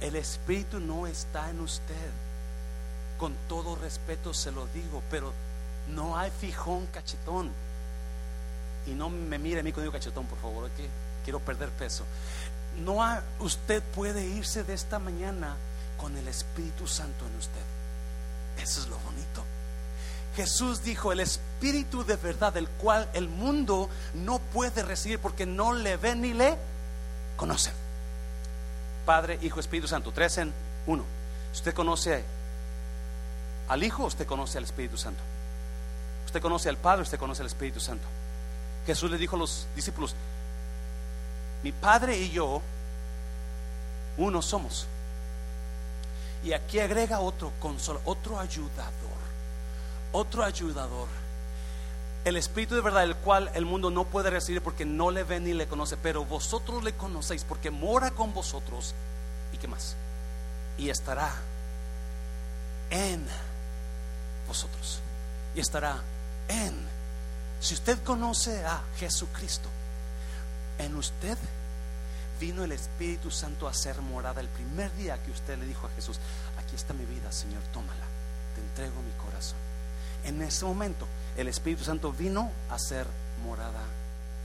el 0.01 0.15
espíritu 0.15 0.79
no 0.79 1.07
está 1.07 1.49
en 1.49 1.59
usted. 1.59 2.11
Con 3.17 3.33
todo 3.49 3.75
respeto 3.75 4.33
se 4.33 4.51
lo 4.51 4.67
digo, 4.67 5.01
pero 5.09 5.33
no 5.89 6.17
hay 6.17 6.31
fijón 6.31 6.85
cachetón. 6.87 7.49
Y 8.87 8.91
no 8.91 9.09
me 9.09 9.39
mire 9.39 9.59
a 9.59 9.63
mí 9.63 9.71
cuando 9.71 9.89
digo 9.89 9.93
cachetón, 9.93 10.25
por 10.25 10.39
favor, 10.39 10.69
que 10.71 10.87
quiero 11.23 11.39
perder 11.39 11.69
peso. 11.69 12.03
No 12.83 12.97
usted 13.39 13.81
puede 13.81 14.25
irse 14.25 14.63
de 14.63 14.73
esta 14.73 14.99
mañana 14.99 15.55
con 15.97 16.15
el 16.17 16.27
Espíritu 16.27 16.87
Santo 16.87 17.25
en 17.25 17.35
usted. 17.37 17.61
Eso 18.61 18.81
es 18.81 18.87
lo 18.87 18.97
bonito. 18.99 19.43
Jesús 20.35 20.83
dijo, 20.83 21.11
el 21.11 21.21
Espíritu 21.21 22.03
de 22.03 22.17
verdad, 22.17 22.55
el 22.57 22.67
cual 22.67 23.09
el 23.13 23.29
mundo 23.29 23.89
no 24.13 24.39
puede 24.39 24.83
recibir 24.83 25.19
porque 25.19 25.45
no 25.45 25.73
le 25.73 25.95
ve 25.95 26.15
ni 26.15 26.33
le 26.33 26.57
conoce. 27.37 27.71
Padre, 29.05 29.39
Hijo, 29.41 29.59
Espíritu 29.59 29.87
Santo, 29.87 30.11
tres 30.11 30.37
en 30.37 30.53
uno. 30.87 31.05
Usted 31.53 31.73
conoce 31.73 32.23
al 33.69 33.83
Hijo, 33.83 34.03
usted 34.05 34.27
conoce 34.27 34.57
al 34.57 34.65
Espíritu 34.65 34.97
Santo. 34.97 35.21
Usted 36.25 36.41
conoce 36.41 36.67
al 36.67 36.77
Padre, 36.77 37.03
usted 37.03 37.17
conoce 37.17 37.41
al 37.41 37.47
Espíritu 37.47 37.79
Santo. 37.79 38.05
Jesús 38.85 39.09
le 39.09 39.17
dijo 39.17 39.35
a 39.35 39.39
los 39.39 39.67
discípulos, 39.75 40.15
mi 41.63 41.71
Padre 41.71 42.17
y 42.17 42.29
yo, 42.29 42.61
uno 44.17 44.41
somos. 44.41 44.85
Y 46.43 46.53
aquí 46.53 46.79
agrega 46.79 47.19
otro 47.19 47.51
consol, 47.59 47.99
otro 48.05 48.39
ayudador, 48.39 48.91
otro 50.11 50.43
ayudador. 50.43 51.07
El 52.23 52.37
Espíritu 52.37 52.75
de 52.75 52.81
verdad, 52.81 53.03
el 53.03 53.15
cual 53.15 53.51
el 53.53 53.65
mundo 53.65 53.89
no 53.89 54.03
puede 54.05 54.29
recibir 54.29 54.61
porque 54.61 54.85
no 54.85 55.11
le 55.11 55.23
ve 55.23 55.39
ni 55.39 55.53
le 55.53 55.67
conoce, 55.67 55.97
pero 55.97 56.25
vosotros 56.25 56.83
le 56.83 56.93
conocéis 56.93 57.43
porque 57.43 57.71
mora 57.71 58.11
con 58.11 58.33
vosotros. 58.33 58.93
¿Y 59.53 59.57
qué 59.57 59.67
más? 59.67 59.95
Y 60.77 60.89
estará 60.89 61.31
en 62.89 63.25
vosotros. 64.47 64.99
Y 65.55 65.59
estará 65.59 65.97
en. 66.47 66.94
Si 67.65 67.73
usted 67.73 67.97
conoce 68.03 68.63
a 68.63 68.79
Jesucristo, 68.99 69.69
en 70.77 70.95
usted 70.95 71.35
vino 72.39 72.63
el 72.63 72.71
Espíritu 72.71 73.31
Santo 73.31 73.67
a 73.67 73.73
ser 73.73 73.99
morada 74.03 74.39
el 74.39 74.49
primer 74.49 74.95
día 74.95 75.17
que 75.23 75.31
usted 75.31 75.57
le 75.57 75.65
dijo 75.65 75.87
a 75.87 75.89
Jesús, 75.95 76.19
aquí 76.59 76.75
está 76.75 76.93
mi 76.93 77.05
vida, 77.05 77.31
Señor, 77.31 77.63
tómala, 77.73 78.05
te 78.53 78.61
entrego 78.61 79.01
mi 79.01 79.11
corazón. 79.13 79.57
En 80.25 80.43
ese 80.43 80.63
momento 80.63 81.07
el 81.37 81.47
Espíritu 81.47 81.83
Santo 81.83 82.11
vino 82.11 82.51
a 82.69 82.77
ser 82.77 83.07
morada 83.43 83.81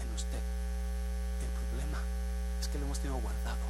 en 0.02 0.14
usted. 0.14 0.40
El 1.42 1.68
problema 1.68 1.98
es 2.59 2.68
que 2.68 2.78
lo 2.78 2.87
hemos 2.87 3.00
tenido 3.00 3.20
guardado 3.20 3.66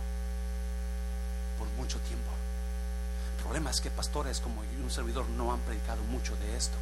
por 1.59 1.67
mucho 1.71 1.99
tiempo. 1.99 2.31
El 3.37 3.43
problema 3.43 3.71
es 3.71 3.81
que 3.81 3.91
pastores 3.91 4.39
como 4.39 4.61
un 4.61 4.91
servidor 4.93 5.29
no 5.31 5.53
han 5.53 5.59
predicado 5.59 6.05
mucho 6.05 6.37
de 6.37 6.57
esto 6.57 6.77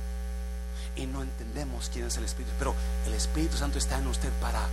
y 0.96 1.06
no 1.06 1.22
entendemos 1.22 1.90
quién 1.92 2.06
es 2.06 2.16
el 2.16 2.24
Espíritu, 2.24 2.52
pero 2.58 2.74
el 3.06 3.14
Espíritu 3.14 3.56
Santo 3.56 3.78
está 3.78 3.98
en 3.98 4.06
usted 4.06 4.30
para 4.40 4.66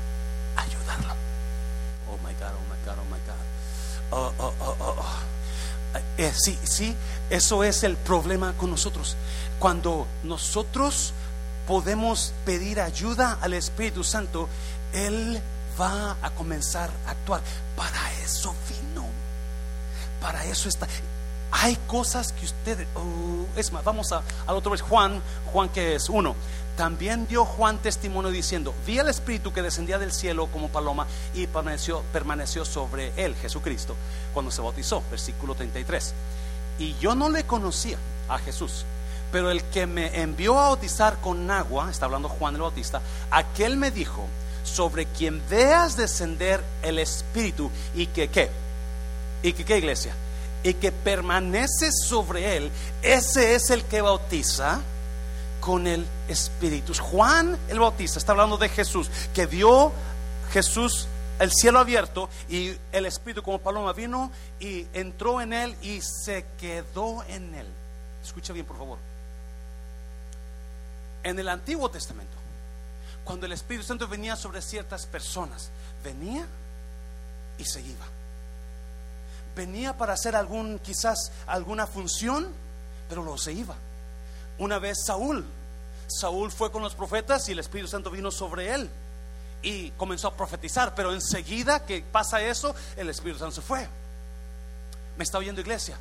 ayudarlo. 0.56 1.14
Oh 2.10 2.18
my 2.26 2.34
God, 2.34 2.54
oh 2.54 2.70
my 2.70 2.86
God, 2.86 2.98
oh 3.00 3.06
my 3.12 3.20
God. 3.26 3.56
Oh, 4.12 4.34
oh, 4.38 4.54
oh, 4.60 4.76
oh, 4.80 4.96
oh. 5.00 5.36
Eh, 6.18 6.34
sí, 6.36 6.58
sí, 6.64 6.96
eso 7.30 7.64
es 7.64 7.84
el 7.84 7.96
problema 7.98 8.54
con 8.54 8.70
nosotros. 8.70 9.16
Cuando 9.60 10.08
nosotros 10.24 11.14
podemos 11.68 12.34
pedir 12.46 12.80
ayuda 12.80 13.38
al 13.42 13.54
Espíritu 13.54 14.04
Santo, 14.04 14.50
Él 14.94 15.42
va 15.80 16.18
a 16.22 16.32
comenzar 16.32 16.90
a 17.08 17.12
actuar. 17.12 17.42
Para 17.76 18.14
eso 18.24 18.54
vino. 18.70 19.06
Para 20.22 20.46
eso 20.46 20.70
está. 20.70 20.88
Hay 21.58 21.78
cosas 21.88 22.34
que 22.34 22.46
ustedes, 22.46 22.86
oh, 22.96 23.46
es 23.56 23.72
más, 23.72 23.82
vamos 23.86 24.12
a, 24.12 24.22
al 24.46 24.58
otro 24.58 24.72
vez, 24.72 24.82
Juan, 24.82 25.22
Juan 25.54 25.70
que 25.70 25.96
es 25.96 26.10
uno. 26.10 26.36
También 26.76 27.28
dio 27.28 27.46
Juan 27.46 27.78
testimonio 27.78 28.30
diciendo, 28.30 28.74
vi 28.86 29.00
al 29.00 29.08
Espíritu 29.08 29.54
que 29.54 29.62
descendía 29.62 29.98
del 29.98 30.12
cielo 30.12 30.48
como 30.48 30.68
paloma 30.68 31.08
y 31.34 31.48
permaneció, 31.48 32.04
permaneció 32.12 32.66
sobre 32.66 33.14
él, 33.16 33.36
Jesucristo, 33.36 33.96
cuando 34.34 34.52
se 34.52 34.62
bautizó, 34.62 35.02
versículo 35.10 35.56
33. 35.56 36.14
Y 36.80 36.96
yo 37.00 37.16
no 37.16 37.30
le 37.30 37.46
conocía 37.46 37.98
a 38.28 38.38
Jesús, 38.38 38.84
pero 39.32 39.50
el 39.50 39.64
que 39.64 39.88
me 39.88 40.22
envió 40.22 40.60
a 40.60 40.68
bautizar 40.68 41.22
con 41.22 41.50
agua, 41.50 41.90
está 41.90 42.04
hablando 42.04 42.28
Juan 42.28 42.56
el 42.56 42.62
Bautista, 42.62 43.02
aquel 43.32 43.78
me 43.78 43.92
dijo, 43.92 44.28
sobre 44.66 45.06
quien 45.06 45.42
veas 45.50 45.96
descender 45.96 46.62
el 46.82 47.00
Espíritu 47.00 47.72
y 47.96 48.08
que 48.08 48.28
qué, 48.28 48.52
y 49.42 49.54
que 49.54 49.64
qué 49.64 49.78
iglesia, 49.78 50.14
y 50.66 50.74
que 50.74 50.92
permanece 50.92 51.92
sobre 51.92 52.58
él, 52.58 52.72
ese 53.04 53.54
es 53.54 53.70
el 53.70 53.84
que 53.86 54.02
bautiza 54.02 54.82
con 55.62 55.86
el 55.86 56.04
Espíritu. 56.28 56.92
Juan 56.96 57.56
el 57.70 57.80
Bautista 57.80 58.18
está 58.18 58.32
hablando 58.32 58.58
de 58.58 58.70
Jesús, 58.70 59.08
que 59.32 59.46
vio 59.46 59.92
Jesús 60.52 61.08
el 61.38 61.52
cielo 61.52 61.78
abierto 61.78 62.30
y 62.50 62.76
el 62.92 63.06
Espíritu 63.06 63.44
como 63.44 63.60
paloma 63.60 63.94
vino 63.94 64.32
y 64.60 64.88
entró 64.94 65.40
en 65.40 65.54
él 65.54 65.76
y 65.84 66.02
se 66.02 66.48
quedó 66.60 67.24
en 67.28 67.54
él. 67.54 67.68
Escucha 68.24 68.52
bien, 68.52 68.66
por 68.66 68.78
favor. 68.78 68.98
En 71.22 71.38
el 71.38 71.48
Antiguo 71.48 71.92
Testamento, 71.92 72.34
cuando 73.24 73.46
el 73.46 73.52
Espíritu 73.52 73.86
Santo 73.86 74.08
venía 74.08 74.36
sobre 74.36 74.64
ciertas 74.64 75.06
personas, 75.06 75.70
venía 76.04 76.48
y 77.60 77.66
se 77.66 77.82
iba. 77.82 78.15
Venía 79.56 79.98
para 79.98 80.14
hacer 80.14 80.36
algún, 80.36 80.80
quizás 80.80 81.32
alguna 81.48 81.88
función, 81.88 82.48
pero 83.08 83.24
lo 83.24 83.38
se 83.38 83.54
iba. 83.54 83.76
Una 84.58 84.80
vez 84.80 85.06
Saúl, 85.06 85.46
Saúl 86.08 86.52
fue 86.52 86.72
con 86.72 86.82
los 86.82 86.96
profetas 86.96 87.48
y 87.50 87.54
el 87.54 87.60
Espíritu 87.60 87.90
Santo 87.90 88.12
vino 88.12 88.32
sobre 88.32 88.74
él 88.74 88.90
y 89.62 89.92
comenzó 89.92 90.28
a 90.28 90.36
profetizar, 90.36 90.94
pero 90.94 91.14
enseguida 91.14 91.86
que 91.86 92.02
pasa 92.02 92.42
eso, 92.42 92.76
el 92.96 93.10
Espíritu 93.10 93.40
Santo 93.40 93.56
se 93.56 93.62
fue. 93.62 93.88
¿Me 95.18 95.24
está 95.24 95.40
oyendo 95.40 95.62
iglesia? 95.62 95.98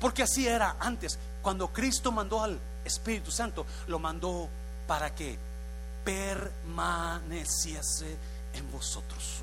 Porque 0.00 0.22
así 0.22 0.46
era 0.46 0.76
antes. 0.80 1.18
Cuando 1.42 1.68
Cristo 1.68 2.10
mandó 2.10 2.42
al 2.42 2.58
Espíritu 2.84 3.30
Santo, 3.30 3.66
lo 3.86 3.98
mandó 3.98 4.48
para 4.86 5.14
que 5.14 5.38
permaneciese 6.04 8.16
en 8.54 8.72
vosotros. 8.72 9.42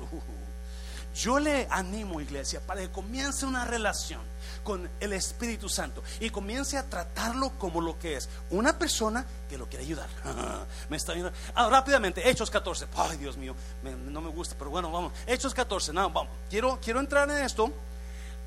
Yo 1.14 1.38
le 1.38 1.66
animo, 1.70 2.20
iglesia, 2.20 2.60
para 2.60 2.80
que 2.80 2.90
comience 2.90 3.44
una 3.46 3.64
relación 3.64 4.20
con 4.62 4.88
el 5.00 5.12
Espíritu 5.12 5.68
Santo 5.68 6.02
y 6.20 6.30
comience 6.30 6.76
a 6.76 6.88
tratarlo 6.88 7.50
como 7.58 7.80
lo 7.80 7.98
que 7.98 8.16
es, 8.16 8.28
una 8.50 8.78
persona 8.78 9.26
que 9.48 9.58
lo 9.58 9.68
quiere 9.68 9.84
ayudar. 9.84 10.08
me 10.88 10.96
está 10.96 11.12
viendo. 11.12 11.32
Ah, 11.54 11.68
rápidamente, 11.70 12.28
Hechos 12.28 12.50
14. 12.50 12.86
Ay, 12.96 13.16
Dios 13.16 13.36
mío, 13.36 13.54
no 13.82 14.20
me 14.20 14.30
gusta, 14.30 14.54
pero 14.58 14.70
bueno, 14.70 14.90
vamos. 14.90 15.12
Hechos 15.26 15.54
14. 15.54 15.92
No, 15.92 16.10
vamos. 16.10 16.32
Quiero, 16.48 16.78
quiero 16.80 17.00
entrar 17.00 17.30
en 17.30 17.38
esto. 17.38 17.72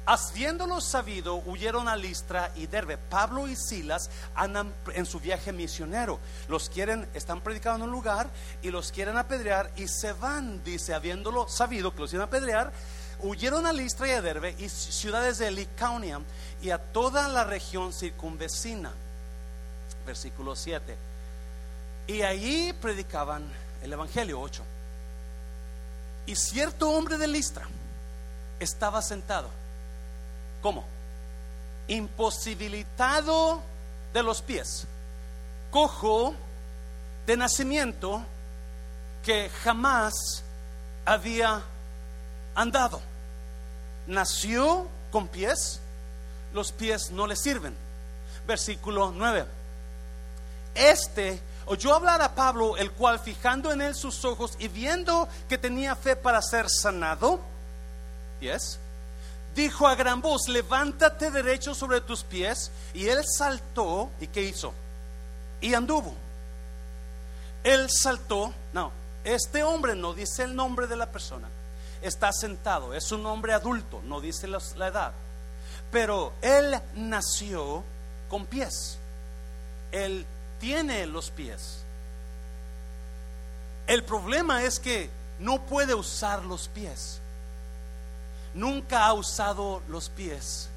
Habiéndolo 0.06 0.82
sabido, 0.82 1.36
huyeron 1.45 1.88
a 1.88 1.95
Listra 1.95 2.52
y 2.56 2.66
Derbe. 2.66 2.97
Pablo 2.97 3.47
y 3.47 3.56
Silas 3.56 4.10
andan 4.34 4.74
en 4.93 5.06
su 5.06 5.20
viaje 5.20 5.54
misionero. 5.54 6.20
Los 6.47 6.70
quieren, 6.70 7.08
están 7.14 7.41
predicando 7.41 7.86
en 7.86 7.89
un 7.89 7.95
lugar 7.95 8.30
y 8.64 8.72
los 8.72 8.91
quieren 8.91 9.18
apedrear 9.18 9.72
y 9.76 9.88
se 9.88 10.14
van, 10.14 10.64
dice, 10.64 10.95
habiéndolo 10.95 11.47
sabido 11.47 11.93
que 11.93 12.02
los 12.02 12.14
iban 12.14 12.24
a 12.24 12.26
apedrear, 12.26 12.72
huyeron 13.20 13.68
a 13.68 13.74
Listra 13.74 14.08
y 14.08 14.12
a 14.12 14.22
Derbe 14.22 14.56
y 14.58 14.70
ciudades 14.70 15.38
de 15.38 15.52
Licaonia 15.52 16.20
y 16.64 16.72
a 16.72 16.80
toda 16.80 17.28
la 17.28 17.43
región 17.43 17.93
circunvecina. 17.93 18.91
Versículo 20.06 20.56
7. 20.56 20.97
Y 22.08 22.24
allí 22.24 22.74
predicaban 22.74 23.43
el 23.84 23.93
Evangelio 23.93 24.41
8. 24.41 24.64
Y 26.26 26.36
cierto 26.36 26.89
hombre 26.89 27.20
de 27.20 27.28
Listra 27.28 27.68
estaba 28.60 29.04
sentado 29.04 29.61
¿Cómo? 30.62 30.84
Imposibilitado 31.88 33.62
de 34.14 34.24
los 34.24 34.41
pies, 34.41 34.86
cojo 35.72 36.36
de 37.26 37.38
nacimiento 37.38 38.24
que 39.24 39.49
jamás 39.64 40.43
había 41.05 41.62
andado. 42.55 43.01
Nació 44.07 44.88
con 45.12 45.28
pies, 45.28 45.80
los 46.53 46.72
pies 46.72 47.12
no 47.12 47.28
le 47.28 47.36
sirven. 47.36 47.76
Versículo 48.47 49.12
9. 49.16 49.45
Este 50.74 51.41
oyó 51.66 51.93
hablar 51.93 52.22
a 52.22 52.36
Pablo, 52.36 52.76
el 52.78 52.91
cual 52.91 53.20
fijando 53.20 53.72
en 53.72 53.82
él 53.82 53.95
sus 53.95 54.26
ojos 54.26 54.53
y 54.59 54.68
viendo 54.68 55.28
que 55.47 55.57
tenía 55.57 55.95
fe 55.95 56.16
para 56.16 56.41
ser 56.41 56.70
sanado, 56.70 57.39
yes, 58.39 58.80
dijo 59.56 59.88
a 59.88 59.95
gran 59.95 60.22
voz, 60.22 60.47
levántate 60.47 61.32
derecho 61.32 61.76
sobre 61.76 62.02
tus 62.02 62.24
pies. 62.24 62.72
Y 62.93 63.08
él 63.08 63.22
saltó, 63.26 64.10
¿y 64.20 64.28
qué 64.28 64.43
hizo? 64.43 64.74
Y 65.60 65.74
anduvo. 65.74 66.14
Él 67.64 67.89
saltó, 67.89 68.54
no, 68.74 68.91
este 69.24 69.64
hombre 69.64 69.95
no 69.95 70.14
dice 70.14 70.43
el 70.43 70.56
nombre 70.56 70.88
de 70.88 70.95
la 70.95 71.12
persona, 71.12 71.47
está 72.02 72.32
sentado, 72.34 72.93
es 72.93 73.12
un 73.12 73.26
hombre 73.26 73.54
adulto, 73.54 74.02
no 74.06 74.20
dice 74.20 74.47
la 74.47 74.88
edad, 74.88 75.12
pero 75.91 76.34
él 76.41 76.80
nació 76.95 77.84
con 78.30 78.47
pies, 78.47 78.97
él 79.91 80.26
tiene 80.60 81.06
los 81.06 81.30
pies. 81.30 81.84
El 83.86 84.04
problema 84.04 84.64
es 84.64 84.80
que 84.80 85.10
no 85.39 85.62
puede 85.64 85.93
usar 85.93 86.43
los 86.45 86.68
pies 86.68 87.20
nunca 88.54 89.06
ha 89.06 89.14
usado 89.14 89.82
los 89.88 90.10
pies. 90.10 90.70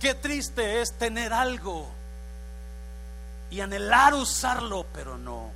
Qué 0.00 0.14
triste 0.14 0.80
es 0.80 0.92
tener 0.98 1.32
algo 1.32 1.88
y 3.50 3.60
anhelar 3.60 4.14
usarlo, 4.14 4.86
pero 4.92 5.18
no 5.18 5.50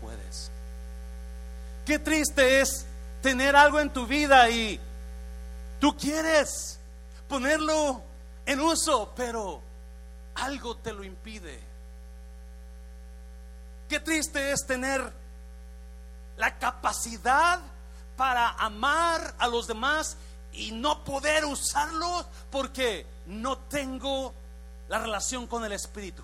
puedes. 0.00 0.50
Qué 1.84 1.98
triste 1.98 2.60
es 2.60 2.86
tener 3.20 3.54
algo 3.56 3.80
en 3.80 3.92
tu 3.92 4.06
vida 4.06 4.48
y 4.48 4.80
tú 5.80 5.96
quieres 5.96 6.78
ponerlo 7.28 8.02
en 8.46 8.60
uso, 8.60 9.12
pero 9.16 9.60
algo 10.36 10.76
te 10.76 10.92
lo 10.92 11.04
impide. 11.04 11.60
Qué 13.88 14.00
triste 14.00 14.52
es 14.52 14.66
tener 14.66 15.12
la 16.36 16.58
capacidad 16.58 17.60
para 18.16 18.50
amar 18.50 19.34
a 19.38 19.46
los 19.46 19.66
demás 19.66 20.16
y 20.52 20.72
no 20.72 21.04
poder 21.04 21.44
usarlo 21.44 22.26
porque 22.50 23.06
no 23.26 23.58
tengo 23.58 24.32
la 24.88 24.98
relación 24.98 25.46
con 25.46 25.64
el 25.64 25.72
Espíritu. 25.72 26.22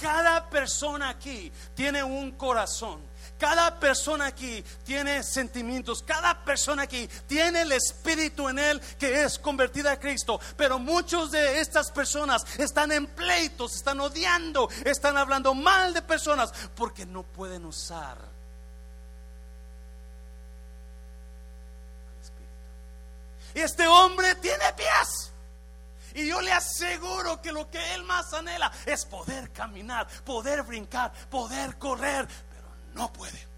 Cada 0.00 0.50
persona 0.50 1.10
aquí 1.10 1.52
tiene 1.76 2.02
un 2.02 2.32
corazón. 2.32 3.00
Cada 3.38 3.78
persona 3.78 4.26
aquí 4.26 4.64
tiene 4.84 5.22
sentimientos. 5.22 6.02
Cada 6.02 6.44
persona 6.44 6.82
aquí 6.82 7.08
tiene 7.28 7.62
el 7.62 7.70
Espíritu 7.70 8.48
en 8.48 8.58
él 8.58 8.80
que 8.98 9.22
es 9.22 9.38
convertida 9.38 9.92
a 9.92 10.00
Cristo. 10.00 10.40
Pero 10.56 10.80
muchos 10.80 11.30
de 11.30 11.60
estas 11.60 11.92
personas 11.92 12.44
están 12.58 12.90
en 12.90 13.06
pleitos, 13.06 13.76
están 13.76 14.00
odiando, 14.00 14.68
están 14.84 15.16
hablando 15.16 15.54
mal 15.54 15.94
de 15.94 16.02
personas 16.02 16.52
porque 16.74 17.06
no 17.06 17.22
pueden 17.22 17.64
usar 17.64 18.31
Este 23.54 23.86
hombre 23.86 24.34
tiene 24.36 24.64
pies. 24.76 25.32
Y 26.14 26.28
yo 26.28 26.40
le 26.40 26.52
aseguro 26.52 27.40
que 27.40 27.52
lo 27.52 27.70
que 27.70 27.94
él 27.94 28.04
más 28.04 28.32
anhela 28.34 28.70
es 28.84 29.04
poder 29.06 29.50
caminar, 29.50 30.06
poder 30.24 30.62
brincar, 30.62 31.12
poder 31.30 31.78
correr, 31.78 32.28
pero 32.50 32.68
no 32.94 33.12
puede. 33.12 33.52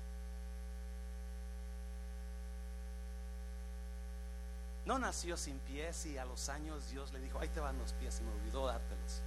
No 4.87 4.99
nació 4.99 5.37
sin 5.37 5.59
pies 5.61 6.07
y 6.07 6.19
a 6.19 6.25
los 6.25 6.49
años 6.49 6.91
Dios 6.91 7.13
le 7.13 7.21
dijo, 7.21 7.39
ahí 7.41 7.49
te 7.49 7.61
van 7.61 7.79
los 7.79 7.93
pies 7.95 8.21
y 8.21 8.23
me 8.23 8.33
olvidó 8.33 8.67
dártelos. 8.67 9.23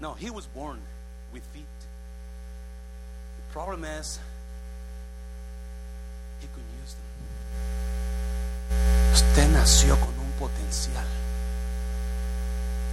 No, 0.00 0.14
he 0.14 0.30
was 0.30 0.46
born 0.54 0.80
with 1.32 1.42
feet. 1.52 1.66
The 3.36 3.52
problem 3.52 3.84
is 3.84 4.20
he 6.40 6.46
couldn't 6.46 6.82
use 6.82 6.94
them. 6.94 7.12
Usted 9.12 9.48
nació 9.48 10.00
con 10.00 10.18
un 10.18 10.32
potencial 10.38 11.04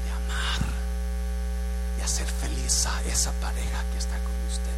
de 0.03 0.11
amar 0.11 0.69
y 1.97 2.01
hacer 2.01 2.27
feliz 2.27 2.85
a 2.85 3.01
esa 3.03 3.31
pareja 3.33 3.83
que 3.91 3.97
está 3.97 4.17
con 4.19 4.33
usted, 4.49 4.75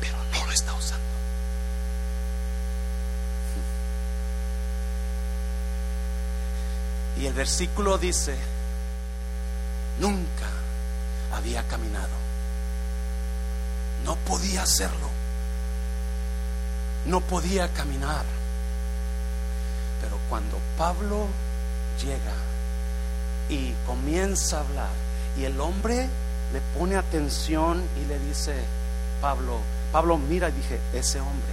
pero 0.00 0.16
no 0.32 0.46
lo 0.46 0.52
está 0.52 0.72
usando. 0.74 1.04
Y 7.20 7.26
el 7.26 7.32
versículo 7.32 7.98
dice, 7.98 8.36
nunca 9.98 10.46
había 11.32 11.66
caminado, 11.66 12.16
no 14.04 14.14
podía 14.14 14.62
hacerlo, 14.62 15.10
no 17.06 17.20
podía 17.20 17.72
caminar 17.72 18.37
pero 20.00 20.18
cuando 20.28 20.58
Pablo 20.76 21.26
llega 22.02 22.34
y 23.48 23.72
comienza 23.86 24.58
a 24.58 24.60
hablar 24.60 24.90
y 25.36 25.44
el 25.44 25.60
hombre 25.60 26.08
le 26.52 26.60
pone 26.76 26.96
atención 26.96 27.82
y 28.00 28.06
le 28.06 28.18
dice, 28.18 28.64
Pablo, 29.20 29.60
Pablo 29.92 30.18
mira, 30.18 30.50
dije, 30.50 30.80
ese 30.92 31.20
hombre 31.20 31.52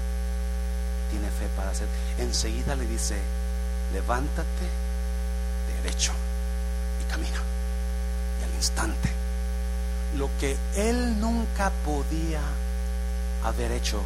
tiene 1.12 1.30
fe 1.30 1.48
para 1.56 1.72
hacer. 1.72 1.88
Enseguida 2.18 2.76
le 2.76 2.86
dice, 2.86 3.20
levántate 3.94 4.68
derecho 5.84 6.12
y 7.02 7.12
camina. 7.12 7.42
Y 8.42 8.44
al 8.44 8.56
instante, 8.56 9.10
lo 10.18 10.30
que 10.40 10.58
él 10.76 11.20
nunca 11.20 11.72
podía 11.84 12.42
haber 13.44 13.72
hecho 13.72 14.02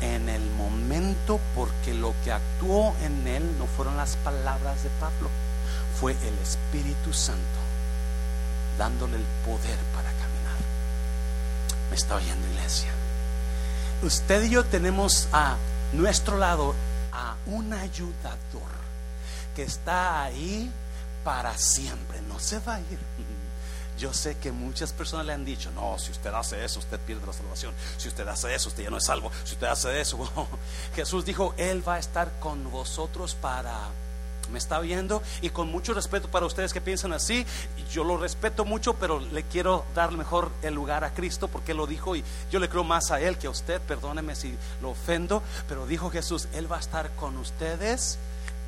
en 0.00 0.28
el 0.28 0.44
momento 0.52 1.40
porque 1.54 1.94
lo 1.94 2.14
que 2.24 2.32
actuó 2.32 2.94
en 3.02 3.26
él 3.26 3.58
no 3.58 3.66
fueron 3.66 3.96
las 3.96 4.16
palabras 4.16 4.82
de 4.82 4.90
Pablo, 5.00 5.30
fue 6.00 6.12
el 6.12 6.38
Espíritu 6.38 7.12
Santo 7.12 7.40
dándole 8.78 9.16
el 9.16 9.24
poder 9.44 9.78
para 9.94 10.10
caminar. 10.10 10.58
Me 11.90 11.96
está 11.96 12.16
oyendo 12.16 12.46
iglesia. 12.48 12.90
Usted 14.02 14.44
y 14.44 14.50
yo 14.50 14.64
tenemos 14.64 15.28
a 15.32 15.56
nuestro 15.92 16.36
lado 16.36 16.74
a 17.12 17.36
un 17.46 17.72
ayudador 17.72 18.76
que 19.54 19.62
está 19.62 20.22
ahí 20.22 20.70
para 21.24 21.56
siempre, 21.56 22.20
no 22.28 22.38
se 22.38 22.58
va 22.60 22.74
a 22.74 22.80
ir. 22.80 22.98
Yo 23.98 24.12
sé 24.12 24.36
que 24.36 24.52
muchas 24.52 24.92
personas 24.92 25.26
le 25.26 25.32
han 25.32 25.44
dicho, 25.44 25.70
no, 25.70 25.98
si 25.98 26.12
usted 26.12 26.32
hace 26.34 26.64
eso, 26.64 26.80
usted 26.80 27.00
pierde 27.00 27.26
la 27.26 27.32
salvación. 27.32 27.74
Si 27.96 28.08
usted 28.08 28.26
hace 28.28 28.54
eso, 28.54 28.68
usted 28.68 28.84
ya 28.84 28.90
no 28.90 28.98
es 28.98 29.04
salvo. 29.04 29.30
Si 29.44 29.54
usted 29.54 29.66
hace 29.66 30.00
eso, 30.00 30.18
Jesús 30.94 31.24
dijo, 31.24 31.54
Él 31.56 31.86
va 31.86 31.94
a 31.94 31.98
estar 31.98 32.38
con 32.40 32.70
vosotros 32.70 33.34
para... 33.34 33.74
¿Me 34.52 34.58
está 34.58 34.78
viendo? 34.78 35.24
Y 35.40 35.50
con 35.50 35.68
mucho 35.72 35.92
respeto 35.92 36.30
para 36.30 36.46
ustedes 36.46 36.72
que 36.72 36.80
piensan 36.80 37.12
así, 37.12 37.44
yo 37.90 38.04
lo 38.04 38.16
respeto 38.16 38.64
mucho, 38.64 38.94
pero 38.94 39.18
le 39.18 39.42
quiero 39.42 39.84
dar 39.92 40.12
mejor 40.12 40.52
el 40.62 40.72
lugar 40.72 41.02
a 41.02 41.12
Cristo 41.12 41.48
porque 41.48 41.72
Él 41.72 41.78
lo 41.78 41.88
dijo 41.88 42.14
y 42.14 42.22
yo 42.52 42.60
le 42.60 42.68
creo 42.68 42.84
más 42.84 43.10
a 43.10 43.20
Él 43.20 43.38
que 43.38 43.48
a 43.48 43.50
usted, 43.50 43.80
perdóneme 43.80 44.36
si 44.36 44.56
lo 44.80 44.90
ofendo, 44.90 45.42
pero 45.68 45.84
dijo 45.88 46.10
Jesús, 46.10 46.46
Él 46.52 46.70
va 46.70 46.76
a 46.76 46.80
estar 46.80 47.10
con 47.16 47.36
ustedes 47.38 48.20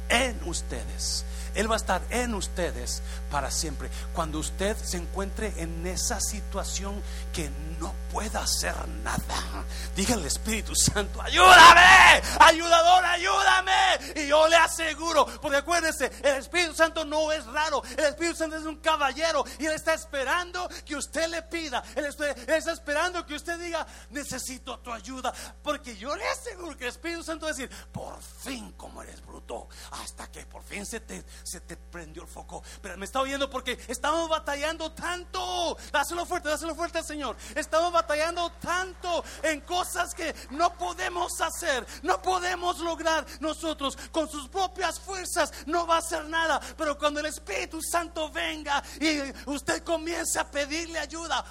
en 0.09 0.41
ustedes. 0.45 1.25
Él 1.55 1.69
va 1.69 1.75
a 1.75 1.79
estar 1.79 2.03
en 2.11 2.35
ustedes 2.35 3.03
para 3.33 3.51
siempre. 3.51 3.91
Cuando 4.13 4.39
usted 4.39 4.77
se 4.77 4.97
encuentre 4.97 5.53
en 5.57 5.87
esa 5.87 6.21
situación 6.21 7.03
que 7.33 7.51
no 7.81 7.93
pueda 8.13 8.43
hacer 8.43 8.75
nada, 9.03 9.65
diga 9.97 10.15
al 10.15 10.25
Espíritu 10.25 10.75
Santo, 10.77 11.21
ayúdame, 11.21 12.23
ayudador, 12.41 13.05
ayúdame. 13.05 13.73
Y 14.17 14.29
yo 14.29 14.47
le 14.47 14.57
aseguro, 14.57 15.27
porque 15.41 15.59
acuérdense, 15.59 16.13
el 16.23 16.37
Espíritu 16.37 16.75
Santo 16.75 17.05
no 17.05 17.33
es 17.33 17.45
raro, 17.47 17.83
el 17.97 18.05
Espíritu 18.05 18.37
Santo 18.37 18.57
es 18.57 18.65
un 18.65 18.77
caballero 18.77 19.45
y 19.59 19.67
Él 19.67 19.73
está 19.73 19.95
esperando 19.95 20.69
que 20.85 20.97
usted 20.97 21.29
le 21.29 21.43
pida, 21.43 21.83
Él 21.97 22.07
está 22.07 22.73
esperando 22.73 23.27
que 23.27 23.35
usted 23.35 23.59
diga, 23.59 23.87
necesito 24.11 24.79
tu 24.79 24.93
ayuda, 24.93 25.33
porque 25.63 25.97
yo 25.97 26.15
le 26.15 26.27
aseguro 26.29 26.77
que 26.77 26.85
el 26.85 26.91
Espíritu 26.91 27.25
Santo 27.25 27.47
va 27.47 27.53
a 27.53 27.55
decir, 27.55 27.71
por 27.93 28.21
fin 28.23 28.73
como 28.73 29.03
eres 29.03 29.25
bruto, 29.25 29.69
hasta 30.03 30.30
que 30.30 30.46
por 30.46 30.62
fin 30.62 30.86
se 30.86 31.01
te, 31.01 31.24
se 31.42 31.61
te 31.61 31.76
prendió 31.76 32.22
el 32.22 32.28
foco. 32.28 32.62
Pero 32.80 32.96
me 32.96 33.05
está 33.05 33.20
oyendo 33.20 33.51
porque 33.51 33.78
estamos 33.88 34.28
batallando 34.28 34.92
tanto. 34.92 35.76
Dáselo 35.92 36.26
fuerte, 36.26 36.49
dáselo 36.49 36.74
fuerte 36.74 36.99
al 36.99 37.05
Señor. 37.05 37.36
Estamos 37.55 37.92
batallando 37.92 38.51
tanto 38.53 39.24
en 39.42 39.61
cosas 39.62 40.14
que 40.14 40.34
no 40.51 40.74
podemos 40.74 41.40
hacer, 41.40 41.86
no 42.03 42.20
podemos 42.22 42.78
lograr 42.78 43.26
nosotros 43.40 43.96
con 44.11 44.28
sus 44.28 44.49
propias 44.49 45.01
fuerzas. 45.01 45.53
No 45.66 45.86
va 45.86 45.96
a 45.96 45.99
hacer 45.99 46.24
nada. 46.26 46.61
Pero 46.76 46.99
cuando 46.99 47.20
el 47.20 47.26
Espíritu 47.26 47.80
Santo 47.82 48.30
venga 48.30 48.82
y 49.01 49.20
usted 49.51 49.82
comience 49.82 50.38
a 50.38 50.51
pedirle 50.51 50.99
ayuda. 50.99 51.44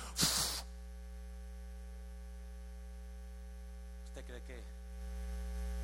¿Usted 4.05 4.25
cree 4.25 4.41
que 4.43 4.63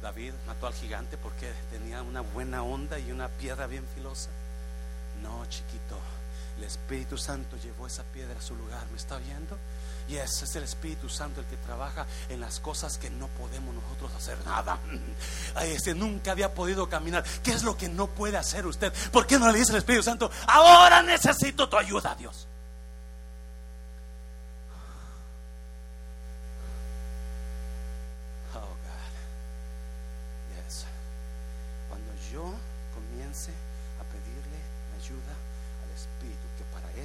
David 0.03 0.33
mató 0.45 0.67
al 0.67 0.73
gigante 0.73 1.17
porque 1.17 1.49
tenía 1.71 2.01
una 2.01 2.19
buena 2.19 2.61
onda 2.61 2.99
y 2.99 3.11
una 3.13 3.29
piedra 3.29 3.67
bien 3.67 3.85
filosa. 3.95 4.29
No, 5.23 5.45
chiquito, 5.45 5.97
el 6.57 6.65
Espíritu 6.65 7.17
Santo 7.17 7.55
llevó 7.55 7.87
esa 7.87 8.03
piedra 8.03 8.37
a 8.37 8.41
su 8.41 8.53
lugar, 8.53 8.85
¿me 8.91 8.97
está 8.97 9.17
viendo? 9.17 9.57
Y 10.09 10.17
es 10.17 10.55
el 10.57 10.63
Espíritu 10.63 11.07
Santo 11.07 11.39
el 11.39 11.47
que 11.47 11.55
trabaja 11.55 12.05
en 12.27 12.41
las 12.41 12.59
cosas 12.59 12.97
que 12.97 13.09
no 13.09 13.27
podemos 13.29 13.73
nosotros 13.73 14.11
hacer 14.17 14.37
nada. 14.45 14.77
Ese 15.63 15.95
nunca 15.95 16.33
había 16.33 16.53
podido 16.53 16.89
caminar. 16.89 17.23
¿Qué 17.41 17.51
es 17.51 17.63
lo 17.63 17.77
que 17.77 17.87
no 17.87 18.07
puede 18.07 18.35
hacer 18.35 18.67
usted? 18.67 18.91
¿Por 19.09 19.25
qué 19.25 19.39
no 19.39 19.49
le 19.49 19.59
dice 19.59 19.71
el 19.71 19.77
Espíritu 19.77 20.03
Santo? 20.03 20.29
Ahora 20.47 21.01
necesito 21.01 21.69
tu 21.69 21.77
ayuda, 21.77 22.13
Dios. 22.19 22.49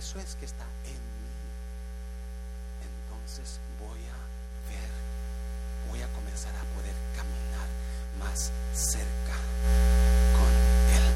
Eso 0.09 0.19
es 0.21 0.37
que 0.37 0.47
está 0.47 0.65
en 0.87 0.93
mí. 0.93 1.29
Entonces 2.81 3.61
voy 3.79 4.01
a 4.09 4.17
ver, 4.71 4.89
voy 5.91 6.01
a 6.01 6.09
comenzar 6.15 6.55
a 6.55 6.65
poder 6.75 6.95
caminar 7.15 7.69
más 8.19 8.51
cerca 8.73 9.37
con 10.33 10.49
Él. 10.97 11.15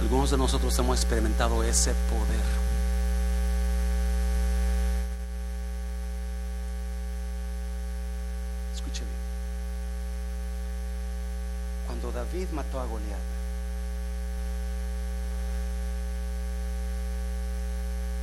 Algunos 0.00 0.32
de 0.32 0.38
nosotros 0.38 0.76
hemos 0.80 0.98
experimentado 0.98 1.62
ese 1.62 1.94
poder. 2.10 2.66
David 12.16 12.45
mató 12.56 12.80
a 12.80 12.86
Goliat. 12.86 13.20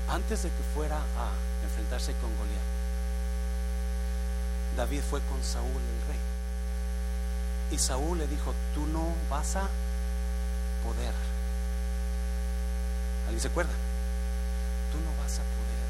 Antes 0.09 0.43
de 0.43 0.49
que 0.49 0.63
fuera 0.73 0.97
a 0.97 1.31
enfrentarse 1.63 2.13
con 2.13 2.35
Goliat, 2.35 2.73
David 4.75 5.01
fue 5.09 5.21
con 5.21 5.41
Saúl 5.43 5.69
el 5.69 6.07
rey. 6.07 6.19
Y 7.71 7.77
Saúl 7.77 8.17
le 8.17 8.27
dijo, 8.27 8.53
tú 8.73 8.85
no 8.87 9.13
vas 9.29 9.55
a 9.55 9.69
poder. 10.83 11.13
¿Alguien 13.25 13.41
se 13.41 13.47
acuerda? 13.47 13.71
Tú 14.91 14.97
no 14.99 15.23
vas 15.23 15.39
a 15.39 15.43
poder. 15.43 15.83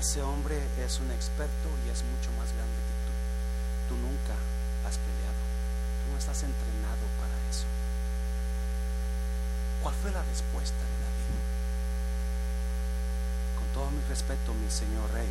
Ese 0.00 0.22
hombre 0.22 0.56
es 0.78 1.00
un 1.00 1.10
experto 1.10 1.68
y 1.86 1.90
es 1.90 2.04
mucho 2.04 2.30
más 2.38 2.52
grande 2.52 2.78
que 2.86 2.94
tú. 3.04 3.12
Tú 3.88 3.96
nunca 3.96 4.34
has 4.86 4.98
peleado. 4.98 5.42
Tú 6.04 6.12
no 6.12 6.18
estás 6.18 6.42
entrenado 6.42 7.04
para 7.20 7.34
eso. 7.50 7.66
¿Cuál 9.82 9.94
fue 10.02 10.10
la 10.10 10.22
respuesta 10.22 10.76
de 10.76 10.96
David? 11.04 11.40
Con 13.58 13.68
todo 13.72 13.90
mi 13.90 14.02
respeto, 14.08 14.54
mi 14.54 14.70
señor 14.70 15.10
rey, 15.12 15.28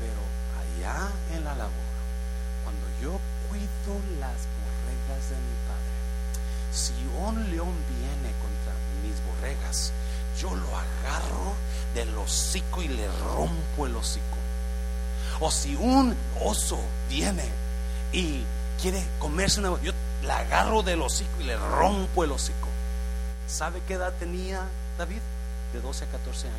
pero 0.00 0.20
allá 0.60 1.10
en 1.32 1.44
la 1.44 1.54
labor, 1.54 1.92
cuando 2.64 2.86
yo 3.00 3.18
cuido 3.48 4.00
las 4.20 4.44
borregas 4.60 5.30
de 5.30 5.36
mi 5.36 5.56
padre, 5.68 5.92
si 6.72 6.92
un 7.20 7.50
león 7.50 7.74
viene 7.88 8.32
contra 8.40 8.72
mis 9.02 9.16
borregas, 9.26 9.92
yo 10.38 10.54
lo 10.54 10.68
agarro 10.76 11.54
del 11.94 12.16
hocico 12.16 12.82
y 12.82 12.88
le 12.88 13.06
rompo 13.08 13.86
el 13.86 13.96
hocico. 13.96 14.38
O 15.40 15.50
si 15.50 15.74
un 15.76 16.16
oso 16.40 16.78
viene 17.08 17.61
y 18.12 18.42
quiere 18.80 19.02
comerse 19.18 19.60
una... 19.60 19.80
Yo 19.82 19.92
la 20.22 20.38
agarro 20.38 20.82
del 20.82 21.02
hocico 21.02 21.40
y 21.40 21.44
le 21.44 21.56
rompo 21.56 22.24
el 22.24 22.32
hocico. 22.32 22.68
¿Sabe 23.46 23.82
qué 23.86 23.94
edad 23.94 24.12
tenía 24.18 24.62
David? 24.98 25.20
De 25.72 25.80
12 25.80 26.04
a 26.04 26.08
14 26.08 26.48
años 26.48 26.58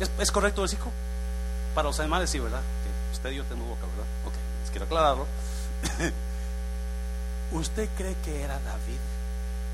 ¿Es, 0.00 0.10
¿Es, 0.18 0.32
correcto 0.32 0.64
el 0.64 0.72
hijo? 0.72 0.90
Para 1.74 1.88
los 1.88 2.00
animales 2.00 2.30
sí, 2.30 2.38
¿verdad? 2.38 2.62
usted 3.12 3.30
y 3.30 3.36
yo 3.36 3.44
tenemos 3.44 3.68
boca, 3.68 3.86
¿verdad? 3.86 4.06
Ok, 4.26 4.34
les 4.62 4.70
quiero 4.70 4.86
aclararlo. 4.86 5.26
¿Usted 7.52 7.88
cree 7.96 8.16
que 8.24 8.42
era 8.42 8.58
David 8.60 8.98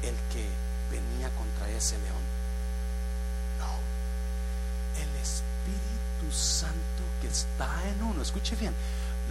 el 0.02 0.14
que 0.32 0.46
venía 0.90 1.30
contra 1.30 1.68
ese 1.70 1.96
león? 1.98 2.24
No. 3.58 3.80
El 5.00 5.08
Espíritu 5.22 6.30
Santo 6.30 7.02
que 7.22 7.28
está 7.28 7.70
en 7.88 8.02
uno, 8.02 8.22
escuche 8.22 8.56
bien, 8.56 8.74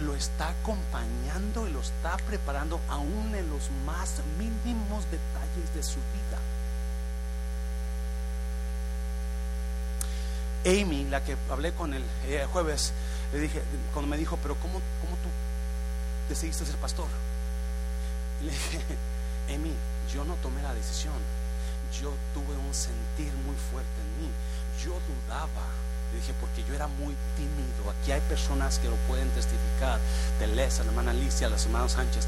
lo 0.00 0.14
está 0.14 0.50
acompañando 0.50 1.68
y 1.68 1.72
lo 1.72 1.80
está 1.80 2.16
preparando 2.16 2.80
aún 2.88 3.34
en 3.34 3.48
los 3.50 3.70
más 3.84 4.20
mínimos 4.38 5.04
detalles 5.10 5.74
de 5.74 5.82
su 5.82 5.98
vida. 5.98 6.38
Amy, 10.66 11.04
la 11.08 11.24
que 11.24 11.36
hablé 11.50 11.72
con 11.72 11.94
el 11.94 12.04
eh, 12.26 12.46
jueves, 12.52 12.92
le 13.32 13.40
dije, 13.40 13.62
cuando 13.92 14.10
me 14.10 14.18
dijo, 14.18 14.38
pero 14.42 14.54
¿cómo, 14.56 14.74
cómo 15.00 15.16
tú 15.22 15.28
decidiste 16.28 16.66
ser 16.66 16.76
pastor? 16.76 17.08
Le 18.42 18.50
dije, 18.50 18.80
Amy, 19.54 19.72
yo 20.12 20.24
no 20.24 20.34
tomé 20.36 20.62
la 20.62 20.74
decisión. 20.74 21.14
Yo 22.00 22.12
tuve 22.34 22.56
un 22.56 22.74
sentir 22.74 23.32
muy 23.44 23.56
fuerte 23.70 23.90
en 24.00 24.22
mí. 24.22 24.30
Yo 24.84 24.92
dudaba 24.92 25.66
dije, 26.16 26.34
porque 26.40 26.64
yo 26.68 26.74
era 26.74 26.86
muy 26.86 27.14
tímido. 27.36 27.90
Aquí 27.90 28.12
hay 28.12 28.20
personas 28.22 28.78
que 28.78 28.88
lo 28.88 28.96
pueden 29.08 29.28
testificar. 29.30 29.98
Telesa, 30.38 30.82
la 30.84 30.90
hermana 30.90 31.10
Alicia, 31.12 31.48
las 31.48 31.64
hermanas 31.66 31.92
Sánchez. 31.92 32.26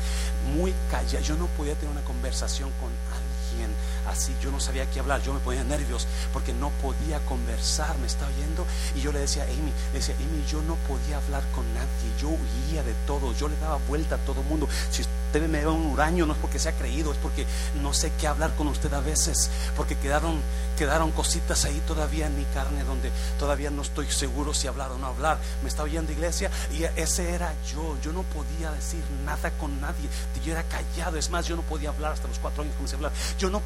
Muy 0.55 0.74
callada. 0.91 1.20
Yo 1.20 1.37
no 1.37 1.47
podía 1.47 1.74
tener 1.74 1.91
una 1.91 2.05
conversación 2.05 2.70
con 2.80 2.91
alguien 2.91 3.70
así. 4.09 4.35
Yo 4.43 4.51
no 4.51 4.61
sabía 4.61 4.91
qué 4.91 5.01
hablar. 5.01 5.22
Yo 5.22 5.33
me 5.35 5.41
ponía 5.41 5.64
nervios 5.64 6.07
porque 6.33 6.53
no 6.53 6.70
podía 6.83 7.20
conversar. 7.26 7.97
Me 7.99 8.07
estaba 8.07 8.30
oyendo. 8.30 8.66
Y 8.95 9.01
yo 9.01 9.12
le 9.12 9.20
decía 9.20 9.45
a 9.45 9.47
Amy, 9.47 9.72
le 9.93 9.99
decía, 9.99 10.14
Amy, 10.16 10.45
yo 10.49 10.62
no 10.62 10.76
podía 10.89 11.18
hablar 11.18 11.43
con 11.55 11.64
nadie. 11.74 11.89
Yo 12.20 12.28
huía 12.28 12.83
de 12.83 12.95
todo. 13.07 13.35
Yo 13.35 13.49
le 13.49 13.57
daba 13.57 13.78
vuelta 13.89 14.16
a 14.16 14.18
todo 14.18 14.41
el 14.41 14.47
mundo. 14.47 14.68
Si 14.91 15.03
usted 15.33 15.49
me 15.49 15.62
da 15.62 15.70
un 15.70 15.87
huraño, 15.87 16.26
no 16.26 16.35
es 16.35 16.39
porque 16.39 16.59
sea 16.59 16.72
creído, 16.72 17.11
es 17.11 17.16
porque 17.16 17.47
no 17.80 17.95
sé 17.95 18.12
qué 18.20 18.26
hablar 18.26 18.55
con 18.55 18.68
usted 18.68 18.93
a 18.93 19.01
veces. 19.01 19.51
Porque 19.76 19.97
quedaron 19.97 20.43
quedaron 20.76 21.11
cositas 21.12 21.64
ahí 21.64 21.80
todavía 21.87 22.26
en 22.26 22.37
mi 22.37 22.45
carne 22.47 22.83
donde 22.85 23.11
todavía 23.39 23.70
no 23.70 23.83
estoy 23.83 24.11
seguro 24.11 24.53
si 24.53 24.66
hablar 24.66 24.91
o 24.91 24.99
no 24.99 25.07
hablar. 25.07 25.39
Me 25.62 25.70
está 25.70 25.85
oyendo 25.85 26.12
iglesia 26.12 26.51
y 26.70 26.85
ese 27.01 27.30
era 27.30 27.55
yo. 27.72 27.97
Yo 28.03 28.12
no 28.12 28.24
podía 28.24 28.70
decir 28.72 29.03
nada 29.24 29.51
con 29.53 29.80
nadie. 29.80 30.07
Yo 30.45 30.53
era 30.53 30.64
callado. 30.64 31.16
Es 31.16 31.30
más, 31.30 31.47
yo 31.47 31.57
no 31.57 31.62
podía 31.62 31.89
hablar 31.89 32.12
hasta 32.12 32.28
los 32.28 32.39
cuatro 32.39 32.62
años 32.62 32.74
comencé 32.74 32.97
a 32.97 32.99
hablar. 32.99 33.12
Yo 33.39 33.49
no 33.49 33.62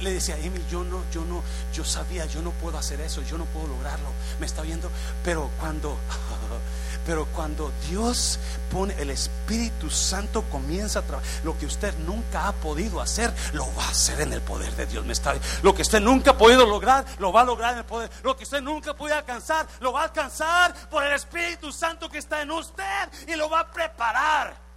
le 0.00 0.12
decía 0.12 0.34
Amy, 0.34 0.62
yo 0.70 0.84
no, 0.84 1.02
yo 1.12 1.24
no, 1.24 1.42
yo 1.74 1.84
sabía, 1.84 2.26
yo 2.26 2.42
no 2.42 2.50
puedo 2.52 2.78
hacer 2.78 3.00
eso, 3.00 3.22
yo 3.22 3.38
no 3.38 3.46
puedo 3.46 3.68
lograrlo. 3.68 4.10
Me 4.38 4.44
está 4.46 4.62
oyendo, 4.62 4.90
pero 5.24 5.50
cuando 5.58 5.96
Pero 7.06 7.26
cuando 7.26 7.72
Dios 7.88 8.38
pone 8.70 8.94
el 9.00 9.10
Espíritu 9.10 9.90
Santo 9.90 10.42
comienza 10.42 11.00
a 11.00 11.02
trabajar, 11.02 11.30
lo 11.44 11.58
que 11.58 11.66
usted 11.66 11.96
nunca 11.98 12.46
ha 12.46 12.52
podido 12.52 13.00
hacer, 13.00 13.32
lo 13.52 13.66
va 13.74 13.84
a 13.84 13.90
hacer 13.90 14.20
en 14.20 14.32
el 14.32 14.40
poder 14.42 14.74
de 14.76 14.86
Dios. 14.86 15.04
Me 15.04 15.12
está, 15.12 15.34
lo 15.62 15.74
que 15.74 15.82
usted 15.82 16.00
nunca 16.00 16.32
ha 16.32 16.38
podido 16.38 16.66
lograr, 16.66 17.04
lo 17.18 17.32
va 17.32 17.40
a 17.40 17.44
lograr 17.44 17.72
en 17.72 17.78
el 17.78 17.84
poder. 17.84 18.10
Lo 18.22 18.36
que 18.36 18.44
usted 18.44 18.60
nunca 18.60 18.94
puede 18.94 19.14
alcanzar, 19.14 19.66
lo 19.80 19.92
va 19.92 20.02
a 20.02 20.04
alcanzar 20.04 20.74
por 20.88 21.04
el 21.04 21.12
Espíritu 21.12 21.72
Santo 21.72 22.08
que 22.08 22.18
está 22.18 22.42
en 22.42 22.50
usted 22.50 23.08
y 23.26 23.34
lo 23.34 23.48
va 23.48 23.60
a 23.60 23.70
preparar. 23.70 24.70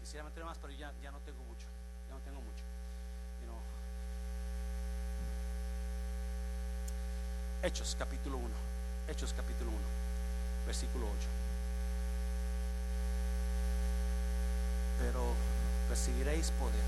Quisiera 0.00 0.24
meter 0.24 0.42
más, 0.42 0.56
pero 0.56 0.72
ya, 0.72 0.90
ya 1.02 1.10
no 1.10 1.18
tengo 1.20 1.44
mucho. 1.44 1.66
Ya 2.08 2.14
no 2.14 2.20
tengo 2.20 2.40
mucho. 2.40 2.64
You 3.42 3.46
know. 3.46 3.60
Hechos 7.60 7.96
capítulo 7.98 8.36
1. 8.36 8.46
Hechos 9.08 9.34
capítulo 9.36 9.70
1, 9.70 9.78
versículo 10.66 11.06
8. 11.06 11.14
Pero 15.00 15.34
recibiréis 15.90 16.52
poder 16.52 16.86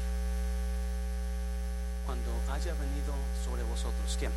cuando 2.07 2.31
haya 2.53 2.73
venido 2.75 3.13
sobre 3.45 3.65
vosotros. 3.65 4.17
¿Quién? 4.17 4.31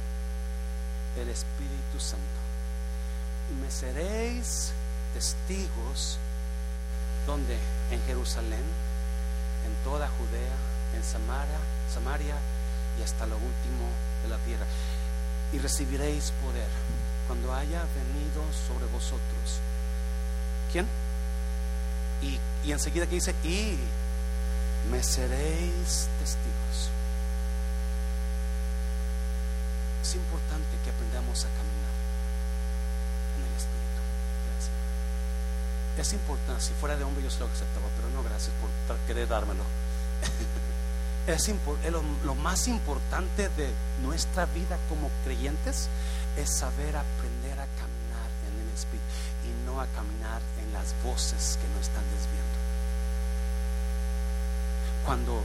El 1.18 1.30
Espíritu 1.30 2.00
Santo. 2.00 2.26
Y 3.52 3.62
me 3.62 3.70
seréis 3.70 4.74
testigos 5.14 6.18
donde 7.28 7.60
en 7.92 8.02
Jerusalén, 8.08 8.66
en 9.68 9.84
toda 9.84 10.10
Judea, 10.10 10.56
en 10.96 11.04
Samaria, 11.04 11.60
Samaria 11.94 12.36
y 13.00 13.04
hasta 13.04 13.28
lo 13.28 13.36
último 13.36 13.86
de 14.24 14.30
la 14.30 14.38
tierra. 14.40 14.66
Y 15.54 15.60
recibiréis 15.60 16.34
poder 16.44 16.68
cuando 17.28 17.54
haya 17.54 17.84
venido 17.96 18.44
sobre 18.68 18.86
vosotros. 18.88 19.62
¿Quién? 20.72 20.88
Y, 22.22 22.40
y 22.68 22.72
enseguida 22.72 23.06
que 23.06 23.16
dice, 23.16 23.36
y 23.44 23.78
me 24.90 25.02
seréis 25.04 26.10
testigos. 26.20 26.90
Es 30.02 30.16
importante 30.16 30.78
que 30.84 30.90
aprendamos 30.90 31.46
a 31.46 31.50
caminar 31.50 31.96
en 33.38 33.44
el 33.46 33.54
Espíritu. 33.56 34.02
Gracias. 34.50 36.08
Es 36.08 36.14
importante, 36.14 36.62
si 36.62 36.74
fuera 36.74 36.98
de 36.98 37.04
hombre 37.04 37.24
yo 37.24 37.30
se 37.30 37.40
lo 37.40 37.46
aceptaba, 37.46 37.88
pero 37.96 38.10
no 38.10 38.24
gracias 38.24 38.52
por 38.60 38.98
querer 39.08 39.28
dármelo. 39.28 39.64
es, 41.28 41.52
lo, 41.92 42.04
lo 42.26 42.36
más 42.36 42.68
importante 42.68 43.50
de 43.50 43.72
nuestra 44.02 44.46
vida 44.46 44.78
como 44.90 45.10
creyentes 45.24 45.90
es 46.38 46.50
saber 46.50 46.96
aprender 46.96 47.60
a 47.60 47.68
caminar 47.78 48.30
en 48.48 48.68
el 48.68 48.74
Espíritu 48.74 49.06
y 49.46 49.66
no 49.66 49.80
a 49.80 49.88
caminar 49.88 50.42
en 50.62 50.74
las 50.74 50.94
voces 51.04 51.58
que 51.62 51.68
nos 51.70 51.88
están 51.88 52.04
desviando. 52.12 52.54
Cuando 55.06 55.44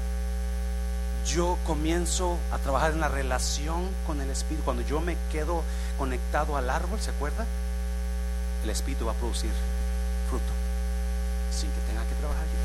yo 1.27 1.59
comienzo 1.67 2.39
a 2.53 2.59
trabajar 2.59 2.93
en 2.93 3.01
la 3.01 3.09
relación 3.09 3.89
con 4.07 4.21
el 4.21 4.31
Espíritu, 4.31 4.65
cuando 4.65 4.83
yo 4.83 5.01
me 5.01 5.17
quedo 5.31 5.63
conectado 5.99 6.57
al 6.57 6.71
árbol, 6.71 7.01
¿se 7.01 7.11
acuerda? 7.11 7.45
El 8.65 8.71
Espíritu 8.71 9.07
va 9.07 9.13
a 9.13 9.15
producir 9.15 9.51
fruto 10.31 10.53
sin 11.53 11.71
que 11.71 11.81
tenga 11.81 12.03
que 12.05 12.15
trabajar 12.15 12.45
yo, 12.47 12.61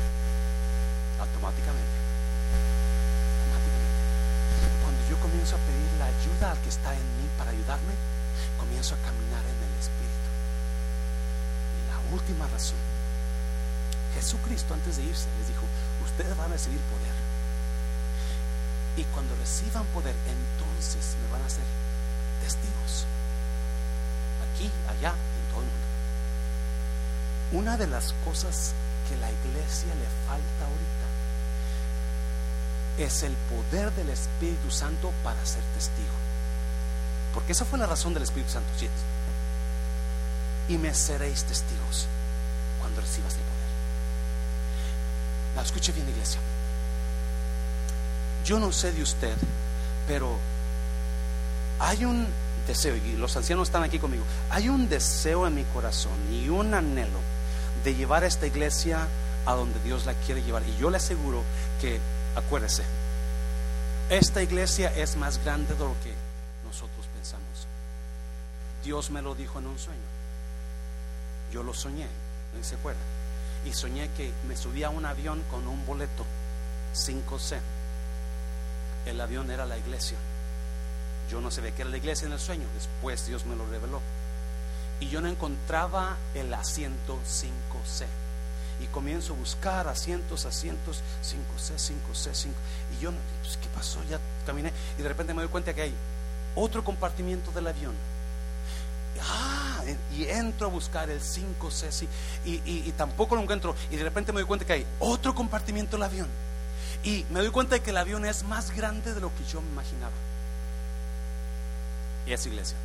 automáticamente. 1.20 1.96
automáticamente. 3.52 4.00
Cuando 4.82 5.03
yo 5.14 5.20
comienzo 5.20 5.54
a 5.54 5.58
pedir 5.60 5.90
la 5.98 6.06
ayuda 6.06 6.50
al 6.50 6.58
que 6.58 6.68
está 6.68 6.92
en 6.92 7.06
mí 7.22 7.28
para 7.38 7.50
ayudarme, 7.52 7.94
comienzo 8.58 8.96
a 8.96 8.98
caminar 8.98 9.46
en 9.46 9.58
el 9.62 9.74
Espíritu. 9.78 10.28
Y 11.78 11.80
la 11.86 11.98
última 12.14 12.48
razón, 12.48 12.82
Jesucristo 14.14 14.74
antes 14.74 14.96
de 14.96 15.04
irse 15.04 15.28
les 15.38 15.48
dijo, 15.48 15.62
ustedes 16.04 16.36
van 16.36 16.50
a 16.50 16.54
recibir 16.54 16.80
poder. 16.90 17.14
Y 18.96 19.04
cuando 19.14 19.36
reciban 19.36 19.84
poder, 19.94 20.16
entonces 20.26 21.14
me 21.22 21.30
van 21.30 21.46
a 21.46 21.50
ser 21.50 21.66
testigos. 22.42 23.06
Aquí, 24.42 24.66
allá, 24.90 25.14
en 25.14 25.44
todo 25.50 25.62
el 25.62 25.70
mundo. 25.70 25.88
Una 27.62 27.76
de 27.76 27.86
las 27.86 28.14
cosas 28.24 28.74
que 29.08 29.16
la 29.18 29.30
iglesia 29.30 29.94
le 29.94 30.10
falta 30.26 30.62
ahorita 30.66 31.06
es 32.98 33.22
el 33.22 33.32
poder 33.32 33.92
del 33.92 34.10
Espíritu 34.10 34.70
Santo 34.70 35.12
para 35.22 35.44
ser 35.44 35.62
testigo. 35.74 36.08
Porque 37.32 37.52
esa 37.52 37.64
fue 37.64 37.78
la 37.78 37.86
razón 37.86 38.14
del 38.14 38.22
Espíritu 38.22 38.52
Santo. 38.52 38.68
Y 40.68 40.78
me 40.78 40.94
seréis 40.94 41.44
testigos 41.44 42.06
cuando 42.80 43.00
recibas 43.00 43.34
el 43.34 43.40
poder. 43.40 43.54
La 45.56 45.62
escuche 45.62 45.92
bien, 45.92 46.08
iglesia. 46.08 46.40
Yo 48.44 48.58
no 48.58 48.72
sé 48.72 48.92
de 48.92 49.02
usted, 49.02 49.36
pero 50.06 50.38
hay 51.78 52.04
un 52.04 52.26
deseo, 52.66 52.96
y 52.96 53.16
los 53.16 53.36
ancianos 53.36 53.68
están 53.68 53.82
aquí 53.82 53.98
conmigo, 53.98 54.24
hay 54.50 54.68
un 54.68 54.88
deseo 54.88 55.46
en 55.46 55.54
mi 55.54 55.64
corazón 55.64 56.12
y 56.30 56.48
un 56.48 56.74
anhelo 56.74 57.18
de 57.84 57.94
llevar 57.94 58.24
a 58.24 58.26
esta 58.26 58.46
iglesia 58.46 59.06
a 59.46 59.52
donde 59.54 59.78
Dios 59.80 60.06
la 60.06 60.14
quiere 60.14 60.42
llevar. 60.42 60.62
Y 60.62 60.76
yo 60.78 60.90
le 60.90 60.96
aseguro 60.96 61.42
que, 61.80 62.00
acuérdese, 62.36 62.82
esta 64.10 64.42
iglesia 64.42 64.94
es 64.94 65.16
más 65.16 65.42
grande 65.44 65.74
de 65.74 65.80
lo 65.80 65.94
que 66.02 66.12
Dios 68.84 69.10
me 69.10 69.22
lo 69.22 69.34
dijo 69.34 69.58
en 69.58 69.66
un 69.66 69.78
sueño. 69.78 69.98
Yo 71.50 71.62
lo 71.62 71.72
soñé, 71.72 72.06
¿no 72.56 72.62
se 72.62 72.74
acuerda? 72.74 73.00
Y 73.64 73.72
soñé 73.72 74.10
que 74.10 74.30
me 74.46 74.56
subía 74.56 74.88
a 74.88 74.90
un 74.90 75.06
avión 75.06 75.42
con 75.50 75.66
un 75.66 75.86
boleto 75.86 76.24
5C. 76.94 77.58
El 79.06 79.20
avión 79.20 79.50
era 79.50 79.64
la 79.64 79.78
iglesia. 79.78 80.18
Yo 81.30 81.40
no 81.40 81.50
sabía 81.50 81.74
que 81.74 81.82
era 81.82 81.90
la 81.90 81.96
iglesia 81.96 82.26
en 82.26 82.32
el 82.34 82.40
sueño. 82.40 82.66
Después 82.74 83.26
Dios 83.26 83.46
me 83.46 83.56
lo 83.56 83.66
reveló. 83.66 84.00
Y 85.00 85.08
yo 85.08 85.22
no 85.22 85.28
encontraba 85.28 86.16
el 86.34 86.52
asiento 86.52 87.18
5C. 87.26 88.04
Y 88.80 88.86
comienzo 88.86 89.34
a 89.34 89.36
buscar 89.36 89.88
asientos, 89.88 90.44
asientos, 90.46 91.02
5C, 91.22 91.76
5C, 91.76 92.34
5. 92.34 92.54
Y 92.96 93.02
yo, 93.02 93.12
pues, 93.42 93.56
¿qué 93.56 93.68
pasó? 93.68 94.00
Ya 94.10 94.18
caminé. 94.46 94.72
Y 94.98 95.02
de 95.02 95.08
repente 95.08 95.32
me 95.34 95.42
doy 95.42 95.50
cuenta 95.50 95.72
que 95.72 95.82
hay 95.82 95.94
otro 96.54 96.84
compartimiento 96.84 97.50
del 97.52 97.66
avión 97.66 97.94
Ah, 99.22 99.82
y 100.12 100.24
entro 100.24 100.66
a 100.66 100.70
buscar 100.70 101.08
el 101.10 101.20
5C 101.20 102.06
y, 102.44 102.60
y, 102.64 102.92
tampoco 102.96 103.36
lo 103.36 103.42
encuentro. 103.42 103.74
Y 103.90 103.96
de 103.96 104.02
repente 104.02 104.32
me 104.32 104.40
doy 104.40 104.46
cuenta 104.46 104.64
que 104.64 104.72
hay 104.72 104.86
otro 104.98 105.34
compartimiento 105.34 105.96
del 105.96 106.02
avión. 106.02 106.28
Y 107.02 107.24
me 107.30 107.40
doy 107.40 107.50
cuenta 107.50 107.74
de 107.74 107.82
que 107.82 107.90
el 107.90 107.96
avión 107.96 108.24
es 108.24 108.44
más 108.44 108.74
grande 108.74 109.14
de 109.14 109.20
lo 109.20 109.28
que 109.34 109.44
yo 109.44 109.60
me 109.60 109.68
imaginaba. 109.68 110.12
Y 112.26 112.32
es 112.32 112.46
iglesia. 112.46 112.76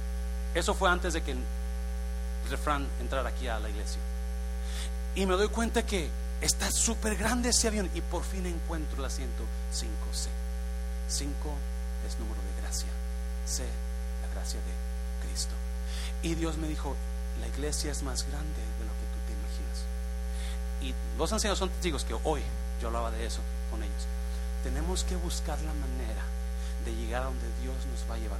Eso 0.53 0.73
fue 0.73 0.89
antes 0.89 1.13
de 1.13 1.21
que 1.21 1.31
el 1.31 1.39
refrán 2.49 2.87
entrara 2.99 3.29
aquí 3.29 3.47
a 3.47 3.59
la 3.59 3.69
iglesia. 3.69 3.99
Y 5.15 5.25
me 5.25 5.33
doy 5.35 5.49
cuenta 5.49 5.85
que 5.85 6.09
está 6.41 6.71
súper 6.71 7.15
grande 7.15 7.49
ese 7.49 7.67
avión 7.67 7.89
y 7.93 8.01
por 8.01 8.23
fin 8.23 8.45
encuentro 8.45 8.99
el 8.99 9.05
asiento 9.05 9.43
5C. 9.73 10.27
5 11.09 11.31
es 12.07 12.19
número 12.19 12.41
de 12.41 12.61
gracia. 12.61 12.87
C, 13.45 13.63
la 13.63 14.33
gracia 14.33 14.59
de 14.59 15.27
Cristo. 15.27 15.53
Y 16.21 16.35
Dios 16.35 16.57
me 16.57 16.67
dijo, 16.67 16.95
la 17.41 17.47
iglesia 17.47 17.91
es 17.91 18.03
más 18.03 18.23
grande 18.29 18.61
de 18.79 18.85
lo 18.85 18.91
que 18.91 19.07
tú 19.09 19.19
te 19.27 19.33
imaginas. 19.33 19.85
Y 20.81 21.17
los 21.17 21.33
ancianos 21.33 21.59
son 21.59 21.69
testigos 21.69 22.05
que 22.05 22.15
hoy 22.23 22.41
yo 22.81 22.87
hablaba 22.87 23.11
de 23.11 23.25
eso 23.25 23.41
con 23.71 23.81
ellos. 23.83 24.07
Tenemos 24.63 25.03
que 25.03 25.15
buscar 25.15 25.59
la 25.61 25.73
manera 25.73 26.23
de 26.85 26.93
llegar 26.95 27.23
a 27.23 27.25
donde 27.25 27.47
Dios 27.61 27.75
nos 27.91 28.09
va 28.09 28.15
a 28.15 28.17
llevar. 28.19 28.39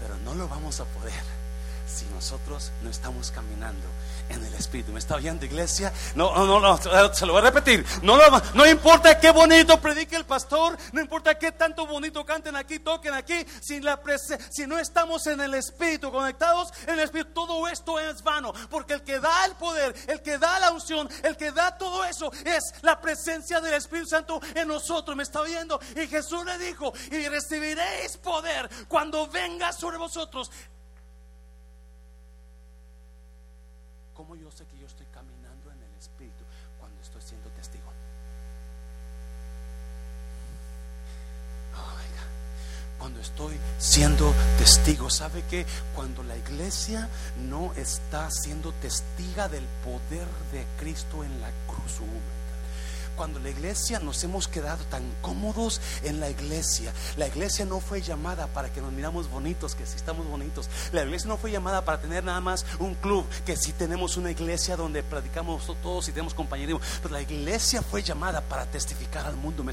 Pero 0.00 0.16
no 0.18 0.34
lo 0.34 0.48
vamos 0.48 0.80
a 0.80 0.84
poder 0.84 1.43
si 1.86 2.06
nosotros 2.06 2.72
no 2.82 2.90
estamos 2.90 3.30
caminando 3.30 3.86
en 4.28 4.44
el 4.44 4.54
Espíritu. 4.54 4.92
¿Me 4.92 4.98
está 4.98 5.16
oyendo, 5.16 5.44
iglesia? 5.44 5.92
No, 6.14 6.34
no, 6.46 6.60
no, 6.60 7.14
se 7.14 7.26
lo 7.26 7.32
voy 7.32 7.42
a 7.42 7.44
repetir. 7.44 7.84
No, 8.02 8.16
no, 8.16 8.42
no 8.54 8.66
importa 8.66 9.18
qué 9.18 9.30
bonito 9.30 9.80
predique 9.80 10.16
el 10.16 10.24
pastor, 10.24 10.76
no 10.92 11.00
importa 11.00 11.38
qué 11.38 11.52
tanto 11.52 11.86
bonito 11.86 12.24
canten 12.24 12.56
aquí, 12.56 12.78
toquen 12.78 13.14
aquí, 13.14 13.44
si, 13.60 13.80
la 13.80 14.00
si 14.50 14.66
no 14.66 14.78
estamos 14.78 15.26
en 15.26 15.40
el 15.40 15.54
Espíritu, 15.54 16.10
conectados 16.10 16.72
en 16.86 16.94
el 16.94 17.00
Espíritu, 17.00 17.32
todo 17.32 17.68
esto 17.68 17.98
es 18.00 18.22
vano. 18.22 18.52
Porque 18.70 18.94
el 18.94 19.02
que 19.02 19.20
da 19.20 19.44
el 19.46 19.52
poder, 19.56 19.94
el 20.06 20.22
que 20.22 20.38
da 20.38 20.58
la 20.58 20.70
unción, 20.70 21.08
el 21.22 21.36
que 21.36 21.52
da 21.52 21.76
todo 21.76 22.04
eso 22.04 22.32
es 22.44 22.74
la 22.82 23.00
presencia 23.00 23.60
del 23.60 23.74
Espíritu 23.74 24.08
Santo 24.08 24.40
en 24.54 24.68
nosotros. 24.68 25.16
¿Me 25.16 25.22
está 25.22 25.40
oyendo? 25.40 25.80
Y 25.96 26.06
Jesús 26.06 26.44
le 26.44 26.58
dijo, 26.58 26.92
y 27.10 27.28
recibiréis 27.28 28.16
poder 28.18 28.68
cuando 28.88 29.26
venga 29.26 29.72
sobre 29.72 29.98
vosotros 29.98 30.50
¿Cómo 34.14 34.36
yo 34.36 34.50
sé 34.50 34.64
que 34.66 34.78
yo 34.78 34.86
estoy 34.86 35.06
caminando 35.06 35.72
en 35.72 35.82
el 35.82 35.94
Espíritu 35.98 36.44
cuando 36.78 37.00
estoy 37.02 37.20
siendo 37.20 37.50
testigo? 37.50 37.92
Oh, 41.76 41.98
cuando 42.98 43.20
estoy 43.20 43.58
siendo 43.78 44.32
testigo. 44.58 45.10
¿Sabe 45.10 45.42
que 45.50 45.66
Cuando 45.94 46.22
la 46.22 46.36
iglesia 46.36 47.08
no 47.48 47.72
está 47.74 48.30
siendo 48.30 48.72
testiga 48.74 49.48
del 49.48 49.64
poder 49.84 50.28
de 50.52 50.64
Cristo 50.78 51.24
en 51.24 51.40
la 51.40 51.50
cruz 51.66 52.00
cuando 53.16 53.40
la 53.40 53.50
iglesia 53.50 53.98
nos 53.98 54.22
hemos 54.24 54.48
quedado 54.48 54.84
tan 54.84 55.02
cómodos 55.20 55.80
en 56.02 56.20
la 56.20 56.30
iglesia. 56.30 56.92
La 57.16 57.26
iglesia 57.26 57.64
no 57.64 57.80
fue 57.80 58.02
llamada 58.02 58.46
para 58.48 58.72
que 58.72 58.80
nos 58.80 58.92
miramos 58.92 59.30
bonitos, 59.30 59.74
que 59.74 59.86
si 59.86 59.96
estamos 59.96 60.26
bonitos. 60.26 60.68
La 60.92 61.02
iglesia 61.02 61.28
no 61.28 61.36
fue 61.36 61.50
llamada 61.50 61.84
para 61.84 62.00
tener 62.00 62.24
nada 62.24 62.40
más 62.40 62.66
un 62.78 62.94
club, 62.94 63.26
que 63.44 63.56
si 63.56 63.72
tenemos 63.72 64.16
una 64.16 64.30
iglesia 64.30 64.76
donde 64.76 65.02
predicamos 65.02 65.66
todos 65.82 66.08
y 66.08 66.12
tenemos 66.12 66.34
compañerismo. 66.34 66.80
Pero 67.02 67.14
la 67.14 67.22
iglesia 67.22 67.82
fue 67.82 68.02
llamada 68.02 68.40
para 68.42 68.66
testificar 68.66 69.26
al 69.26 69.36
mundo, 69.36 69.64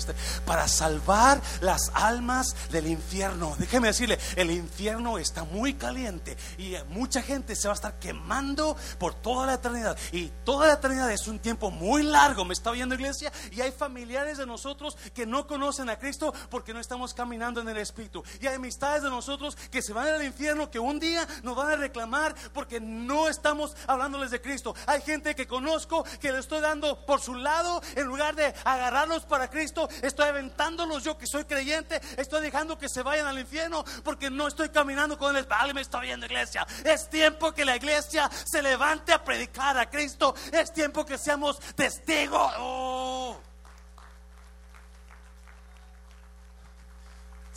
para 0.46 0.68
salvar 0.68 1.42
las 1.62 1.92
almas 1.94 2.56
del 2.72 2.88
infierno. 2.88 3.56
Déjeme 3.58 3.88
decirle, 3.88 4.20
el 4.36 4.52
infierno 4.52 5.18
está 5.18 5.44
muy 5.44 5.74
caliente 5.74 6.38
y 6.58 6.76
mucha 6.90 7.22
gente 7.22 7.56
se 7.56 7.68
va 7.68 7.74
a 7.74 7.76
estar 7.76 8.00
quemando 8.00 8.76
por 9.00 9.14
toda 9.14 9.46
la 9.46 9.56
eternidad. 9.56 9.98
Y 10.12 10.32
toda 10.44 10.68
la 10.68 10.74
eternidad 10.74 11.12
es 11.12 11.28
un 11.28 11.40
tiempo 11.40 11.72
muy 11.72 12.04
largo. 12.04 12.46
¿Me 12.46 12.54
está 12.54 12.72
viendo 12.72 12.96
iglesia? 12.96 13.31
Y 13.52 13.62
hay 13.62 13.72
familiares 13.72 14.38
de 14.38 14.46
nosotros 14.46 14.98
que 15.14 15.26
no 15.26 15.48
conocen 15.48 15.90
a 15.90 15.98
Cristo 15.98 16.34
porque 16.50 16.74
no 16.74 16.80
estamos 16.80 17.14
caminando 17.14 17.62
en 17.62 17.70
el 17.70 17.78
Espíritu. 17.78 18.24
Y 18.40 18.48
hay 18.48 18.56
amistades 18.56 19.04
de 19.04 19.10
nosotros 19.10 19.56
que 19.70 19.82
se 19.82 19.94
van 19.94 20.08
al 20.08 20.24
infierno, 20.24 20.70
que 20.70 20.80
un 20.80 21.00
día 21.00 21.28
nos 21.44 21.56
van 21.56 21.72
a 21.72 21.76
reclamar 21.76 22.36
porque 22.54 22.80
no 22.80 23.28
estamos 23.28 23.76
hablándoles 23.88 24.32
de 24.32 24.42
Cristo. 24.42 24.76
Hay 24.86 25.02
gente 25.02 25.36
que 25.36 25.48
conozco 25.48 26.04
que 26.20 26.32
le 26.32 26.40
estoy 26.40 26.62
dando 26.62 27.06
por 27.06 27.22
su 27.22 27.36
lado 27.36 27.82
en 27.96 28.08
lugar 28.08 28.36
de 28.36 28.54
agarrarlos 28.64 29.24
para 29.24 29.50
Cristo. 29.50 29.90
Estoy 30.02 30.30
aventándolos 30.30 31.04
yo 31.04 31.18
que 31.18 31.28
soy 31.28 31.46
creyente. 31.46 32.02
Estoy 32.18 32.42
dejando 32.42 32.78
que 32.78 32.90
se 32.90 33.04
vayan 33.04 33.28
al 33.28 33.40
infierno 33.40 33.84
porque 34.04 34.30
no 34.30 34.48
estoy 34.48 34.70
caminando 34.70 35.18
con 35.18 35.36
el 35.36 35.46
Padre. 35.46 35.74
Me 35.74 35.82
está 35.82 36.00
viendo 36.00 36.26
iglesia. 36.26 36.66
Es 36.84 37.10
tiempo 37.10 37.52
que 37.54 37.66
la 37.66 37.76
iglesia 37.76 38.30
se 38.46 38.62
levante 38.62 39.14
a 39.14 39.24
predicar 39.24 39.78
a 39.78 39.90
Cristo. 39.90 40.36
Es 40.52 40.74
tiempo 40.74 41.06
que 41.06 41.18
seamos 41.18 41.60
testigos. 41.76 42.54
Oh. 42.58 43.21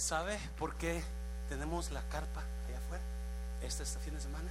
¿Sabe 0.04 0.38
por 0.58 0.74
qué 0.74 1.02
tenemos 1.48 1.90
la 1.90 2.02
carpa 2.10 2.42
allá 2.68 2.76
afuera? 2.76 3.02
Este, 3.62 3.84
este 3.84 3.98
fin 4.00 4.12
de 4.12 4.20
semana. 4.20 4.50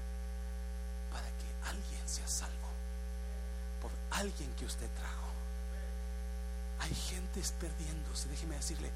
Para 1.12 1.28
que 1.28 1.70
alguien 1.70 2.10
sea 2.10 2.28
salvo. 2.28 2.70
Por 3.80 3.92
alguien 4.18 4.52
que 4.56 4.66
usted 4.66 4.90
trajo. 4.98 5.30
Hay 6.80 6.96
gente 6.96 7.40
perdiéndose. 7.62 8.30
Déjeme 8.30 8.56
decirle, 8.56 8.90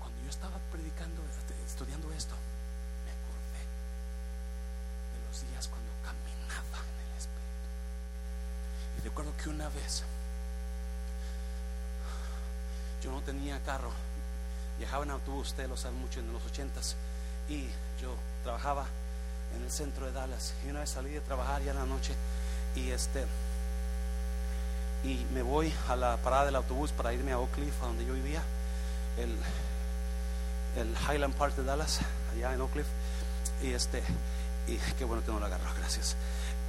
cuando 0.00 0.18
yo 0.22 0.30
estaba 0.30 0.56
predicando, 0.72 1.20
este, 1.20 1.52
estudiando 1.66 2.10
esto, 2.14 2.34
me 3.04 3.10
acordé 3.12 3.62
de 5.12 5.28
los 5.28 5.50
días 5.50 5.68
cuando 5.68 5.90
caminaba 6.02 6.80
en 6.80 7.12
el 7.12 7.18
Espíritu. 7.18 7.68
Y 8.96 9.00
recuerdo 9.02 9.36
que 9.36 9.50
una 9.50 9.68
vez 9.68 10.02
yo 13.02 13.10
no 13.10 13.20
tenía 13.20 13.62
carro 13.64 13.92
viajaba 14.78 15.04
en 15.04 15.10
autobús, 15.10 15.48
usted 15.48 15.68
lo 15.68 15.76
sabe 15.76 15.94
mucho, 15.96 16.20
en 16.20 16.32
los 16.32 16.44
ochentas, 16.44 16.96
y 17.48 17.64
yo 18.00 18.14
trabajaba 18.42 18.86
en 19.56 19.62
el 19.62 19.70
centro 19.70 20.06
de 20.06 20.12
Dallas. 20.12 20.54
Y 20.66 20.70
una 20.70 20.80
vez 20.80 20.90
salí 20.90 21.10
de 21.10 21.20
trabajar 21.20 21.62
ya 21.62 21.72
en 21.72 21.78
la 21.78 21.86
noche 21.86 22.14
y 22.74 22.90
este 22.90 23.24
y 25.04 25.26
me 25.34 25.42
voy 25.42 25.72
a 25.88 25.96
la 25.96 26.16
parada 26.16 26.46
del 26.46 26.56
autobús 26.56 26.90
para 26.90 27.12
irme 27.12 27.32
a 27.32 27.38
Oak 27.38 27.50
Cliff, 27.52 27.74
a 27.82 27.86
donde 27.86 28.06
yo 28.06 28.14
vivía, 28.14 28.42
el, 29.18 29.36
el 30.80 30.96
Highland 31.06 31.34
Park 31.34 31.56
de 31.56 31.64
Dallas, 31.64 32.00
allá 32.32 32.54
en 32.54 32.60
Oak 32.62 32.72
Cliff. 32.72 32.86
Y 33.62 33.72
este, 33.72 34.02
y 34.66 34.78
qué 34.98 35.04
bueno 35.04 35.22
que 35.22 35.30
no 35.30 35.40
lo 35.40 35.46
agarró, 35.46 35.72
gracias. 35.76 36.16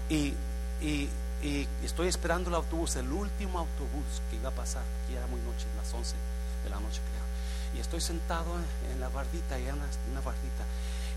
Y, 0.09 0.33
y, 0.81 1.09
y, 1.41 1.67
estoy 1.83 2.09
esperando 2.09 2.49
el 2.49 2.55
autobús, 2.55 2.97
el 2.97 3.09
último 3.09 3.59
autobús 3.59 4.21
que 4.29 4.35
iba 4.35 4.49
a 4.49 4.53
pasar, 4.53 4.83
que 5.07 5.15
era 5.15 5.27
muy 5.27 5.39
noche, 5.39 5.65
las 5.77 5.93
11 5.93 6.15
de 6.65 6.69
la 6.69 6.79
noche 6.79 6.99
creo 7.09 7.24
y 7.75 7.79
estoy 7.79 8.01
sentado 8.01 8.55
en 8.91 8.99
la 8.99 9.09
bardita, 9.09 9.59
y 9.59 9.63
una, 9.63 9.85
una 10.11 10.21
bardita, 10.21 10.63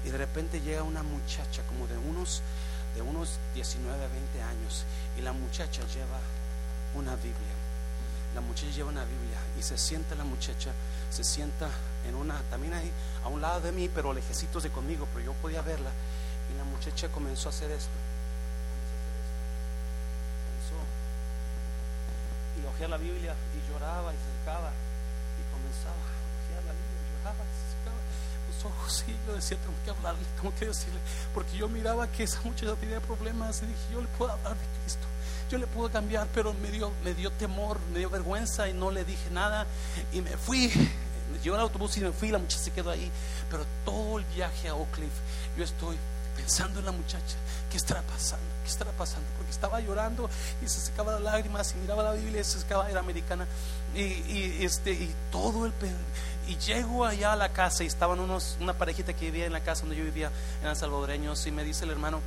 y 0.05 0.11
de 0.11 0.19
repente 0.19 0.61
llega 0.61 0.83
una 0.83 1.03
muchacha 1.03 1.63
como 1.65 1.87
de 1.87 1.97
unos, 1.97 2.43
de 2.95 3.03
unos 3.03 3.39
19 3.55 4.05
a 4.05 4.09
20 4.09 4.43
años, 4.43 4.85
y 5.17 5.23
la 5.23 5.33
muchacha 5.33 5.83
lleva 5.95 6.19
una 6.95 7.15
Biblia. 7.17 7.55
La 8.35 8.41
muchacha 8.41 8.71
lleva 8.71 8.91
una 8.91 9.05
Biblia 9.05 9.39
y 9.59 9.63
se 9.63 9.79
sienta 9.79 10.15
la 10.15 10.25
muchacha, 10.25 10.73
se 11.11 11.25
sienta 11.25 11.71
en 12.07 12.15
una, 12.15 12.41
también 12.51 12.75
ahí, 12.75 12.91
a 13.25 13.29
un 13.29 13.41
lado 13.41 13.61
de 13.61 13.73
mí, 13.73 13.89
pero 13.89 14.13
lejecitos 14.13 14.63
de 14.63 14.71
conmigo, 14.71 15.09
pero 15.13 15.27
yo 15.27 15.33
podía 15.35 15.63
verla. 15.63 15.91
Y 16.53 16.57
la 16.57 16.65
muchacha 16.65 17.09
comenzó 17.09 17.49
a 17.49 17.53
hacer 17.53 17.71
esto. 17.71 17.91
Comenzó 20.45 20.79
y 22.59 22.63
cogía 22.67 22.89
la 22.89 22.97
Biblia 22.97 23.35
y 23.55 23.73
lloraba 23.73 24.13
y 24.13 24.17
se 24.17 24.23
acercaba 24.23 24.73
los 27.25 28.65
ojos 28.65 29.05
y 29.07 29.27
yo 29.27 29.35
decía, 29.35 29.57
tengo 29.59 29.75
que 29.85 29.91
hablarle, 29.91 30.25
tengo 30.41 30.55
que 30.55 30.67
decirle, 30.67 30.99
porque 31.35 31.57
yo 31.57 31.69
miraba 31.69 32.07
que 32.09 32.25
esa 32.25 32.41
muchacha 32.43 32.75
tenía 32.77 33.01
problemas 33.01 33.63
y 33.63 33.67
dije, 33.67 33.81
yo 33.93 34.01
le 34.01 34.09
puedo 34.09 34.33
hablar 34.33 34.55
de 34.55 34.67
Cristo, 34.83 35.07
yo 35.51 35.59
le 35.59 35.67
puedo 35.67 35.91
cambiar, 35.91 36.27
pero 36.35 36.53
me 36.55 36.71
dio, 36.71 36.93
me 37.05 37.15
dio 37.15 37.31
temor, 37.33 37.79
me 37.93 38.01
dio 38.01 38.11
vergüenza 38.11 38.69
y 38.69 38.73
no 38.73 38.91
le 38.91 39.05
dije 39.05 39.31
nada 39.31 39.67
y 40.13 40.21
me 40.21 40.37
fui. 40.37 40.71
Me 41.33 41.39
llevó 41.41 41.57
el 41.57 41.63
autobús 41.63 41.95
y 41.99 42.01
me 42.01 42.11
fui, 42.11 42.31
la 42.31 42.39
muchacha 42.39 42.63
se 42.65 42.71
quedó 42.71 42.91
ahí, 42.91 43.11
pero 43.51 43.67
todo 43.85 44.19
el 44.19 44.25
viaje 44.35 44.69
a 44.69 44.75
Oak 44.75 44.93
Cliff, 44.93 45.13
yo 45.59 45.65
estoy 45.65 45.99
pensando 46.35 46.79
en 46.79 46.87
la 46.87 46.93
muchacha, 46.93 47.37
¿qué 47.71 47.77
estará 47.77 48.01
pasando? 48.01 48.47
¿Qué 48.63 48.71
estará 48.71 48.93
pasando? 48.93 49.29
Porque 49.37 49.51
estaba 49.51 49.81
llorando 49.81 50.31
y 50.63 50.69
se 50.69 50.81
secaba 50.81 51.13
las 51.13 51.21
lágrimas 51.21 51.75
y 51.75 51.81
miraba 51.81 52.03
la 52.03 52.13
Biblia 52.13 52.41
y 52.41 52.45
se 52.45 52.61
secaba, 52.61 52.89
era 52.89 53.01
americana 53.01 53.47
y, 53.95 54.01
y 54.01 54.59
este, 54.63 54.93
y 54.93 55.15
todo 55.31 55.67
el 55.67 55.73
y 56.49 56.57
llego 56.57 57.05
allá 57.05 57.35
a 57.35 57.37
la 57.37 57.51
casa 57.51 57.85
y 57.85 57.87
estaban 57.87 58.19
unos, 58.21 58.57
una 58.59 58.73
parejita 58.73 59.13
que 59.13 59.27
vivía 59.27 59.47
en 59.47 59.53
la 59.53 59.61
casa 59.61 59.83
donde 59.83 59.97
yo 59.97 60.05
vivía, 60.05 60.33
eran 60.63 60.75
salvadoreños, 60.75 61.47
y 61.47 61.53
me 61.53 61.63
dice 61.63 61.85
el 61.85 61.91
hermano, 61.91 62.21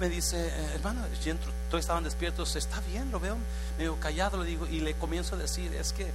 me 0.00 0.08
dice, 0.08 0.48
eh, 0.48 0.70
hermano, 0.74 1.02
todos 1.70 1.80
estaban 1.80 2.02
despiertos, 2.02 2.56
está 2.56 2.80
bien, 2.80 3.10
lo 3.12 3.20
veo, 3.20 3.36
medio 3.78 3.98
callado, 4.00 4.42
le 4.42 4.50
digo, 4.50 4.66
y 4.66 4.80
le 4.80 4.94
comienzo 4.94 5.36
a 5.36 5.38
decir, 5.38 5.72
es 5.74 5.92
que 5.92 6.10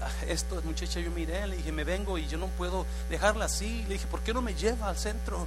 ah, 0.00 0.10
esto, 0.28 0.62
muchacha, 0.64 1.00
yo 1.00 1.10
miré, 1.10 1.44
le 1.48 1.56
dije, 1.56 1.72
me 1.72 1.82
vengo 1.82 2.18
y 2.18 2.28
yo 2.28 2.38
no 2.38 2.46
puedo 2.46 2.86
dejarla 3.10 3.46
así, 3.46 3.84
le 3.88 3.94
dije, 3.94 4.06
¿por 4.06 4.20
qué 4.20 4.32
no 4.32 4.40
me 4.40 4.54
lleva 4.54 4.88
al 4.88 4.96
centro? 4.96 5.46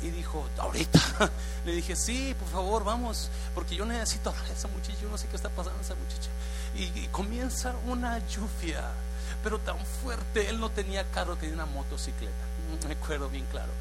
Y 0.00 0.10
dijo, 0.10 0.48
ahorita. 0.58 1.00
Le 1.66 1.72
dije, 1.72 1.96
sí, 1.96 2.32
por 2.38 2.48
favor, 2.48 2.84
vamos, 2.84 3.28
porque 3.52 3.74
yo 3.74 3.84
necesito 3.84 4.30
a 4.30 4.52
esa 4.52 4.68
muchacha, 4.68 4.96
yo 5.02 5.08
no 5.08 5.18
sé 5.18 5.26
qué 5.26 5.34
está 5.34 5.48
pasando 5.48 5.80
esa 5.80 5.96
muchacha. 5.96 6.30
y 6.76 7.08
comienza 7.08 7.74
una 7.84 8.20
lluvia 8.28 8.84
pero 9.42 9.58
tan 9.58 9.78
fuerte. 10.02 10.48
Él 10.48 10.60
no 10.60 10.70
tenía 10.70 11.04
carro, 11.10 11.36
tenía 11.36 11.54
una 11.54 11.66
motocicleta. 11.66 12.32
Me 12.86 12.94
acuerdo 12.94 13.28
bien 13.28 13.46
claro. 13.50 13.72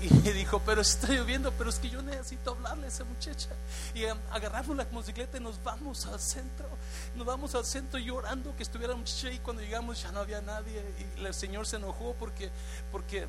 Y 0.00 0.08
dijo, 0.32 0.60
pero 0.66 0.82
está 0.82 1.08
lloviendo, 1.08 1.52
pero 1.52 1.70
es 1.70 1.78
que 1.78 1.88
yo 1.88 2.02
necesito 2.02 2.50
hablarle 2.50 2.86
a 2.86 2.88
esa 2.88 3.04
muchacha. 3.04 3.50
Y 3.94 4.04
um, 4.04 4.18
agarramos 4.30 4.76
la 4.76 4.84
motocicleta 4.90 5.38
y 5.38 5.40
nos 5.40 5.62
vamos 5.62 6.04
al 6.06 6.20
centro. 6.20 6.68
Nos 7.14 7.26
vamos 7.26 7.54
al 7.54 7.64
centro 7.64 7.98
llorando 7.98 8.54
que 8.56 8.64
estuviera 8.64 8.92
la 8.92 8.98
muchacha 8.98 9.30
y 9.30 9.38
cuando 9.38 9.62
llegamos 9.62 10.02
ya 10.02 10.12
no 10.12 10.20
había 10.20 10.42
nadie. 10.42 10.84
Y 11.16 11.24
el 11.24 11.32
Señor 11.32 11.66
se 11.66 11.76
enojó 11.76 12.14
porque, 12.18 12.50
porque 12.92 13.26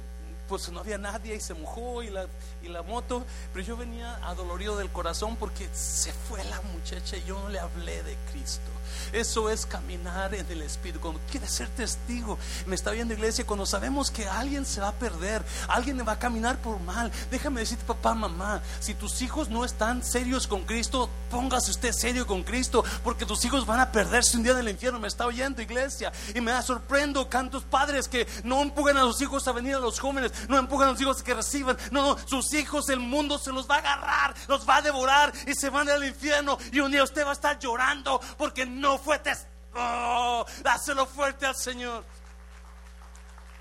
pues 0.48 0.70
no 0.72 0.80
había 0.80 0.98
nadie 0.98 1.36
y 1.36 1.40
se 1.40 1.54
mojó 1.54 2.04
y 2.04 2.10
la, 2.10 2.28
y 2.64 2.70
la 2.70 2.82
moto, 2.82 3.26
pero 3.54 3.66
yo 3.66 3.78
venía 3.78 4.16
adolorido 4.26 4.78
del 4.78 4.92
corazón 4.92 5.36
porque 5.36 5.68
se 5.74 6.12
fue 6.14 6.44
la 6.46 6.62
muchacha 6.62 7.18
y 7.18 7.24
yo 7.24 7.40
no 7.40 7.50
le 7.50 7.60
hablé 7.60 8.04
de 8.04 8.16
Cristo. 8.32 8.72
Eso 9.12 9.50
es 9.50 9.66
caminar 9.66 10.34
en 10.36 10.50
el 10.50 10.62
Espíritu. 10.62 11.00
Cuando 11.00 11.20
quieres 11.30 11.52
ser 11.52 11.70
testigo, 11.70 12.38
me 12.66 12.76
está 12.76 12.92
viendo 12.92 13.14
iglesia, 13.14 13.46
cuando 13.46 13.66
sabemos 13.66 14.12
que 14.12 14.28
alguien 14.28 14.66
se 14.66 14.82
va 14.82 14.90
a 14.90 14.94
perder, 14.94 15.44
alguien 15.68 16.04
va 16.08 16.14
a 16.14 16.20
caminar 16.20 16.58
por 16.58 16.80
mal. 16.80 17.12
Déjame 17.32 17.62
decirte, 17.62 17.86
papá, 17.86 18.14
mamá, 18.14 18.62
si 18.80 18.94
tus 18.94 19.22
hijos 19.22 19.50
no 19.50 19.66
están 19.66 20.04
serios 20.04 20.48
con 20.48 20.64
Cristo, 20.64 21.10
póngase 21.30 21.72
usted 21.72 21.92
serio 21.92 22.28
con 22.28 22.44
Cristo, 22.44 22.84
porque 23.04 23.26
tus 23.26 23.44
hijos 23.46 23.66
van 23.66 23.80
a 23.80 23.92
perderse 23.92 24.38
un 24.38 24.44
día 24.44 24.54
del 24.54 24.70
infierno. 24.70 25.00
Me 25.00 25.08
está 25.08 25.26
oyendo, 25.26 25.62
iglesia, 25.62 26.12
y 26.34 26.42
me 26.42 26.52
da 26.52 26.62
sorprendo 26.62 27.30
cantos 27.30 27.64
padres 27.64 28.08
que 28.08 28.28
no 28.44 28.62
empujan 28.62 28.98
a 28.98 29.02
sus 29.02 29.22
hijos 29.22 29.48
a 29.48 29.52
venir 29.52 29.76
a 29.76 29.80
los 29.80 30.00
jóvenes, 30.00 30.32
no 30.48 30.58
empujan 30.58 30.90
a 30.90 30.92
los 30.92 31.02
hijos 31.02 31.24
que 31.24 31.34
reciban. 31.34 31.78
No, 31.92 32.16
no, 32.16 32.28
sus 32.28 32.54
hijos, 32.54 32.90
el 32.90 33.00
mundo 33.00 33.38
se 33.38 33.52
los 33.52 33.70
va 33.70 33.76
a 33.76 33.80
agarrar, 33.80 34.36
los 34.48 34.68
va 34.68 34.78
a 34.78 34.82
devorar 34.82 35.34
y 35.48 35.54
se 35.54 35.70
van 35.70 35.90
al 35.90 36.04
infierno. 36.04 36.58
Y 36.72 36.80
un 36.80 36.92
día 36.92 37.04
usted 37.04 37.26
va 37.26 37.32
a 37.32 37.34
estar 37.34 37.60
llorando 37.60 38.20
porque 38.38 38.66
no 38.66 38.98
fue 38.98 39.20
testigo. 39.20 39.54
Oh, 39.78 40.46
dáselo 40.64 41.06
fuerte 41.06 41.46
al 41.46 41.56
Señor. 41.56 42.06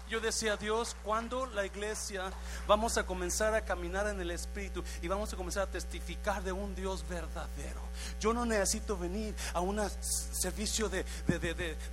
Yo 0.08 0.20
decía, 0.20 0.56
Dios, 0.56 0.94
cuando 1.02 1.46
la 1.46 1.64
iglesia 1.64 2.30
vamos 2.66 2.98
a 2.98 3.06
comenzar 3.06 3.54
a 3.54 3.64
caminar 3.64 4.06
en 4.06 4.20
el 4.20 4.30
Espíritu 4.30 4.84
y 5.00 5.08
vamos 5.08 5.32
a 5.32 5.36
comenzar 5.36 5.62
a 5.62 5.70
testificar 5.70 6.42
de 6.42 6.52
un 6.52 6.74
Dios 6.74 7.08
verdadero. 7.08 7.80
Yo 8.20 8.34
no 8.34 8.44
necesito 8.44 8.98
venir 8.98 9.34
a 9.54 9.60
un 9.60 9.80
servicio 10.00 10.90
de, 10.90 11.04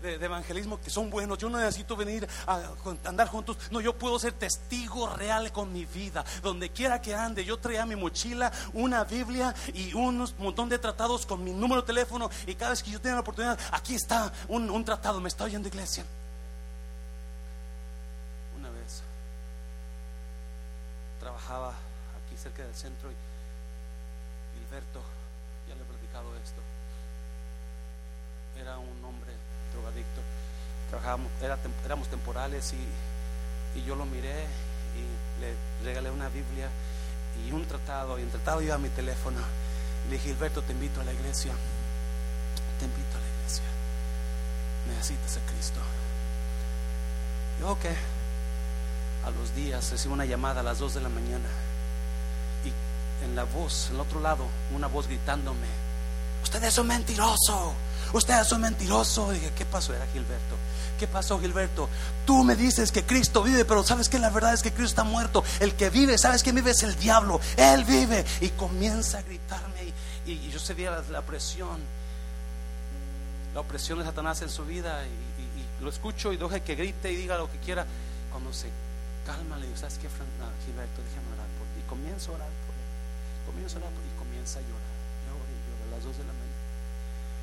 evangelismo 0.03 0.80
que 0.82 0.89
son 0.89 1.09
buenos. 1.09 1.38
Yo 1.38 1.49
no 1.49 1.57
necesito 1.57 1.95
venir 1.95 2.28
a, 2.47 2.62
andar 3.05 3.30
juntos. 3.30 3.57
No, 3.72 3.80
yo 3.80 3.97
puedo 3.97 4.20
ser 4.20 4.34
testigo 4.34 5.07
real 5.16 5.51
con 5.53 5.72
mi 5.72 5.86
vida. 5.86 6.26
Donde 6.43 6.70
quiera 6.70 7.01
que 7.01 7.16
ande, 7.16 7.45
yo 7.45 7.59
traía 7.59 7.86
mi 7.86 7.95
mochila, 7.95 8.51
una 8.74 9.05
Biblia 9.05 9.55
y 9.74 9.93
un 9.93 10.28
montón 10.38 10.68
de 10.68 10.80
tratados 10.80 11.26
con 11.26 11.43
mi 11.43 11.53
número 11.53 11.82
de 11.82 11.88
teléfono. 11.88 12.30
Y 12.45 12.55
cada 12.55 12.72
vez 12.72 12.84
que 12.84 12.91
yo 12.91 12.99
tenga 12.99 13.16
la 13.16 13.22
oportunidad, 13.22 13.59
aquí 13.72 13.95
está 13.95 14.34
un, 14.49 14.70
un 14.70 14.84
tratado. 14.84 15.22
Me 15.22 15.30
está 15.30 15.45
oyendo 15.45 15.70
iglesia. 15.70 16.05
Trabajaba 21.22 21.69
aquí 21.69 22.36
cerca 22.36 22.63
del 22.63 22.74
centro 22.74 23.09
y 23.11 23.15
Gilberto, 24.57 25.01
ya 25.69 25.76
le 25.76 25.82
he 25.82 25.86
platicado 25.86 26.36
esto, 26.43 26.61
era 28.59 28.80
un 28.80 29.05
hombre 29.05 29.32
drogadicto, 29.72 30.22
trabajábamos, 30.89 31.32
éramos 31.86 32.07
temporales 32.07 32.74
y, 32.74 33.80
y 33.80 33.84
yo 33.84 33.95
lo 33.95 34.05
miré 34.05 34.45
y 34.97 35.41
le 35.41 35.55
regalé 35.86 36.09
una 36.09 36.28
Biblia 36.30 36.67
y 37.45 37.51
un 37.51 37.65
tratado 37.67 38.17
y 38.19 38.24
el 38.24 38.30
tratado 38.30 38.61
iba 38.61 38.76
a 38.76 38.80
mi 38.80 38.89
teléfono. 38.89 39.39
Le 40.09 40.17
dije, 40.17 40.30
Gilberto, 40.30 40.63
te 40.63 40.74
invito 40.74 40.99
a 41.01 41.03
la 41.03 41.13
iglesia, 41.13 41.53
te 42.80 42.86
invito 42.86 43.17
a 43.17 43.22
la 43.22 43.28
iglesia, 43.38 43.63
necesitas 44.88 45.38
a 45.38 45.51
Cristo. 45.51 45.80
Y 47.59 47.63
ok 47.63 47.86
a 49.26 49.32
los 49.32 49.55
días 49.55 49.91
recibo 49.91 50.13
una 50.13 50.26
llamada 50.26 50.61
a 50.61 50.63
las 50.63 50.80
2 50.80 50.95
de 50.95 51.01
la 51.01 51.09
mañana 51.09 51.49
y 52.65 53.26
en 53.26 53.36
la 53.36 53.43
voz, 53.43 53.88
en 53.89 53.95
el 53.95 54.01
otro 54.01 54.19
lado, 54.19 54.45
una 54.76 54.88
voz 54.88 55.07
gritándome, 55.07 55.67
usted 56.43 56.63
es 56.63 56.78
un 56.78 56.88
mentiroso, 56.88 57.74
usted 58.13 58.39
es 58.39 58.51
un 58.51 58.61
mentiroso. 58.61 59.32
dije, 59.32 59.51
¿qué 59.55 59.65
pasó? 59.65 59.93
Era 59.93 60.05
Gilberto. 60.07 60.55
¿Qué 60.99 61.07
pasó, 61.07 61.39
Gilberto? 61.39 61.89
Tú 62.28 62.43
me 62.43 62.55
dices 62.55 62.91
que 62.91 63.03
Cristo 63.03 63.41
vive, 63.41 63.65
pero 63.65 63.84
sabes 63.84 64.07
que 64.07 64.19
la 64.19 64.30
verdad 64.30 64.53
es 64.53 64.61
que 64.61 64.72
Cristo 64.72 65.01
está 65.01 65.03
muerto. 65.03 65.43
El 65.59 65.74
que 65.74 65.89
vive, 65.89 66.17
sabes 66.19 66.43
que 66.43 66.51
vive 66.51 66.72
es 66.72 66.84
el 66.84 66.95
diablo. 66.95 67.41
Él 67.57 67.86
vive. 67.86 68.24
Y 68.39 68.49
comienza 68.49 69.17
a 69.17 69.22
gritarme. 69.24 69.93
Y, 70.28 70.49
yo 70.51 70.59
sentía 70.59 70.91
la, 70.91 71.01
la, 71.09 71.22
presión, 71.24 71.80
la 73.55 73.61
opresión 73.61 73.97
de 73.97 74.05
Satanás 74.05 74.43
en 74.43 74.49
su 74.49 74.63
vida. 74.63 75.03
Y, 75.07 75.84
lo 75.84 75.89
escucho 75.89 76.32
y 76.32 76.38
deje 76.38 76.61
que 76.61 76.76
grite 76.76 77.11
y 77.11 77.15
diga 77.15 77.36
lo 77.39 77.51
que 77.51 77.57
quiera. 77.57 77.88
Cuando 78.32 78.53
se 78.53 78.67
calma, 79.26 79.57
le 79.57 79.67
digo, 79.67 79.78
¿sabes 79.78 79.97
qué, 79.97 80.07
Gilberto? 80.09 80.99
Déjame 81.01 81.30
orar 81.34 81.49
por 81.57 81.67
ti. 81.74 81.80
Y 81.82 81.88
comienzo 81.89 82.32
a 82.32 82.36
orar 82.36 82.53
por 82.65 82.74
él. 82.74 82.89
Comienzo 83.45 83.78
a 83.78 83.80
orar 83.82 83.91
por, 83.93 84.03
y 84.03 84.13
comienza 84.17 84.59
a 84.59 84.63
llorar. 84.63 84.95
Llora 85.26 85.49
y 85.49 85.57
llora 85.65 85.84
a 85.86 85.89
las 85.95 86.03
dos 86.03 86.15
de 86.17 86.26
la 86.26 86.34
mañana. 86.34 86.61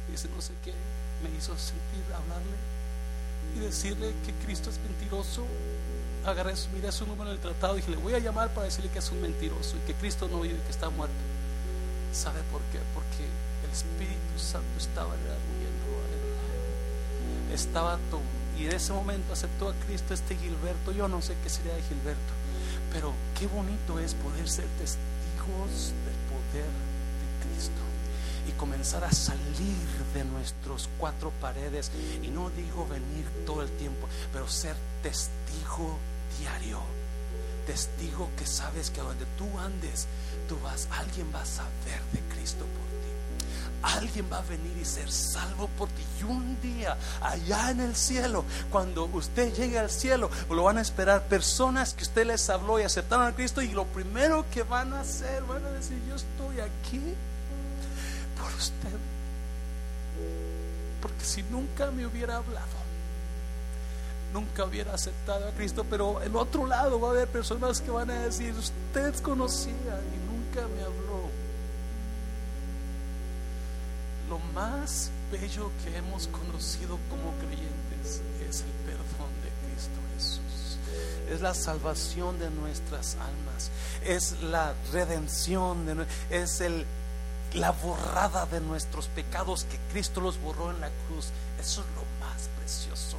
Y 0.08 0.12
dice, 0.12 0.28
no 0.34 0.40
sé 0.40 0.54
qué, 0.64 0.74
me 1.22 1.28
hizo 1.36 1.56
sentir 1.58 2.02
hablarle 2.14 2.58
y 3.54 3.58
decirle 3.60 4.14
que 4.24 4.32
Cristo 4.44 4.70
es 4.70 4.78
mentiroso. 4.80 5.44
Agarré, 6.24 6.54
miré 6.74 6.92
su 6.92 7.06
número 7.06 7.30
en 7.30 7.36
el 7.36 7.42
tratado 7.42 7.74
y 7.74 7.80
dije, 7.80 7.92
le 7.92 7.96
voy 7.98 8.14
a 8.14 8.18
llamar 8.18 8.52
para 8.52 8.66
decirle 8.66 8.90
que 8.90 8.98
es 8.98 9.10
un 9.10 9.20
mentiroso 9.20 9.76
y 9.76 9.86
que 9.86 9.94
Cristo 9.94 10.28
no 10.28 10.40
vive, 10.40 10.60
que 10.64 10.70
está 10.70 10.90
muerto. 10.90 11.14
¿Sabe 12.12 12.40
por 12.50 12.60
qué? 12.72 12.80
Porque 12.94 13.24
el 13.64 13.70
Espíritu 13.70 14.38
Santo 14.38 14.78
estaba 14.78 15.14
redarguyendo 15.14 15.86
a 15.92 16.08
él. 17.48 17.54
Estaba 17.54 17.98
tomando 18.10 18.47
y 18.58 18.66
en 18.66 18.72
ese 18.72 18.92
momento 18.92 19.32
aceptó 19.32 19.68
a 19.68 19.74
Cristo 19.86 20.14
este 20.14 20.36
Gilberto. 20.36 20.92
Yo 20.92 21.08
no 21.08 21.22
sé 21.22 21.34
qué 21.42 21.48
sería 21.48 21.74
de 21.74 21.82
Gilberto, 21.82 22.32
pero 22.92 23.12
qué 23.38 23.46
bonito 23.46 23.98
es 24.00 24.14
poder 24.14 24.48
ser 24.48 24.66
testigos 24.78 25.92
del 26.04 26.18
poder 26.26 26.66
de 26.66 27.54
Cristo 27.54 27.80
y 28.48 28.52
comenzar 28.52 29.04
a 29.04 29.12
salir 29.12 29.76
de 30.14 30.24
nuestros 30.24 30.88
cuatro 30.98 31.30
paredes. 31.40 31.92
Y 32.22 32.28
no 32.28 32.50
digo 32.50 32.86
venir 32.88 33.26
todo 33.46 33.62
el 33.62 33.70
tiempo, 33.76 34.08
pero 34.32 34.48
ser 34.48 34.74
testigo 35.02 35.98
diario. 36.40 36.80
Testigo 37.66 38.30
que 38.36 38.46
sabes 38.46 38.90
que 38.90 39.02
donde 39.02 39.26
tú 39.36 39.46
andes, 39.58 40.06
tú 40.48 40.58
vas, 40.64 40.88
alguien 40.90 41.30
va 41.34 41.42
a 41.42 41.46
saber 41.46 42.00
de 42.12 42.20
Cristo 42.34 42.64
por 42.64 43.07
alguien 43.82 44.26
va 44.30 44.38
a 44.38 44.42
venir 44.42 44.76
y 44.80 44.84
ser 44.84 45.10
salvo 45.10 45.68
por 45.78 45.88
ti. 45.88 46.02
Y 46.20 46.24
un 46.24 46.60
día, 46.60 46.96
allá 47.20 47.70
en 47.70 47.80
el 47.80 47.94
cielo, 47.94 48.44
cuando 48.70 49.04
usted 49.04 49.54
llegue 49.54 49.78
al 49.78 49.90
cielo, 49.90 50.30
lo 50.50 50.64
van 50.64 50.78
a 50.78 50.80
esperar 50.80 51.22
personas 51.28 51.94
que 51.94 52.02
usted 52.02 52.26
les 52.26 52.48
habló 52.50 52.80
y 52.80 52.82
aceptaron 52.82 53.26
a 53.26 53.34
Cristo. 53.34 53.62
Y 53.62 53.68
lo 53.68 53.84
primero 53.86 54.44
que 54.52 54.62
van 54.62 54.92
a 54.92 55.00
hacer, 55.00 55.42
van 55.44 55.64
a 55.64 55.70
decir: 55.70 55.98
Yo 56.08 56.16
estoy 56.16 56.60
aquí 56.60 57.14
por 58.36 58.52
usted. 58.54 58.98
Porque 61.00 61.24
si 61.24 61.42
nunca 61.44 61.90
me 61.92 62.06
hubiera 62.06 62.36
hablado, 62.36 62.66
nunca 64.32 64.64
hubiera 64.64 64.94
aceptado 64.94 65.48
a 65.48 65.52
Cristo. 65.52 65.84
Pero 65.88 66.20
el 66.22 66.34
otro 66.34 66.66
lado 66.66 67.00
va 67.00 67.08
a 67.08 67.10
haber 67.12 67.28
personas 67.28 67.80
que 67.80 67.90
van 67.90 68.10
a 68.10 68.22
decir: 68.22 68.54
Usted 68.54 69.14
conocía 69.22 69.72
y 69.72 70.18
nunca 70.26 70.66
me 70.74 70.82
habló 70.82 71.07
lo 74.28 74.38
más 74.54 75.10
bello 75.32 75.70
que 75.84 75.96
hemos 75.96 76.28
conocido 76.28 76.98
como 77.10 77.32
creyentes 77.38 78.22
es 78.48 78.62
el 78.62 78.70
perdón 78.86 79.32
de 79.42 79.50
Cristo 79.66 79.98
Jesús. 80.14 80.78
Es 81.30 81.40
la 81.40 81.54
salvación 81.54 82.38
de 82.38 82.50
nuestras 82.50 83.16
almas, 83.16 83.70
es 84.04 84.40
la 84.42 84.74
redención, 84.92 85.86
de, 85.86 86.06
es 86.30 86.60
el, 86.60 86.86
la 87.54 87.72
borrada 87.72 88.46
de 88.46 88.60
nuestros 88.60 89.08
pecados 89.08 89.64
que 89.64 89.78
Cristo 89.92 90.20
los 90.20 90.40
borró 90.40 90.70
en 90.70 90.80
la 90.80 90.90
cruz. 91.06 91.26
Eso 91.60 91.82
es 91.82 91.86
lo 91.94 92.26
más 92.26 92.48
precioso 92.58 93.18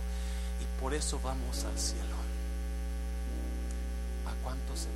y 0.61 0.81
por 0.81 0.93
eso 0.93 1.19
vamos 1.23 1.63
al 1.65 1.77
cielo. 1.77 2.19
¿A 4.27 4.43
cuánto 4.43 4.75
se 4.75 4.87